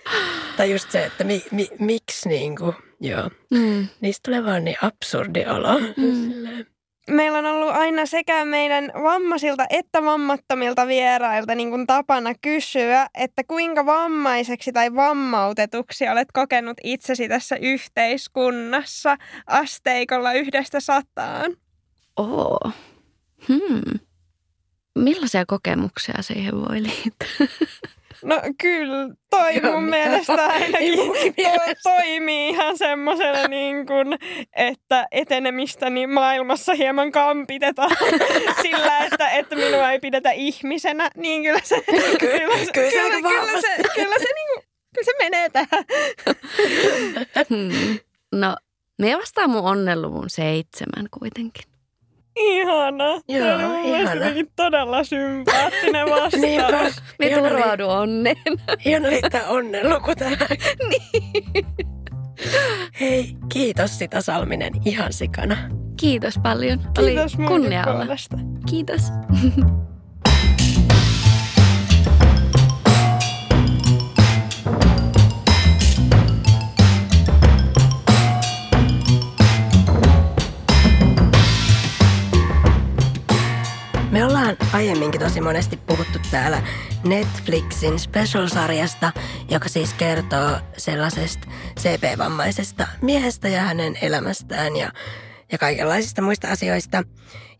tai 0.56 0.70
just 0.70 0.90
se, 0.90 1.04
että 1.04 1.24
mi, 1.24 1.44
mi, 1.50 1.68
miksi 1.78 2.28
niin 2.28 2.56
kuin, 2.56 2.74
joo. 3.00 3.30
Mm. 3.50 3.88
Niistä 4.00 4.22
tulee 4.24 4.44
vaan 4.44 4.64
niin 4.64 4.76
absurdi 4.82 5.44
olo. 5.46 5.78
Mm. 5.78 6.30
Silleen. 6.30 6.66
Meillä 7.10 7.38
on 7.38 7.46
ollut 7.46 7.74
aina 7.74 8.06
sekä 8.06 8.44
meidän 8.44 8.92
vammaisilta 9.02 9.66
että 9.70 10.02
vammattomilta 10.02 10.86
vierailta 10.86 11.54
niin 11.54 11.70
kuin 11.70 11.86
tapana 11.86 12.34
kysyä, 12.42 13.06
että 13.14 13.42
kuinka 13.48 13.86
vammaiseksi 13.86 14.72
tai 14.72 14.94
vammautetuksi 14.94 16.08
olet 16.08 16.28
kokenut 16.32 16.76
itsesi 16.84 17.28
tässä 17.28 17.56
yhteiskunnassa 17.56 19.16
asteikolla 19.46 20.32
yhdestä 20.32 20.80
sataan. 20.80 21.56
Oo. 22.16 22.70
Hmm. 23.48 24.00
Millaisia 24.98 25.46
kokemuksia 25.46 26.22
siihen 26.22 26.54
voi 26.54 26.82
liittyä? 26.82 27.46
No 28.24 28.40
kyllä, 28.60 29.14
toi 29.30 29.56
Joo, 29.62 29.72
mun 29.72 29.84
mielestä 29.84 30.46
ainakin 30.46 30.98
to, 31.36 31.60
toimii 31.82 32.48
ihan 32.48 32.78
semmoisena 32.78 33.48
niin 33.48 33.86
kuin, 33.86 34.18
että 34.56 35.06
etenemistäni 35.12 36.06
maailmassa 36.06 36.74
hieman 36.74 37.12
kampitetaan 37.12 37.96
sillä, 38.62 38.98
että, 38.98 39.30
että 39.30 39.56
minua 39.56 39.90
ei 39.90 39.98
pidetä 39.98 40.30
ihmisenä, 40.30 41.10
niin 41.16 41.42
kyllä 41.42 41.60
se, 41.64 41.80
kyllä, 41.86 42.58
se- 42.64 42.72
kyllä 42.72 42.90
se 42.90 42.96
kyllä, 43.00 43.28
kyllä, 43.28 43.60
se, 43.60 43.82
kyllä 43.94 44.18
se, 44.18 44.24
niin 44.24 44.48
kuin, 44.54 44.64
kyllä 44.94 45.04
se 45.04 45.12
menee 45.18 45.48
tähän. 45.50 45.84
Hmm. 47.50 47.98
No, 48.40 48.56
me 48.98 49.16
vastaan 49.16 49.50
mun 49.50 49.62
onnenluvun 49.62 50.30
seitsemän 50.30 51.06
kuitenkin. 51.20 51.73
Ihana. 52.36 53.04
Joo, 53.04 53.58
se 53.58 53.66
oli 53.66 53.82
mielestä 53.82 54.28
ihana. 54.28 54.48
todella 54.56 55.04
sympaattinen 55.04 56.06
vastaus. 56.10 56.40
Niinpä. 56.42 56.90
Me 57.18 57.26
Ihana 57.26 57.48
turvaudu 57.48 57.88
onneen. 57.88 58.36
Hieno 58.84 59.08
liittää 59.08 59.46
onnenluku 59.48 60.12
tähän. 60.18 60.38
niin. 60.88 61.66
Hei, 63.00 63.36
kiitos 63.52 63.98
sitä 63.98 64.20
Salminen 64.20 64.72
ihan 64.84 65.12
sikana. 65.12 65.56
Kiitos 66.00 66.34
paljon. 66.42 66.78
Kiitos 66.78 67.36
Oli 67.36 67.46
kunnia 67.46 67.84
olla. 67.86 68.06
Kiitos. 68.70 69.02
ollaan 84.44 84.74
aiemminkin 84.74 85.20
tosi 85.20 85.40
monesti 85.40 85.76
puhuttu 85.76 86.18
täällä 86.30 86.62
Netflixin 87.04 87.98
special-sarjasta, 87.98 89.12
joka 89.50 89.68
siis 89.68 89.94
kertoo 89.94 90.58
sellaisesta 90.76 91.48
CP-vammaisesta 91.80 92.86
miehestä 93.02 93.48
ja 93.48 93.60
hänen 93.60 93.98
elämästään 94.02 94.76
ja, 94.76 94.92
ja 95.52 95.58
kaikenlaisista 95.58 96.22
muista 96.22 96.48
asioista. 96.48 97.02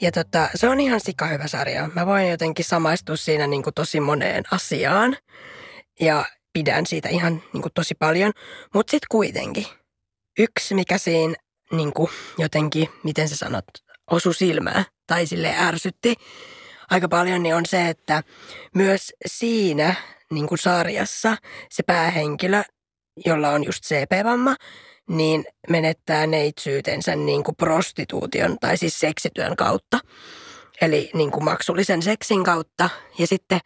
Ja 0.03 0.13
tota, 0.13 0.49
se 0.55 0.69
on 0.69 0.81
ihan 0.81 1.01
sika 1.01 1.27
hyvä 1.27 1.47
sarja. 1.47 1.91
Mä 1.95 2.07
voin 2.07 2.31
jotenkin 2.31 2.65
samaistua 2.65 3.17
siinä 3.17 3.47
niin 3.47 3.63
kuin 3.63 3.75
tosi 3.75 4.01
moneen 4.01 4.45
asiaan 4.51 5.17
ja 6.01 6.25
pidän 6.53 6.87
siitä 6.87 7.09
ihan 7.09 7.43
niin 7.53 7.63
kuin 7.63 7.73
tosi 7.75 7.95
paljon. 7.95 8.33
Mutta 8.75 8.91
sitten 8.91 9.09
kuitenkin 9.11 9.67
yksi, 10.39 10.75
mikä 10.75 10.99
siinä 10.99 11.35
niin 11.73 11.93
kuin 11.93 12.11
jotenkin, 12.39 12.89
miten 13.03 13.29
sä 13.29 13.37
sanot, 13.37 13.65
osu 14.11 14.33
silmään, 14.33 14.85
tai 15.07 15.27
sille 15.27 15.55
ärsytti 15.59 16.15
aika 16.91 17.09
paljon, 17.09 17.43
niin 17.43 17.55
on 17.55 17.67
se, 17.67 17.89
että 17.89 18.23
myös 18.75 19.13
siinä 19.27 19.95
niin 20.31 20.47
kuin 20.47 20.59
sarjassa 20.59 21.37
se 21.71 21.83
päähenkilö, 21.83 22.63
jolla 23.27 23.51
on 23.51 23.65
just 23.65 23.85
CP-vamma, 23.85 24.57
niin 25.09 25.45
menettää 25.71 26.27
neitsyytensä 26.27 27.17
niin 27.17 27.45
kuin 27.45 27.57
prostituution 27.57 28.59
tai 28.61 28.77
siis 28.77 28.99
seksityön 28.99 29.57
kautta. 29.57 29.99
Eli 30.81 31.11
niin 31.15 31.31
kuin 31.31 31.45
maksullisen 31.45 32.03
seksin 32.03 32.45
kautta. 32.45 32.91
Ja 33.19 33.27
sitten, 33.27 33.61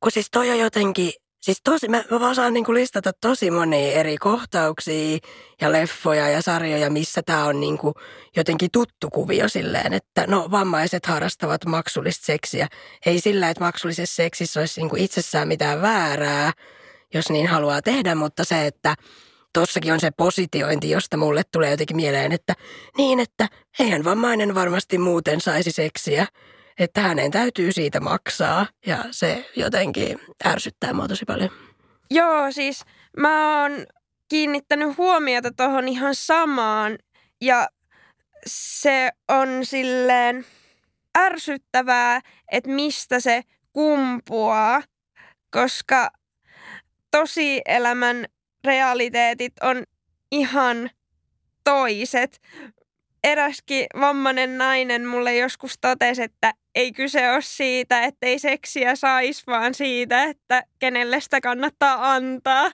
kun 0.00 0.12
siis 0.12 0.28
toi 0.30 0.50
on 0.50 0.58
jotenkin 0.58 1.12
Siis 1.46 1.60
tosi, 1.64 1.88
mä, 1.88 2.04
mä 2.10 2.20
vaan 2.20 2.34
saan 2.34 2.54
niin 2.54 2.64
kuin 2.64 2.74
listata 2.74 3.12
tosi 3.20 3.50
monia 3.50 3.92
eri 3.92 4.16
kohtauksia 4.16 5.18
ja 5.60 5.72
leffoja 5.72 6.28
ja 6.28 6.42
sarjoja, 6.42 6.90
missä 6.90 7.22
tämä 7.22 7.44
on 7.44 7.60
niin 7.60 7.78
kuin 7.78 7.94
jotenkin 8.36 8.70
tuttu 8.72 9.10
kuvio 9.10 9.48
silleen, 9.48 9.92
että 9.92 10.24
no 10.26 10.50
vammaiset 10.50 11.06
harrastavat 11.06 11.64
maksullista 11.64 12.26
seksiä. 12.26 12.68
Ei 13.06 13.20
sillä, 13.20 13.50
että 13.50 13.64
maksullisessa 13.64 14.16
seksissä 14.16 14.60
olisi 14.60 14.80
niin 14.80 14.90
kuin 14.90 15.02
itsessään 15.02 15.48
mitään 15.48 15.82
väärää, 15.82 16.52
jos 17.14 17.30
niin 17.30 17.46
haluaa 17.46 17.82
tehdä, 17.82 18.14
mutta 18.14 18.44
se, 18.44 18.66
että 18.66 18.94
tossakin 19.52 19.92
on 19.92 20.00
se 20.00 20.10
positiointi, 20.10 20.90
josta 20.90 21.16
mulle 21.16 21.42
tulee 21.52 21.70
jotenkin 21.70 21.96
mieleen, 21.96 22.32
että 22.32 22.54
niin, 22.98 23.20
että 23.20 23.48
eihän 23.78 24.04
vammainen 24.04 24.54
varmasti 24.54 24.98
muuten 24.98 25.40
saisi 25.40 25.72
seksiä 25.72 26.26
että 26.78 27.00
hänen 27.00 27.30
täytyy 27.30 27.72
siitä 27.72 28.00
maksaa 28.00 28.66
ja 28.86 29.04
se 29.10 29.50
jotenkin 29.56 30.18
ärsyttää 30.46 30.92
mua 30.92 31.08
tosi 31.08 31.24
paljon. 31.24 31.50
Joo, 32.10 32.52
siis 32.52 32.84
mä 33.16 33.62
oon 33.62 33.86
kiinnittänyt 34.28 34.98
huomiota 34.98 35.50
tuohon 35.56 35.88
ihan 35.88 36.14
samaan 36.14 36.98
ja 37.40 37.68
se 38.46 39.10
on 39.28 39.48
silleen 39.62 40.46
ärsyttävää, 41.18 42.20
että 42.52 42.70
mistä 42.70 43.20
se 43.20 43.42
kumpuaa, 43.72 44.82
koska 45.50 46.10
tosi 47.10 47.60
elämän 47.66 48.26
realiteetit 48.64 49.52
on 49.62 49.84
ihan 50.32 50.90
toiset. 51.64 52.40
Eräskin 53.26 53.86
vammainen 54.00 54.58
nainen 54.58 55.06
mulle 55.06 55.36
joskus 55.36 55.78
totesi, 55.80 56.22
että 56.22 56.52
ei 56.74 56.92
kyse 56.92 57.32
ole 57.32 57.42
siitä, 57.42 58.02
että 58.04 58.26
ei 58.26 58.38
seksiä 58.38 58.96
saisi, 58.96 59.42
vaan 59.46 59.74
siitä, 59.74 60.24
että 60.24 60.62
kenelle 60.78 61.20
sitä 61.20 61.40
kannattaa 61.40 62.12
antaa. 62.12 62.70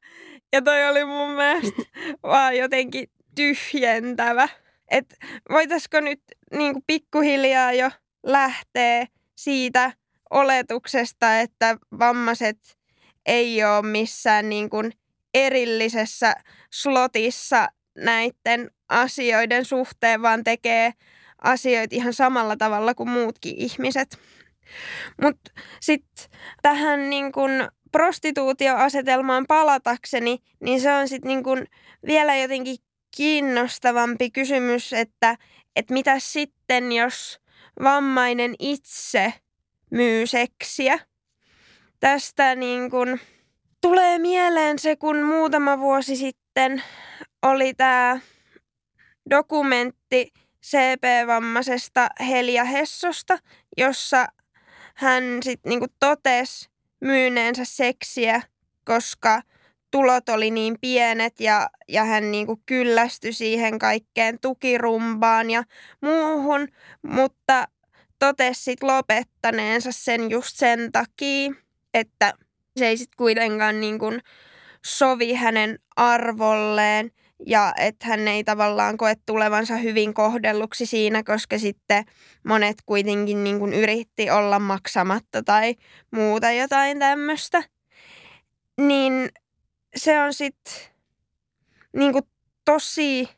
Ja 0.52 0.62
toi 0.62 0.88
oli 0.88 1.04
mun 1.04 1.30
mielestä 1.30 1.82
vaan 2.22 2.56
jotenkin 2.56 3.10
tyhjentävä. 3.34 4.48
Että 4.90 5.16
voitaisiko 5.50 6.00
nyt 6.00 6.20
niin 6.54 6.72
kuin 6.72 6.84
pikkuhiljaa 6.86 7.72
jo 7.72 7.90
lähteä 8.22 9.06
siitä 9.34 9.92
oletuksesta, 10.30 11.40
että 11.40 11.76
vammaiset 11.98 12.58
ei 13.26 13.64
ole 13.64 13.82
missään 13.82 14.48
niin 14.48 14.70
kuin 14.70 14.92
erillisessä 15.34 16.34
slotissa 16.72 17.68
näiden 17.96 18.70
asioiden 18.88 19.64
suhteen, 19.64 20.22
vaan 20.22 20.44
tekee 20.44 20.92
asioita 21.42 21.96
ihan 21.96 22.12
samalla 22.12 22.56
tavalla 22.56 22.94
kuin 22.94 23.10
muutkin 23.10 23.54
ihmiset. 23.56 24.18
Mutta 25.22 25.50
sitten 25.80 26.30
tähän 26.62 27.10
niin 27.10 27.32
kun 27.32 27.50
prostituutioasetelmaan 27.92 29.46
palatakseni, 29.48 30.38
niin 30.60 30.80
se 30.80 30.92
on 30.92 31.08
sitten 31.08 31.28
niin 31.28 31.42
kun 31.42 31.66
vielä 32.06 32.36
jotenkin 32.36 32.76
kiinnostavampi 33.16 34.30
kysymys, 34.30 34.92
että, 34.92 35.36
että 35.76 35.94
mitä 35.94 36.18
sitten, 36.18 36.92
jos 36.92 37.40
vammainen 37.82 38.54
itse 38.58 39.34
myy 39.90 40.26
seksiä. 40.26 40.98
Tästä 42.00 42.54
niin 42.54 42.90
kun 42.90 43.18
tulee 43.80 44.18
mieleen 44.18 44.78
se, 44.78 44.96
kun 44.96 45.22
muutama 45.22 45.78
vuosi 45.78 46.16
sitten 46.16 46.82
oli 47.42 47.74
tämä 47.74 48.18
dokumentti 49.30 50.32
CP-vammaisesta 50.66 52.08
Helia 52.28 52.64
Hessosta, 52.64 53.38
jossa 53.76 54.26
hän 54.94 55.24
sitten 55.42 55.70
niinku 55.70 55.86
totesi 56.00 56.70
myyneensä 57.00 57.64
seksiä, 57.64 58.42
koska 58.84 59.42
tulot 59.90 60.28
oli 60.28 60.50
niin 60.50 60.76
pienet 60.80 61.40
ja, 61.40 61.68
ja 61.88 62.04
hän 62.04 62.32
niinku 62.32 62.62
kyllästyi 62.66 63.32
siihen 63.32 63.78
kaikkeen 63.78 64.38
tukirumbaan 64.40 65.50
ja 65.50 65.62
muuhun, 66.00 66.68
mutta 67.02 67.68
totesi 68.18 68.62
sitten 68.62 68.88
lopettaneensa 68.88 69.92
sen 69.92 70.30
just 70.30 70.56
sen 70.56 70.92
takia, 70.92 71.52
että 71.94 72.34
se 72.78 72.86
ei 72.86 72.96
sitten 72.96 73.16
kuitenkaan 73.16 73.80
niinku 73.80 74.06
sovi 74.84 75.34
hänen 75.34 75.78
arvolleen– 75.96 77.10
ja 77.46 77.72
että 77.78 78.06
hän 78.06 78.28
ei 78.28 78.44
tavallaan 78.44 78.96
koe 78.96 79.14
tulevansa 79.26 79.76
hyvin 79.76 80.14
kohdelluksi 80.14 80.86
siinä, 80.86 81.22
koska 81.22 81.58
sitten 81.58 82.04
monet 82.44 82.76
kuitenkin 82.86 83.44
niin 83.44 83.58
kuin 83.58 83.72
yritti 83.72 84.30
olla 84.30 84.58
maksamatta 84.58 85.42
tai 85.42 85.74
muuta 86.10 86.52
jotain 86.52 86.98
tämmöistä. 86.98 87.62
Niin 88.80 89.28
se 89.96 90.20
on 90.20 90.34
sitten 90.34 90.74
niin 91.96 92.12
tosi 92.64 93.28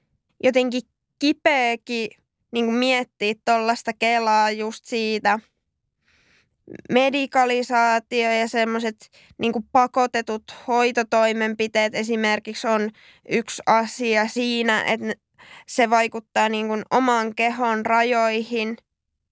jotenkin 0.42 0.82
kipeäkin 1.18 2.11
niin 2.52 2.72
miettiä 2.72 3.34
tuollaista 3.44 3.92
kelaa 3.98 4.50
just 4.50 4.84
siitä– 4.84 5.38
medikalisaatio 6.91 8.33
ja 8.33 8.49
semmoiset 8.49 9.11
niin 9.39 9.53
pakotetut 9.73 10.45
hoitotoimenpiteet 10.67 11.95
esimerkiksi 11.95 12.67
on 12.67 12.91
yksi 13.29 13.62
asia 13.67 14.29
siinä, 14.29 14.85
että 14.85 15.15
se 15.69 15.91
vaikuttaa 15.91 16.49
niin 16.49 16.69
kuin 16.69 16.83
oman 16.91 17.35
kehon 17.35 17.87
rajoihin 17.87 18.77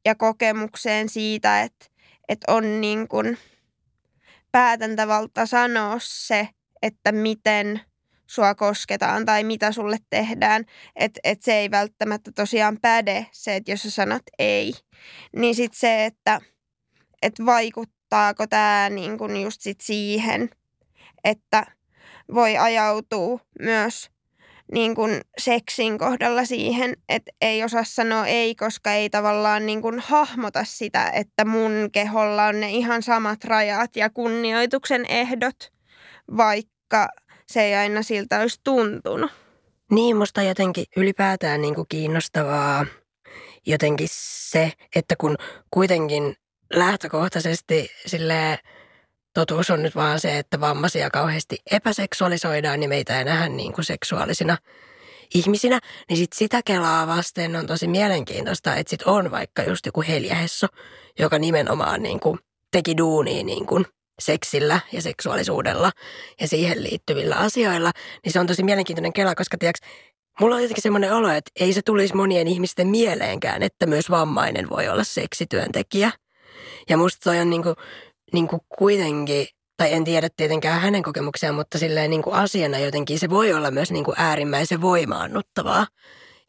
ja 0.04 0.14
kokemukseen 0.14 1.08
siitä, 1.08 1.62
että, 1.62 1.86
että 2.28 2.52
on 2.52 2.80
niin 2.80 3.08
kuin 3.08 3.38
päätäntävalta 4.52 5.46
sanoa 5.46 5.96
se, 6.00 6.48
että 6.82 7.12
miten 7.12 7.80
sua 8.26 8.54
kosketaan 8.54 9.26
tai 9.26 9.44
mitä 9.44 9.72
sulle 9.72 9.96
tehdään. 10.10 10.64
Että 10.96 11.20
et 11.24 11.42
se 11.42 11.54
ei 11.54 11.70
välttämättä 11.70 12.32
tosiaan 12.32 12.78
päde 12.82 13.26
se, 13.32 13.56
että 13.56 13.70
jos 13.70 13.82
sä 13.82 13.90
sanot 13.90 14.22
ei. 14.38 14.72
Niin 15.36 15.54
sitten 15.54 15.80
se, 15.80 16.04
että– 16.04 16.40
että 17.22 17.46
vaikuttaako 17.46 18.46
tämä 18.46 18.90
niin 18.90 19.18
kuin 19.18 19.42
just 19.42 19.60
sit 19.60 19.80
siihen, 19.80 20.50
että 21.24 21.66
voi 22.34 22.56
ajautua 22.56 23.40
myös 23.60 24.10
niin 24.72 24.94
kuin 24.94 25.20
seksin 25.38 25.98
kohdalla 25.98 26.44
siihen, 26.44 26.96
että 27.08 27.32
ei 27.40 27.64
osaa 27.64 27.84
sanoa 27.84 28.26
ei, 28.26 28.54
koska 28.54 28.92
ei 28.92 29.10
tavallaan 29.10 29.66
niin 29.66 29.82
kuin 29.82 29.98
hahmota 29.98 30.64
sitä, 30.64 31.10
että 31.10 31.44
mun 31.44 31.88
keholla 31.92 32.44
on 32.44 32.60
ne 32.60 32.70
ihan 32.70 33.02
samat 33.02 33.44
rajat 33.44 33.96
ja 33.96 34.10
kunnioituksen 34.10 35.06
ehdot, 35.08 35.72
vaikka 36.36 37.08
se 37.48 37.62
ei 37.62 37.74
aina 37.74 38.02
siltä 38.02 38.40
olisi 38.40 38.60
tuntunut. 38.64 39.30
Niin, 39.90 40.16
musta 40.16 40.42
jotenkin 40.42 40.84
ylipäätään 40.96 41.62
niin 41.62 41.74
kuin 41.74 41.86
kiinnostavaa 41.88 42.86
jotenkin 43.66 44.08
se, 44.10 44.72
että 44.96 45.16
kun 45.16 45.36
kuitenkin 45.70 46.36
lähtökohtaisesti 46.74 47.90
sille 48.06 48.58
totuus 49.34 49.70
on 49.70 49.82
nyt 49.82 49.96
vaan 49.96 50.20
se, 50.20 50.38
että 50.38 50.60
vammaisia 50.60 51.10
kauheasti 51.10 51.58
epäseksuaalisoidaan, 51.70 52.80
niin 52.80 52.90
meitä 52.90 53.18
ei 53.18 53.24
nähdä 53.24 53.48
niin 53.48 53.72
kuin 53.72 53.84
seksuaalisina 53.84 54.58
ihmisinä, 55.34 55.80
niin 56.08 56.16
sit 56.16 56.32
sitä 56.32 56.60
kelaa 56.64 57.06
vasten 57.06 57.56
on 57.56 57.66
tosi 57.66 57.88
mielenkiintoista, 57.88 58.76
että 58.76 58.90
sit 58.90 59.02
on 59.02 59.30
vaikka 59.30 59.62
just 59.62 59.86
joku 59.86 60.02
Helja 60.08 60.34
Hesso, 60.34 60.66
joka 61.18 61.38
nimenomaan 61.38 62.02
niin 62.02 62.20
kuin 62.20 62.38
teki 62.70 62.96
duunia 62.96 63.44
niin 63.44 63.66
kuin 63.66 63.86
seksillä 64.20 64.80
ja 64.92 65.02
seksuaalisuudella 65.02 65.92
ja 66.40 66.48
siihen 66.48 66.82
liittyvillä 66.82 67.36
asioilla, 67.36 67.90
niin 68.24 68.32
se 68.32 68.40
on 68.40 68.46
tosi 68.46 68.62
mielenkiintoinen 68.62 69.12
kela, 69.12 69.34
koska 69.34 69.58
tiiäks, 69.58 69.80
mulla 70.40 70.54
on 70.54 70.62
jotenkin 70.62 70.82
semmoinen 70.82 71.12
olo, 71.12 71.28
että 71.28 71.50
ei 71.60 71.72
se 71.72 71.82
tulisi 71.82 72.16
monien 72.16 72.48
ihmisten 72.48 72.88
mieleenkään, 72.88 73.62
että 73.62 73.86
myös 73.86 74.10
vammainen 74.10 74.70
voi 74.70 74.88
olla 74.88 75.04
seksityöntekijä. 75.04 76.10
Ja 76.88 76.96
musta 76.96 77.24
toi 77.24 77.38
on 77.38 77.50
niinku, 77.50 77.74
niinku 78.32 78.58
kuitenkin, 78.78 79.46
tai 79.76 79.92
en 79.92 80.04
tiedä 80.04 80.28
tietenkään 80.36 80.80
hänen 80.80 81.02
kokemuksiaan, 81.02 81.54
mutta 81.54 81.78
silleen 81.78 82.10
niinku 82.10 82.30
asiana 82.30 82.78
jotenkin 82.78 83.18
se 83.18 83.30
voi 83.30 83.52
olla 83.52 83.70
myös 83.70 83.90
niinku 83.90 84.12
äärimmäisen 84.16 84.80
voimaannuttavaa 84.80 85.86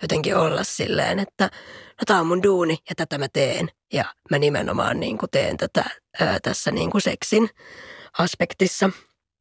jotenkin 0.02 0.38
olla 0.38 0.64
silleen, 0.64 1.20
että 1.20 1.44
no 1.44 2.04
tää 2.08 2.20
on 2.20 2.28
mun 2.28 2.44
duuni 2.44 2.78
ja 2.90 2.96
tätä 2.96 3.18
mä 3.18 3.28
teen. 3.34 3.70
Ja 3.94 4.06
mä 4.32 4.40
nimenomaan 4.40 5.00
niinku 5.00 5.28
teen 5.28 5.58
tätä 5.58 5.86
ää, 6.20 6.40
tässä 6.44 6.72
niinku 6.72 7.00
seksin 7.00 7.50
aspektissa. 8.20 8.90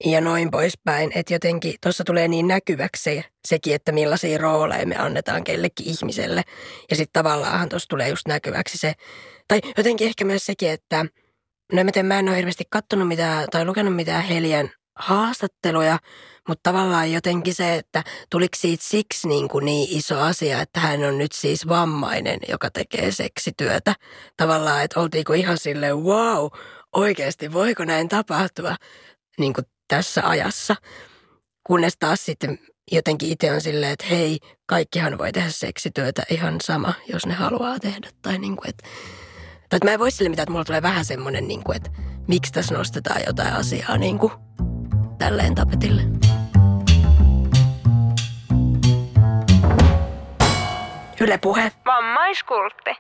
ja 0.05 0.21
noin 0.21 0.51
poispäin. 0.51 1.13
Että 1.15 1.35
jotenkin 1.35 1.75
tuossa 1.83 2.05
tulee 2.05 2.29
niin 2.29 2.49
näkyväksi 2.49 3.03
se, 3.03 3.25
sekin, 3.49 3.75
että 3.75 3.93
millaisia 3.93 4.39
rooleja 4.39 4.87
me 4.87 4.97
annetaan 4.97 5.45
kellekin 5.45 5.87
ihmiselle. 5.87 6.43
Ja 6.91 6.97
sitten 6.97 7.23
tavallaan 7.23 7.69
tuossa 7.69 7.89
tulee 7.89 8.09
just 8.09 8.29
näkyväksi 8.29 8.79
se, 8.79 8.95
tai 9.49 9.61
jotenkin 9.77 10.07
ehkä 10.07 10.25
myös 10.25 10.47
sekin, 10.47 10.71
että 10.71 11.07
no 11.73 11.81
en 11.81 11.87
mä, 11.87 11.93
tiedä, 11.93 12.09
mä 12.09 12.19
en 12.19 12.29
ole 12.29 12.37
hirveästi 12.37 12.65
kattonut 12.71 13.09
mitään 13.09 13.49
tai 13.51 13.65
lukenut 13.65 13.97
mitään 13.97 14.23
Helian 14.23 14.71
haastatteluja, 14.97 15.99
mutta 16.49 16.71
tavallaan 16.71 17.13
jotenkin 17.13 17.55
se, 17.55 17.75
että 17.75 18.05
tuliko 18.31 18.57
siitä 18.57 18.85
siksi 18.87 19.29
niin, 19.29 19.49
kuin 19.49 19.65
niin 19.65 19.99
iso 19.99 20.21
asia, 20.21 20.61
että 20.61 20.81
hän 20.81 21.05
on 21.05 21.19
nyt 21.19 21.33
siis 21.33 21.69
vammainen, 21.69 22.41
joka 22.49 22.71
tekee 22.71 23.13
seksityötä. 23.13 23.95
Tavallaan, 24.37 24.85
että 24.85 25.01
oltiinko 25.01 25.33
ihan 25.33 25.59
silleen, 25.59 25.97
wow, 25.97 26.47
oikeasti 26.93 27.53
voiko 27.53 27.85
näin 27.85 28.09
tapahtua 28.09 28.77
niin 29.39 29.53
kuin 29.53 29.65
tässä 29.89 30.29
ajassa. 30.29 30.77
Kunnes 31.67 31.97
taas 31.99 32.25
sitten 32.25 32.59
jotenkin 32.93 33.33
itse 33.33 33.53
on 33.53 33.61
silleen, 33.61 33.93
että 33.93 34.07
hei, 34.07 34.39
kaikkihan 34.67 35.19
voi 35.19 35.33
tehdä 35.33 35.51
seksityötä 35.51 36.23
ihan 36.31 36.57
sama, 36.63 36.95
jos 37.09 37.27
ne 37.27 37.35
haluaa 37.35 37.79
tehdä. 37.79 38.11
Tai 38.23 38.39
niin 38.39 38.57
kuin, 38.57 38.69
että, 38.69 38.89
tai 39.73 39.77
että 39.77 39.87
mä 39.87 39.93
en 39.93 39.99
voi 39.99 40.11
sille 40.11 40.29
mitään, 40.29 40.43
että 40.43 40.53
mulla 40.53 40.65
tulee 40.65 40.83
vähän 40.83 41.05
semmoinen, 41.05 41.49
niin 41.49 41.65
kuin, 41.65 41.77
että 41.77 41.91
miksi 42.29 42.53
tässä 42.53 42.75
nostetaan 42.75 43.21
jotain 43.27 43.53
asiaa 43.53 43.97
niin 43.97 44.19
kuin 44.19 44.33
tälleen 45.19 45.55
tapetille. 45.55 46.03
Yle 51.21 51.39
Puhe. 51.39 51.73
Vammaiskultti. 51.87 52.91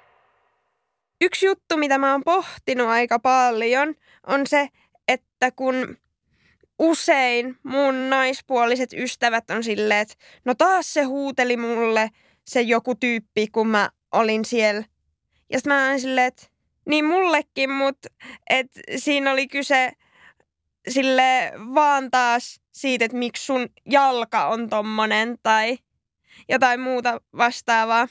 Yksi 1.20 1.46
juttu, 1.46 1.76
mitä 1.76 1.98
mä 1.98 2.12
oon 2.12 2.24
pohtinut 2.24 2.88
aika 2.88 3.18
paljon, 3.18 3.94
on 4.26 4.46
se, 4.46 4.68
että 5.08 5.50
kun 5.50 5.96
usein 6.78 7.56
mun 7.62 8.10
naispuoliset 8.10 8.92
ystävät 8.92 9.50
on 9.50 9.64
silleen, 9.64 10.00
että 10.00 10.14
no 10.44 10.54
taas 10.54 10.94
se 10.94 11.02
huuteli 11.02 11.56
mulle 11.56 12.08
se 12.46 12.60
joku 12.60 12.94
tyyppi, 12.94 13.46
kun 13.46 13.68
mä 13.68 13.90
olin 14.12 14.44
siellä. 14.44 14.84
Ja 15.50 15.58
sitten 15.58 15.72
mä 15.72 15.88
oon 15.88 16.00
silleen, 16.00 16.26
että 16.26 16.51
niin 16.86 17.04
mullekin, 17.04 17.70
mutta 17.70 18.08
et 18.50 18.66
siinä 18.96 19.32
oli 19.32 19.48
kyse 19.48 19.92
sille 20.88 21.52
vaan 21.74 22.10
taas 22.10 22.60
siitä, 22.72 23.04
että 23.04 23.16
miksi 23.16 23.44
sun 23.44 23.68
jalka 23.90 24.46
on 24.48 24.68
tommonen 24.68 25.38
tai 25.42 25.78
jotain 26.48 26.80
muuta 26.80 27.20
vastaavaa. 27.36 28.08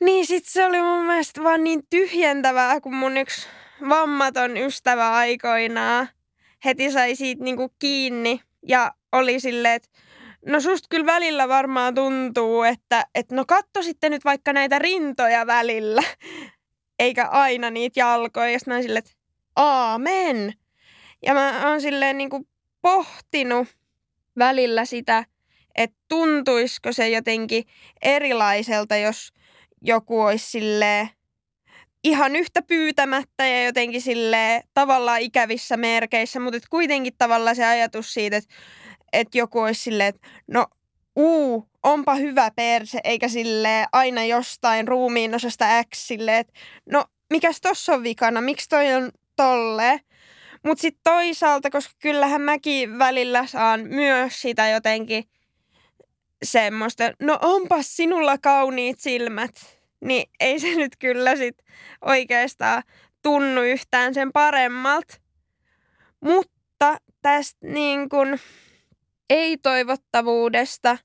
Niin 0.00 0.26
sit 0.26 0.44
se 0.44 0.64
oli 0.64 0.80
mun 0.80 1.04
mielestä 1.06 1.42
vaan 1.42 1.64
niin 1.64 1.82
tyhjentävää, 1.90 2.80
kun 2.80 2.94
mun 2.94 3.16
yksi 3.16 3.48
vammaton 3.88 4.56
ystävä 4.56 5.12
aikoinaan 5.12 6.08
heti 6.64 6.92
sai 6.92 7.14
siitä 7.14 7.44
niinku 7.44 7.74
kiinni 7.78 8.40
ja 8.68 8.92
oli 9.12 9.40
silleen, 9.40 9.74
että 9.74 9.88
no 10.46 10.60
susta 10.60 10.86
kyllä 10.90 11.06
välillä 11.06 11.48
varmaan 11.48 11.94
tuntuu, 11.94 12.62
että, 12.62 13.06
että 13.14 13.34
no 13.34 13.44
katso 13.48 13.82
sitten 13.82 14.10
nyt 14.10 14.24
vaikka 14.24 14.52
näitä 14.52 14.78
rintoja 14.78 15.46
välillä, 15.46 16.02
eikä 16.98 17.26
aina 17.26 17.70
niitä 17.70 18.00
jalkoja. 18.00 18.50
Ja 18.50 18.58
mä 18.66 18.82
silleen, 18.82 19.04
että 19.06 19.16
aamen. 19.56 20.54
Ja 21.26 21.34
mä 21.34 21.70
oon 21.70 21.80
silleen 21.80 22.18
niinku 22.18 22.46
pohtinut 22.82 23.68
välillä 24.38 24.84
sitä, 24.84 25.24
että 25.74 25.96
tuntuisiko 26.08 26.92
se 26.92 27.08
jotenkin 27.08 27.64
erilaiselta, 28.02 28.96
jos 28.96 29.32
joku 29.82 30.20
olisi 30.20 30.50
silleen 30.50 31.10
ihan 32.04 32.36
yhtä 32.36 32.62
pyytämättä 32.62 33.46
ja 33.46 33.64
jotenkin 33.64 34.02
sille 34.02 34.62
tavallaan 34.74 35.20
ikävissä 35.20 35.76
merkeissä, 35.76 36.40
mutta 36.40 36.58
kuitenkin 36.70 37.12
tavallaan 37.18 37.56
se 37.56 37.64
ajatus 37.64 38.14
siitä, 38.14 38.36
että, 38.36 38.54
että 39.12 39.38
joku 39.38 39.60
olisi 39.60 39.82
silleen, 39.82 40.08
että 40.08 40.28
no 40.46 40.66
uu, 41.16 41.68
onpa 41.82 42.14
hyvä 42.14 42.50
perse, 42.56 43.00
eikä 43.04 43.28
sille 43.28 43.86
aina 43.92 44.24
jostain 44.24 44.88
ruumiin 44.88 45.34
osasta 45.34 45.84
X 45.94 45.98
silleen, 45.98 46.38
että 46.38 46.52
no 46.90 47.04
mikäs 47.30 47.60
tossa 47.60 47.94
on 47.94 48.02
vikana, 48.02 48.40
miksi 48.40 48.68
toi 48.68 48.94
on 48.94 49.10
tolle. 49.36 50.00
Mutta 50.64 50.82
sitten 50.82 51.00
toisaalta, 51.04 51.70
koska 51.70 51.94
kyllähän 51.98 52.40
mäkin 52.40 52.98
välillä 52.98 53.46
saan 53.46 53.80
myös 53.80 54.42
sitä 54.42 54.68
jotenkin 54.68 55.24
semmoista, 56.44 57.04
no 57.20 57.38
onpas 57.42 57.96
sinulla 57.96 58.38
kauniit 58.38 59.00
silmät, 59.00 59.80
niin 60.00 60.30
ei 60.40 60.60
se 60.60 60.74
nyt 60.74 60.96
kyllä 60.98 61.36
sit 61.36 61.58
oikeastaan 62.00 62.82
tunnu 63.22 63.62
yhtään 63.62 64.14
sen 64.14 64.32
paremmalta. 64.32 65.14
Mutta 66.20 66.98
tästä 67.22 67.66
niin 67.66 68.08
kun 68.08 68.38
ei-toivottavuudesta 69.30 70.98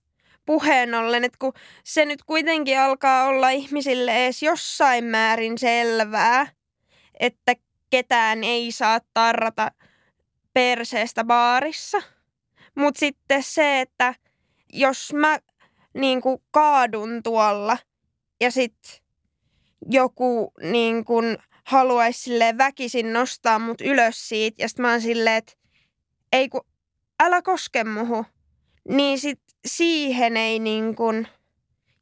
puheen 0.46 0.96
ollen, 0.96 1.24
että 1.24 1.38
kun 1.40 1.54
se 1.84 2.06
nyt 2.06 2.24
kuitenkin 2.24 2.80
alkaa 2.80 3.26
olla 3.28 3.50
ihmisille 3.50 4.26
edes 4.26 4.44
jossain 4.44 5.04
määrin 5.04 5.58
selvää, 5.58 6.48
että 7.20 7.54
ketään 7.90 8.44
ei 8.44 8.72
saa 8.72 9.00
tarrata 9.14 9.72
perseestä 10.54 11.24
baarissa. 11.24 12.02
Mutta 12.76 13.00
sitten 13.00 13.44
se, 13.44 13.82
että 13.82 14.16
jos 14.74 15.14
mä 15.14 15.40
niin 15.94 16.22
kaadun 16.52 17.24
tuolla– 17.24 17.78
ja 18.42 18.52
sitten 18.52 18.92
joku 19.92 20.52
niin 20.62 21.06
kun 21.06 21.38
haluaisi 21.64 22.32
väkisin 22.58 23.14
nostaa 23.14 23.60
mut 23.60 23.82
ylös 23.82 24.30
siitä 24.30 24.62
ja 24.62 24.70
sitten 24.70 24.82
mä 24.82 24.92
oon 24.92 25.02
silleen, 25.02 25.36
että 25.36 25.54
ei 26.32 26.50
kun 26.50 26.66
älä 27.20 27.42
koske 27.42 27.84
muhu. 27.84 28.26
Niin 28.90 29.20
sit 29.20 29.42
siihen 29.68 30.38
ei 30.38 30.60
niin 30.60 30.96
kun 30.96 31.28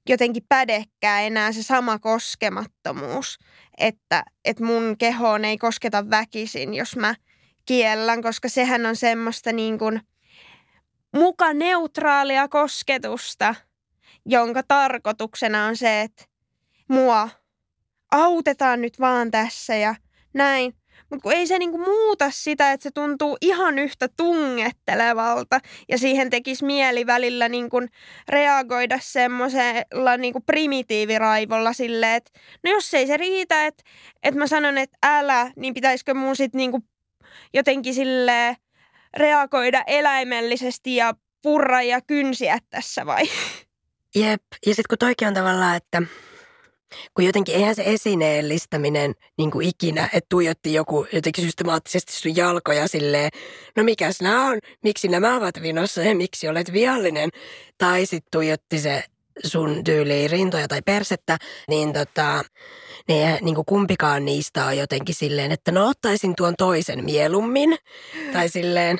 jotenkin 0.10 0.44
pädekään 0.50 1.24
enää 1.24 1.52
se 1.52 1.64
sama 1.64 2.00
koskemattomuus, 2.00 3.40
että, 3.78 4.24
että 4.46 4.64
mun 4.64 4.96
kehoon 4.98 5.46
ei 5.46 5.58
kosketa 5.58 6.10
väkisin, 6.10 6.74
jos 6.74 6.96
mä 6.96 7.16
kiellän, 7.66 8.22
koska 8.22 8.50
sehän 8.50 8.86
on 8.86 8.96
semmoista 8.96 9.52
niin 9.52 9.78
kuin 9.78 10.02
muka 11.16 11.54
neutraalia 11.54 12.48
kosketusta– 12.48 13.56
jonka 14.28 14.64
tarkoituksena 14.64 15.66
on 15.66 15.78
se, 15.78 16.02
että 16.02 16.26
mua 16.88 17.30
autetaan 18.12 18.82
nyt 18.82 19.00
vaan 19.00 19.32
tässä 19.32 19.76
ja 19.76 19.96
näin. 20.34 20.74
Mutta 21.10 21.24
kun 21.24 21.34
ei 21.34 21.48
se 21.48 21.60
niinku 21.60 21.78
muuta 21.78 22.32
sitä, 22.32 22.72
että 22.72 22.84
se 22.84 22.92
tuntuu 22.92 23.38
ihan 23.42 23.80
yhtä 23.80 24.08
tungettelevalta 24.18 25.60
ja 25.90 25.98
siihen 25.98 26.30
tekisi 26.30 26.66
mieli 26.66 27.06
välillä 27.06 27.50
niinku 27.50 27.78
reagoida 28.30 29.00
semmoisella 29.02 30.18
niinku 30.18 30.40
primitiiviraivolla 30.40 31.74
silleen, 31.74 32.16
että 32.16 32.32
no 32.64 32.72
jos 32.72 32.94
ei 32.94 33.08
se 33.08 33.18
riitä, 33.18 33.66
että, 33.66 33.84
että 34.24 34.40
mä 34.40 34.48
sanon, 34.48 34.78
että 34.78 34.98
älä, 35.04 35.52
niin 35.56 35.74
pitäisikö 35.74 36.14
mun 36.14 36.36
sitten 36.36 36.60
niinku 36.60 36.84
jotenkin 37.54 37.94
sille 37.94 38.58
reagoida 39.18 39.84
eläimellisesti 39.88 40.96
ja 40.96 41.14
purra 41.42 41.82
ja 41.82 42.02
kynsiä 42.02 42.60
tässä 42.70 43.06
vai? 43.06 43.24
Jep, 44.16 44.44
ja 44.66 44.76
sitten 44.76 44.90
kun 44.90 44.98
toikin 44.98 45.28
on 45.28 45.34
tavallaan, 45.34 45.78
että 45.78 46.02
kun 47.14 47.26
jotenkin 47.26 47.56
eihän 47.56 47.76
se 47.76 47.84
esineellistäminen 47.86 49.14
niin 49.38 49.52
kuin 49.52 49.68
ikinä, 49.68 50.10
että 50.14 50.28
tuijotti 50.30 50.74
joku 50.74 51.08
jotenkin 51.14 51.44
systemaattisesti 51.44 52.14
sun 52.14 52.36
jalkoja 52.36 52.88
silleen, 52.88 53.30
no 53.76 53.84
mikäs 53.84 54.22
nämä 54.22 54.46
on, 54.46 54.60
miksi 54.84 55.08
nämä 55.08 55.36
ovat 55.36 55.62
vinossa 55.62 56.02
ja 56.02 56.16
miksi 56.16 56.48
olet 56.48 56.74
viallinen. 56.74 57.30
Tai 57.78 58.06
sitten 58.06 58.32
tuijotti 58.32 58.80
se 58.80 59.04
sun 59.46 59.84
tyyliin 59.84 60.30
rintoja 60.30 60.68
tai 60.68 60.82
persettä, 60.82 61.38
niin 61.68 61.94
tota, 61.94 62.44
ne, 63.08 63.40
niin 63.42 63.56
kuin 63.56 63.66
kumpikaan 63.66 64.26
niistä 64.26 64.66
on 64.66 64.78
jotenkin 64.78 65.16
silleen, 65.16 65.52
että 65.52 65.72
no 65.72 65.88
ottaisin 65.88 66.34
tuon 66.38 66.54
toisen 66.58 67.06
mieluummin. 67.06 67.78
Tai 68.34 68.50
silleen, 68.50 69.00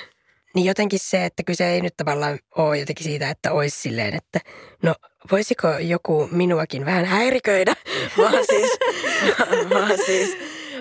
niin 0.56 0.66
jotenkin 0.66 1.00
se, 1.00 1.26
että 1.26 1.44
kyse 1.44 1.70
ei 1.70 1.82
nyt 1.82 1.98
tavallaan 1.98 2.40
ole 2.56 2.80
jotenkin 2.80 3.04
siitä, 3.04 3.30
että 3.30 3.52
olisi 3.52 3.80
silleen, 3.80 4.16
että 4.16 4.40
no 4.84 4.96
voisiko 5.32 5.68
joku 5.80 6.30
minuakin 6.32 6.86
vähän 6.86 7.06
häiriköidä, 7.06 7.76
vaan 8.18 8.46
siis, 8.50 8.72
vaan 9.74 9.98
siis 10.06 10.38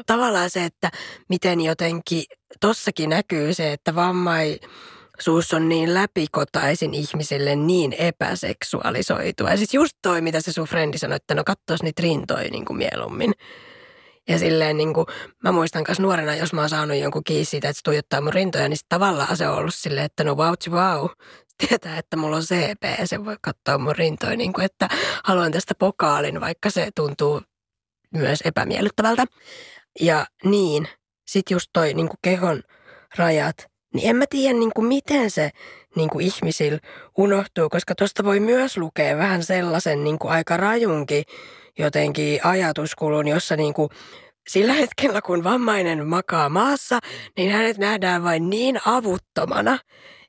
tavallaan 0.06 0.50
se, 0.50 0.64
että 0.64 0.90
miten 1.28 1.60
jotenkin 1.60 2.24
tossakin 2.60 3.10
näkyy 3.10 3.54
se, 3.54 3.72
että 3.72 3.94
vammaisuus 3.94 5.54
on 5.54 5.68
niin 5.68 5.94
läpikotaisin 5.94 6.94
ihmiselle 6.94 7.56
niin 7.56 7.92
epäseksuaalisoitua. 7.92 9.50
Ja 9.50 9.56
siis 9.56 9.74
just 9.74 9.96
toi, 10.02 10.20
mitä 10.20 10.40
se 10.40 10.52
sun 10.52 10.68
frendi 10.68 10.98
sanoi, 10.98 11.16
että 11.16 11.34
no 11.34 11.44
katsois 11.44 11.82
niitä 11.82 12.02
rintoja 12.02 12.50
niin 12.50 12.64
kuin 12.64 12.76
mieluummin. 12.76 13.32
Ja 14.28 14.38
silleen 14.38 14.76
niin 14.76 14.94
kuin, 14.94 15.06
mä 15.42 15.52
muistan 15.52 15.84
myös 15.88 16.00
nuorena, 16.00 16.34
jos 16.34 16.52
mä 16.52 16.60
oon 16.60 16.68
saanut 16.68 16.96
jonkun 16.96 17.24
kiinni 17.24 17.44
siitä, 17.44 17.68
että 17.68 17.78
se 17.78 17.82
tuijottaa 17.82 18.20
mun 18.20 18.32
rintoja, 18.32 18.68
niin 18.68 18.78
tavallaan 18.88 19.36
se 19.36 19.48
on 19.48 19.58
ollut 19.58 19.74
silleen, 19.74 20.06
että 20.06 20.24
no 20.24 20.34
wow, 20.34 20.54
wow. 20.70 21.06
Tietää, 21.68 21.98
että 21.98 22.16
mulla 22.16 22.36
on 22.36 22.42
CP 22.42 22.98
ja 22.98 23.06
se 23.06 23.24
voi 23.24 23.36
katsoa 23.40 23.78
mun 23.78 23.96
rintoja, 23.96 24.36
niin 24.36 24.52
kuin, 24.52 24.64
että 24.64 24.88
haluan 25.24 25.52
tästä 25.52 25.74
pokaalin, 25.78 26.40
vaikka 26.40 26.70
se 26.70 26.88
tuntuu 26.96 27.42
myös 28.14 28.40
epämiellyttävältä. 28.44 29.24
Ja 30.00 30.26
niin, 30.44 30.88
sit 31.26 31.50
just 31.50 31.70
toi 31.72 31.94
niin 31.94 32.08
kuin 32.08 32.18
kehon 32.22 32.62
rajat 33.18 33.66
Niin 33.94 34.10
en 34.10 34.16
mä 34.16 34.24
tiedä 34.30 34.58
niin 34.58 34.70
kuin 34.74 34.86
miten 34.86 35.30
se 35.30 35.50
niin 35.96 36.10
kuin 36.10 36.26
ihmisillä 36.26 36.78
unohtuu, 37.18 37.68
koska 37.68 37.94
tuosta 37.94 38.24
voi 38.24 38.40
myös 38.40 38.76
lukea 38.76 39.16
vähän 39.16 39.42
sellaisen 39.42 40.04
niin 40.04 40.18
kuin 40.18 40.32
aika 40.32 40.56
rajunkin 40.56 41.24
jotenkin 41.78 42.40
ajatuskulun, 42.46 43.28
jossa 43.28 43.56
niin 43.56 43.74
kuin 43.74 43.88
sillä 44.48 44.72
hetkellä, 44.72 45.22
kun 45.22 45.44
vammainen 45.44 46.06
makaa 46.06 46.48
maassa, 46.48 46.98
niin 47.36 47.52
hänet 47.52 47.78
nähdään 47.78 48.24
vain 48.24 48.50
niin 48.50 48.78
avuttomana, 48.86 49.78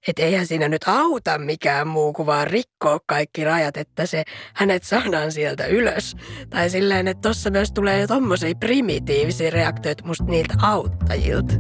että 0.08 0.22
eihän 0.22 0.48
siinä 0.48 0.68
nyt 0.68 0.88
auta 0.88 1.38
mikään 1.38 1.88
muu 1.88 2.14
kuin 2.14 2.26
vaan 2.26 2.48
rikkoa 2.48 3.00
kaikki 3.06 3.44
rajat, 3.44 3.78
että 3.78 4.06
se 4.06 4.24
hänet 4.54 4.84
saadaan 4.84 5.32
sieltä 5.32 5.66
ylös. 5.66 6.16
Tai 6.50 6.70
silleen, 6.70 7.08
että 7.08 7.30
tossa 7.30 7.50
myös 7.50 7.72
tulee 7.72 8.08
tommosia 8.08 8.56
primitiivisiä 8.60 9.50
reaktioita 9.50 10.06
musta 10.06 10.24
niiltä 10.24 10.54
auttajilta. 10.62 11.54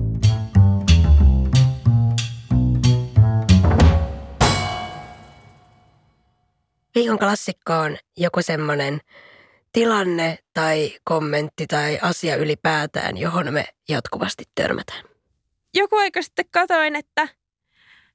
Viikon 6.96 7.20
klassikko 7.20 7.74
on 7.74 7.98
joku 8.18 8.42
semmoinen 8.42 9.00
tilanne 9.74 10.39
tai 10.53 10.97
kommentti 11.03 11.68
tai 11.68 11.99
asia 12.01 12.36
ylipäätään, 12.36 13.18
johon 13.18 13.53
me 13.53 13.65
jatkuvasti 13.89 14.43
törmätään. 14.55 15.03
Joku 15.74 15.95
aika 15.95 16.22
sitten 16.22 16.45
katoin, 16.51 16.95
että 16.95 17.28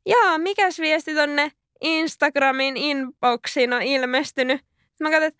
jaa, 0.07 0.39
mikäs 0.39 0.79
viesti 0.79 1.15
tonne 1.15 1.53
Instagramin 1.81 2.77
inboxiin 2.77 3.73
on 3.73 3.83
ilmestynyt. 3.83 4.61
Mä 5.01 5.11
katsoin, 5.11 5.33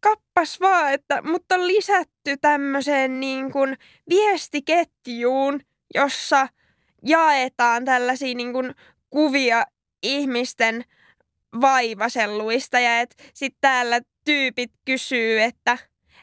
kappas 0.00 0.60
vaan, 0.60 0.92
että 0.92 1.22
mutta 1.22 1.54
on 1.54 1.66
lisätty 1.66 2.36
tämmöiseen 2.40 3.20
niin 3.20 3.52
kuin 3.52 3.76
viestiketjuun, 4.08 5.60
jossa 5.94 6.48
jaetaan 7.06 7.84
tällaisia 7.84 8.34
niin 8.34 8.52
kuin 8.52 8.74
kuvia 9.10 9.66
ihmisten 10.02 10.84
vaivaselluista 11.60 12.80
ja 12.80 13.00
että 13.00 13.24
sitten 13.34 13.60
täällä 13.60 14.00
tyypit 14.24 14.72
kysyy, 14.84 15.40
että 15.40 15.78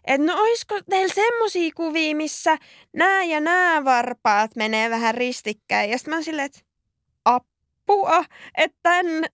et 0.06 0.22
no 0.22 0.42
oisko 0.42 0.80
teillä 0.90 1.14
semmosia 1.14 1.72
kuvia, 1.76 2.16
missä 2.16 2.58
nämä 2.94 3.24
ja 3.24 3.40
nämä 3.40 3.86
varpaat 3.86 4.56
menee 4.56 4.90
vähän 4.90 5.16
ristikkäin. 5.16 5.90
Ja 5.90 5.98
sitten 5.98 6.14
mä 6.14 6.22
silleen, 6.22 6.46
että 6.46 6.60
apua, 7.26 8.26
että 8.58 8.78
tämän 8.84 9.26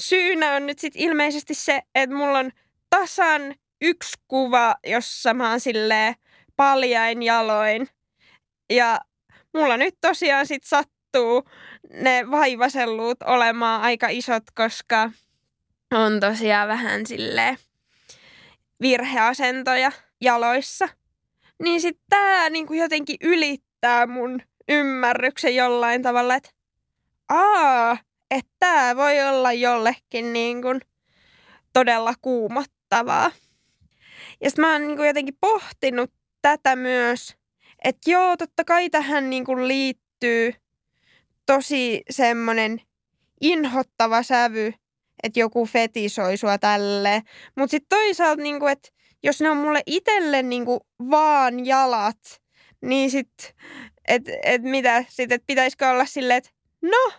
syynä 0.00 0.52
on 0.52 0.66
nyt 0.66 0.78
sitten 0.78 1.02
ilmeisesti 1.02 1.54
se, 1.54 1.82
että 1.94 2.16
mulla 2.16 2.38
on 2.38 2.50
tasan 2.90 3.54
yksi 3.82 4.12
kuva, 4.28 4.74
jossa 4.86 5.34
mä 5.34 5.50
oon 5.50 5.60
silleen 5.60 6.14
paljain 6.56 7.22
jaloin. 7.22 7.88
Ja 8.70 9.00
mulla 9.54 9.76
nyt 9.76 9.94
tosiaan 10.00 10.46
sitten 10.46 10.68
sattuu 10.68 11.44
ne 11.90 12.30
vaivaselluut 12.30 13.22
olemaan 13.22 13.82
aika 13.82 14.08
isot, 14.08 14.42
koska 14.54 15.10
on 15.94 16.20
tosiaan 16.20 16.68
vähän 16.68 17.06
silleen 17.06 17.56
virheasentoja 18.80 19.92
jaloissa. 20.20 20.88
Niin 21.62 21.80
sitten 21.80 22.04
tämä 22.10 22.50
niinku 22.50 22.72
jotenkin 22.72 23.16
ylittää 23.20 24.06
mun 24.06 24.42
ymmärryksen 24.68 25.56
jollain 25.56 26.02
tavalla, 26.02 26.34
että 26.34 26.50
aa, 27.28 27.98
että 28.30 28.52
tämä 28.58 28.96
voi 28.96 29.22
olla 29.22 29.52
jollekin 29.52 30.32
niinku 30.32 30.68
todella 31.72 32.14
kuumottavaa. 32.22 33.30
Ja 34.40 34.50
sitten 34.50 34.64
mä 34.64 34.72
oon 34.72 34.82
niinku 34.82 35.02
jotenkin 35.02 35.36
pohtinut 35.40 36.12
tätä 36.42 36.76
myös, 36.76 37.36
että 37.84 38.10
joo, 38.10 38.36
totta 38.36 38.64
kai 38.64 38.90
tähän 38.90 39.30
niinku 39.30 39.56
liittyy 39.56 40.54
tosi 41.46 42.02
semmoinen 42.10 42.80
inhottava 43.40 44.22
sävy, 44.22 44.74
että 45.24 45.40
joku 45.40 45.66
fetisoi 45.66 46.36
sua 46.36 46.58
tälleen. 46.58 47.22
Mutta 47.56 47.70
sitten 47.70 47.98
toisaalta, 47.98 48.42
niinku, 48.42 48.66
että 48.66 48.88
jos 49.22 49.40
ne 49.40 49.50
on 49.50 49.56
mulle 49.56 49.82
itselle 49.86 50.42
niinku 50.42 50.86
vaan 51.10 51.66
jalat, 51.66 52.42
niin 52.82 53.10
sitten, 53.10 53.50
että 54.08 54.32
et 54.42 54.62
mitä, 54.62 55.04
sit, 55.08 55.32
että 55.32 55.46
pitäisikö 55.46 55.88
olla 55.88 56.06
silleen, 56.06 56.38
että 56.38 56.50
no, 56.82 57.12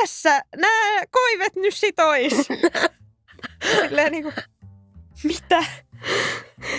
tässä 0.00 0.42
nämä 0.56 1.06
koivet 1.10 1.56
nyt 1.56 1.74
sit 1.74 1.98
ois. 2.00 2.32
silleen 3.80 4.12
niinku, 4.12 4.32
mitä? 5.24 5.64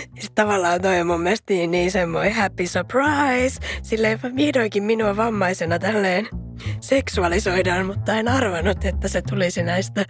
Sitten 0.04 0.34
tavallaan 0.34 0.82
toi 0.82 1.00
on 1.00 1.06
mun 1.06 1.20
mielestä 1.20 1.52
niin, 1.52 1.70
niin 1.70 1.90
semmoinen 1.90 2.34
happy 2.34 2.66
surprise. 2.66 3.60
Silleen 3.82 4.20
vihdoinkin 4.36 4.82
minua 4.82 5.16
vammaisena 5.16 5.78
tälleen 5.78 6.28
seksuaalisoidaan, 6.80 7.86
mutta 7.86 8.14
en 8.14 8.28
arvannut, 8.28 8.84
että 8.84 9.08
se 9.08 9.22
tulisi 9.22 9.62
näistä 9.62 10.04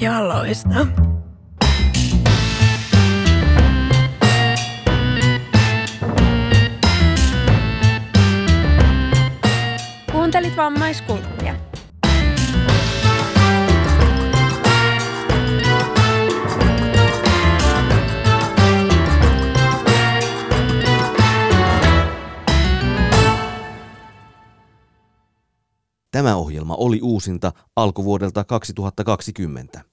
jaloista. 0.00 0.86
Kuuntelit 10.12 10.56
vammaiskulttia. 10.56 11.27
Tämä 26.10 26.36
ohjelma 26.36 26.74
oli 26.74 27.00
uusinta 27.02 27.52
alkuvuodelta 27.76 28.44
2020. 28.44 29.84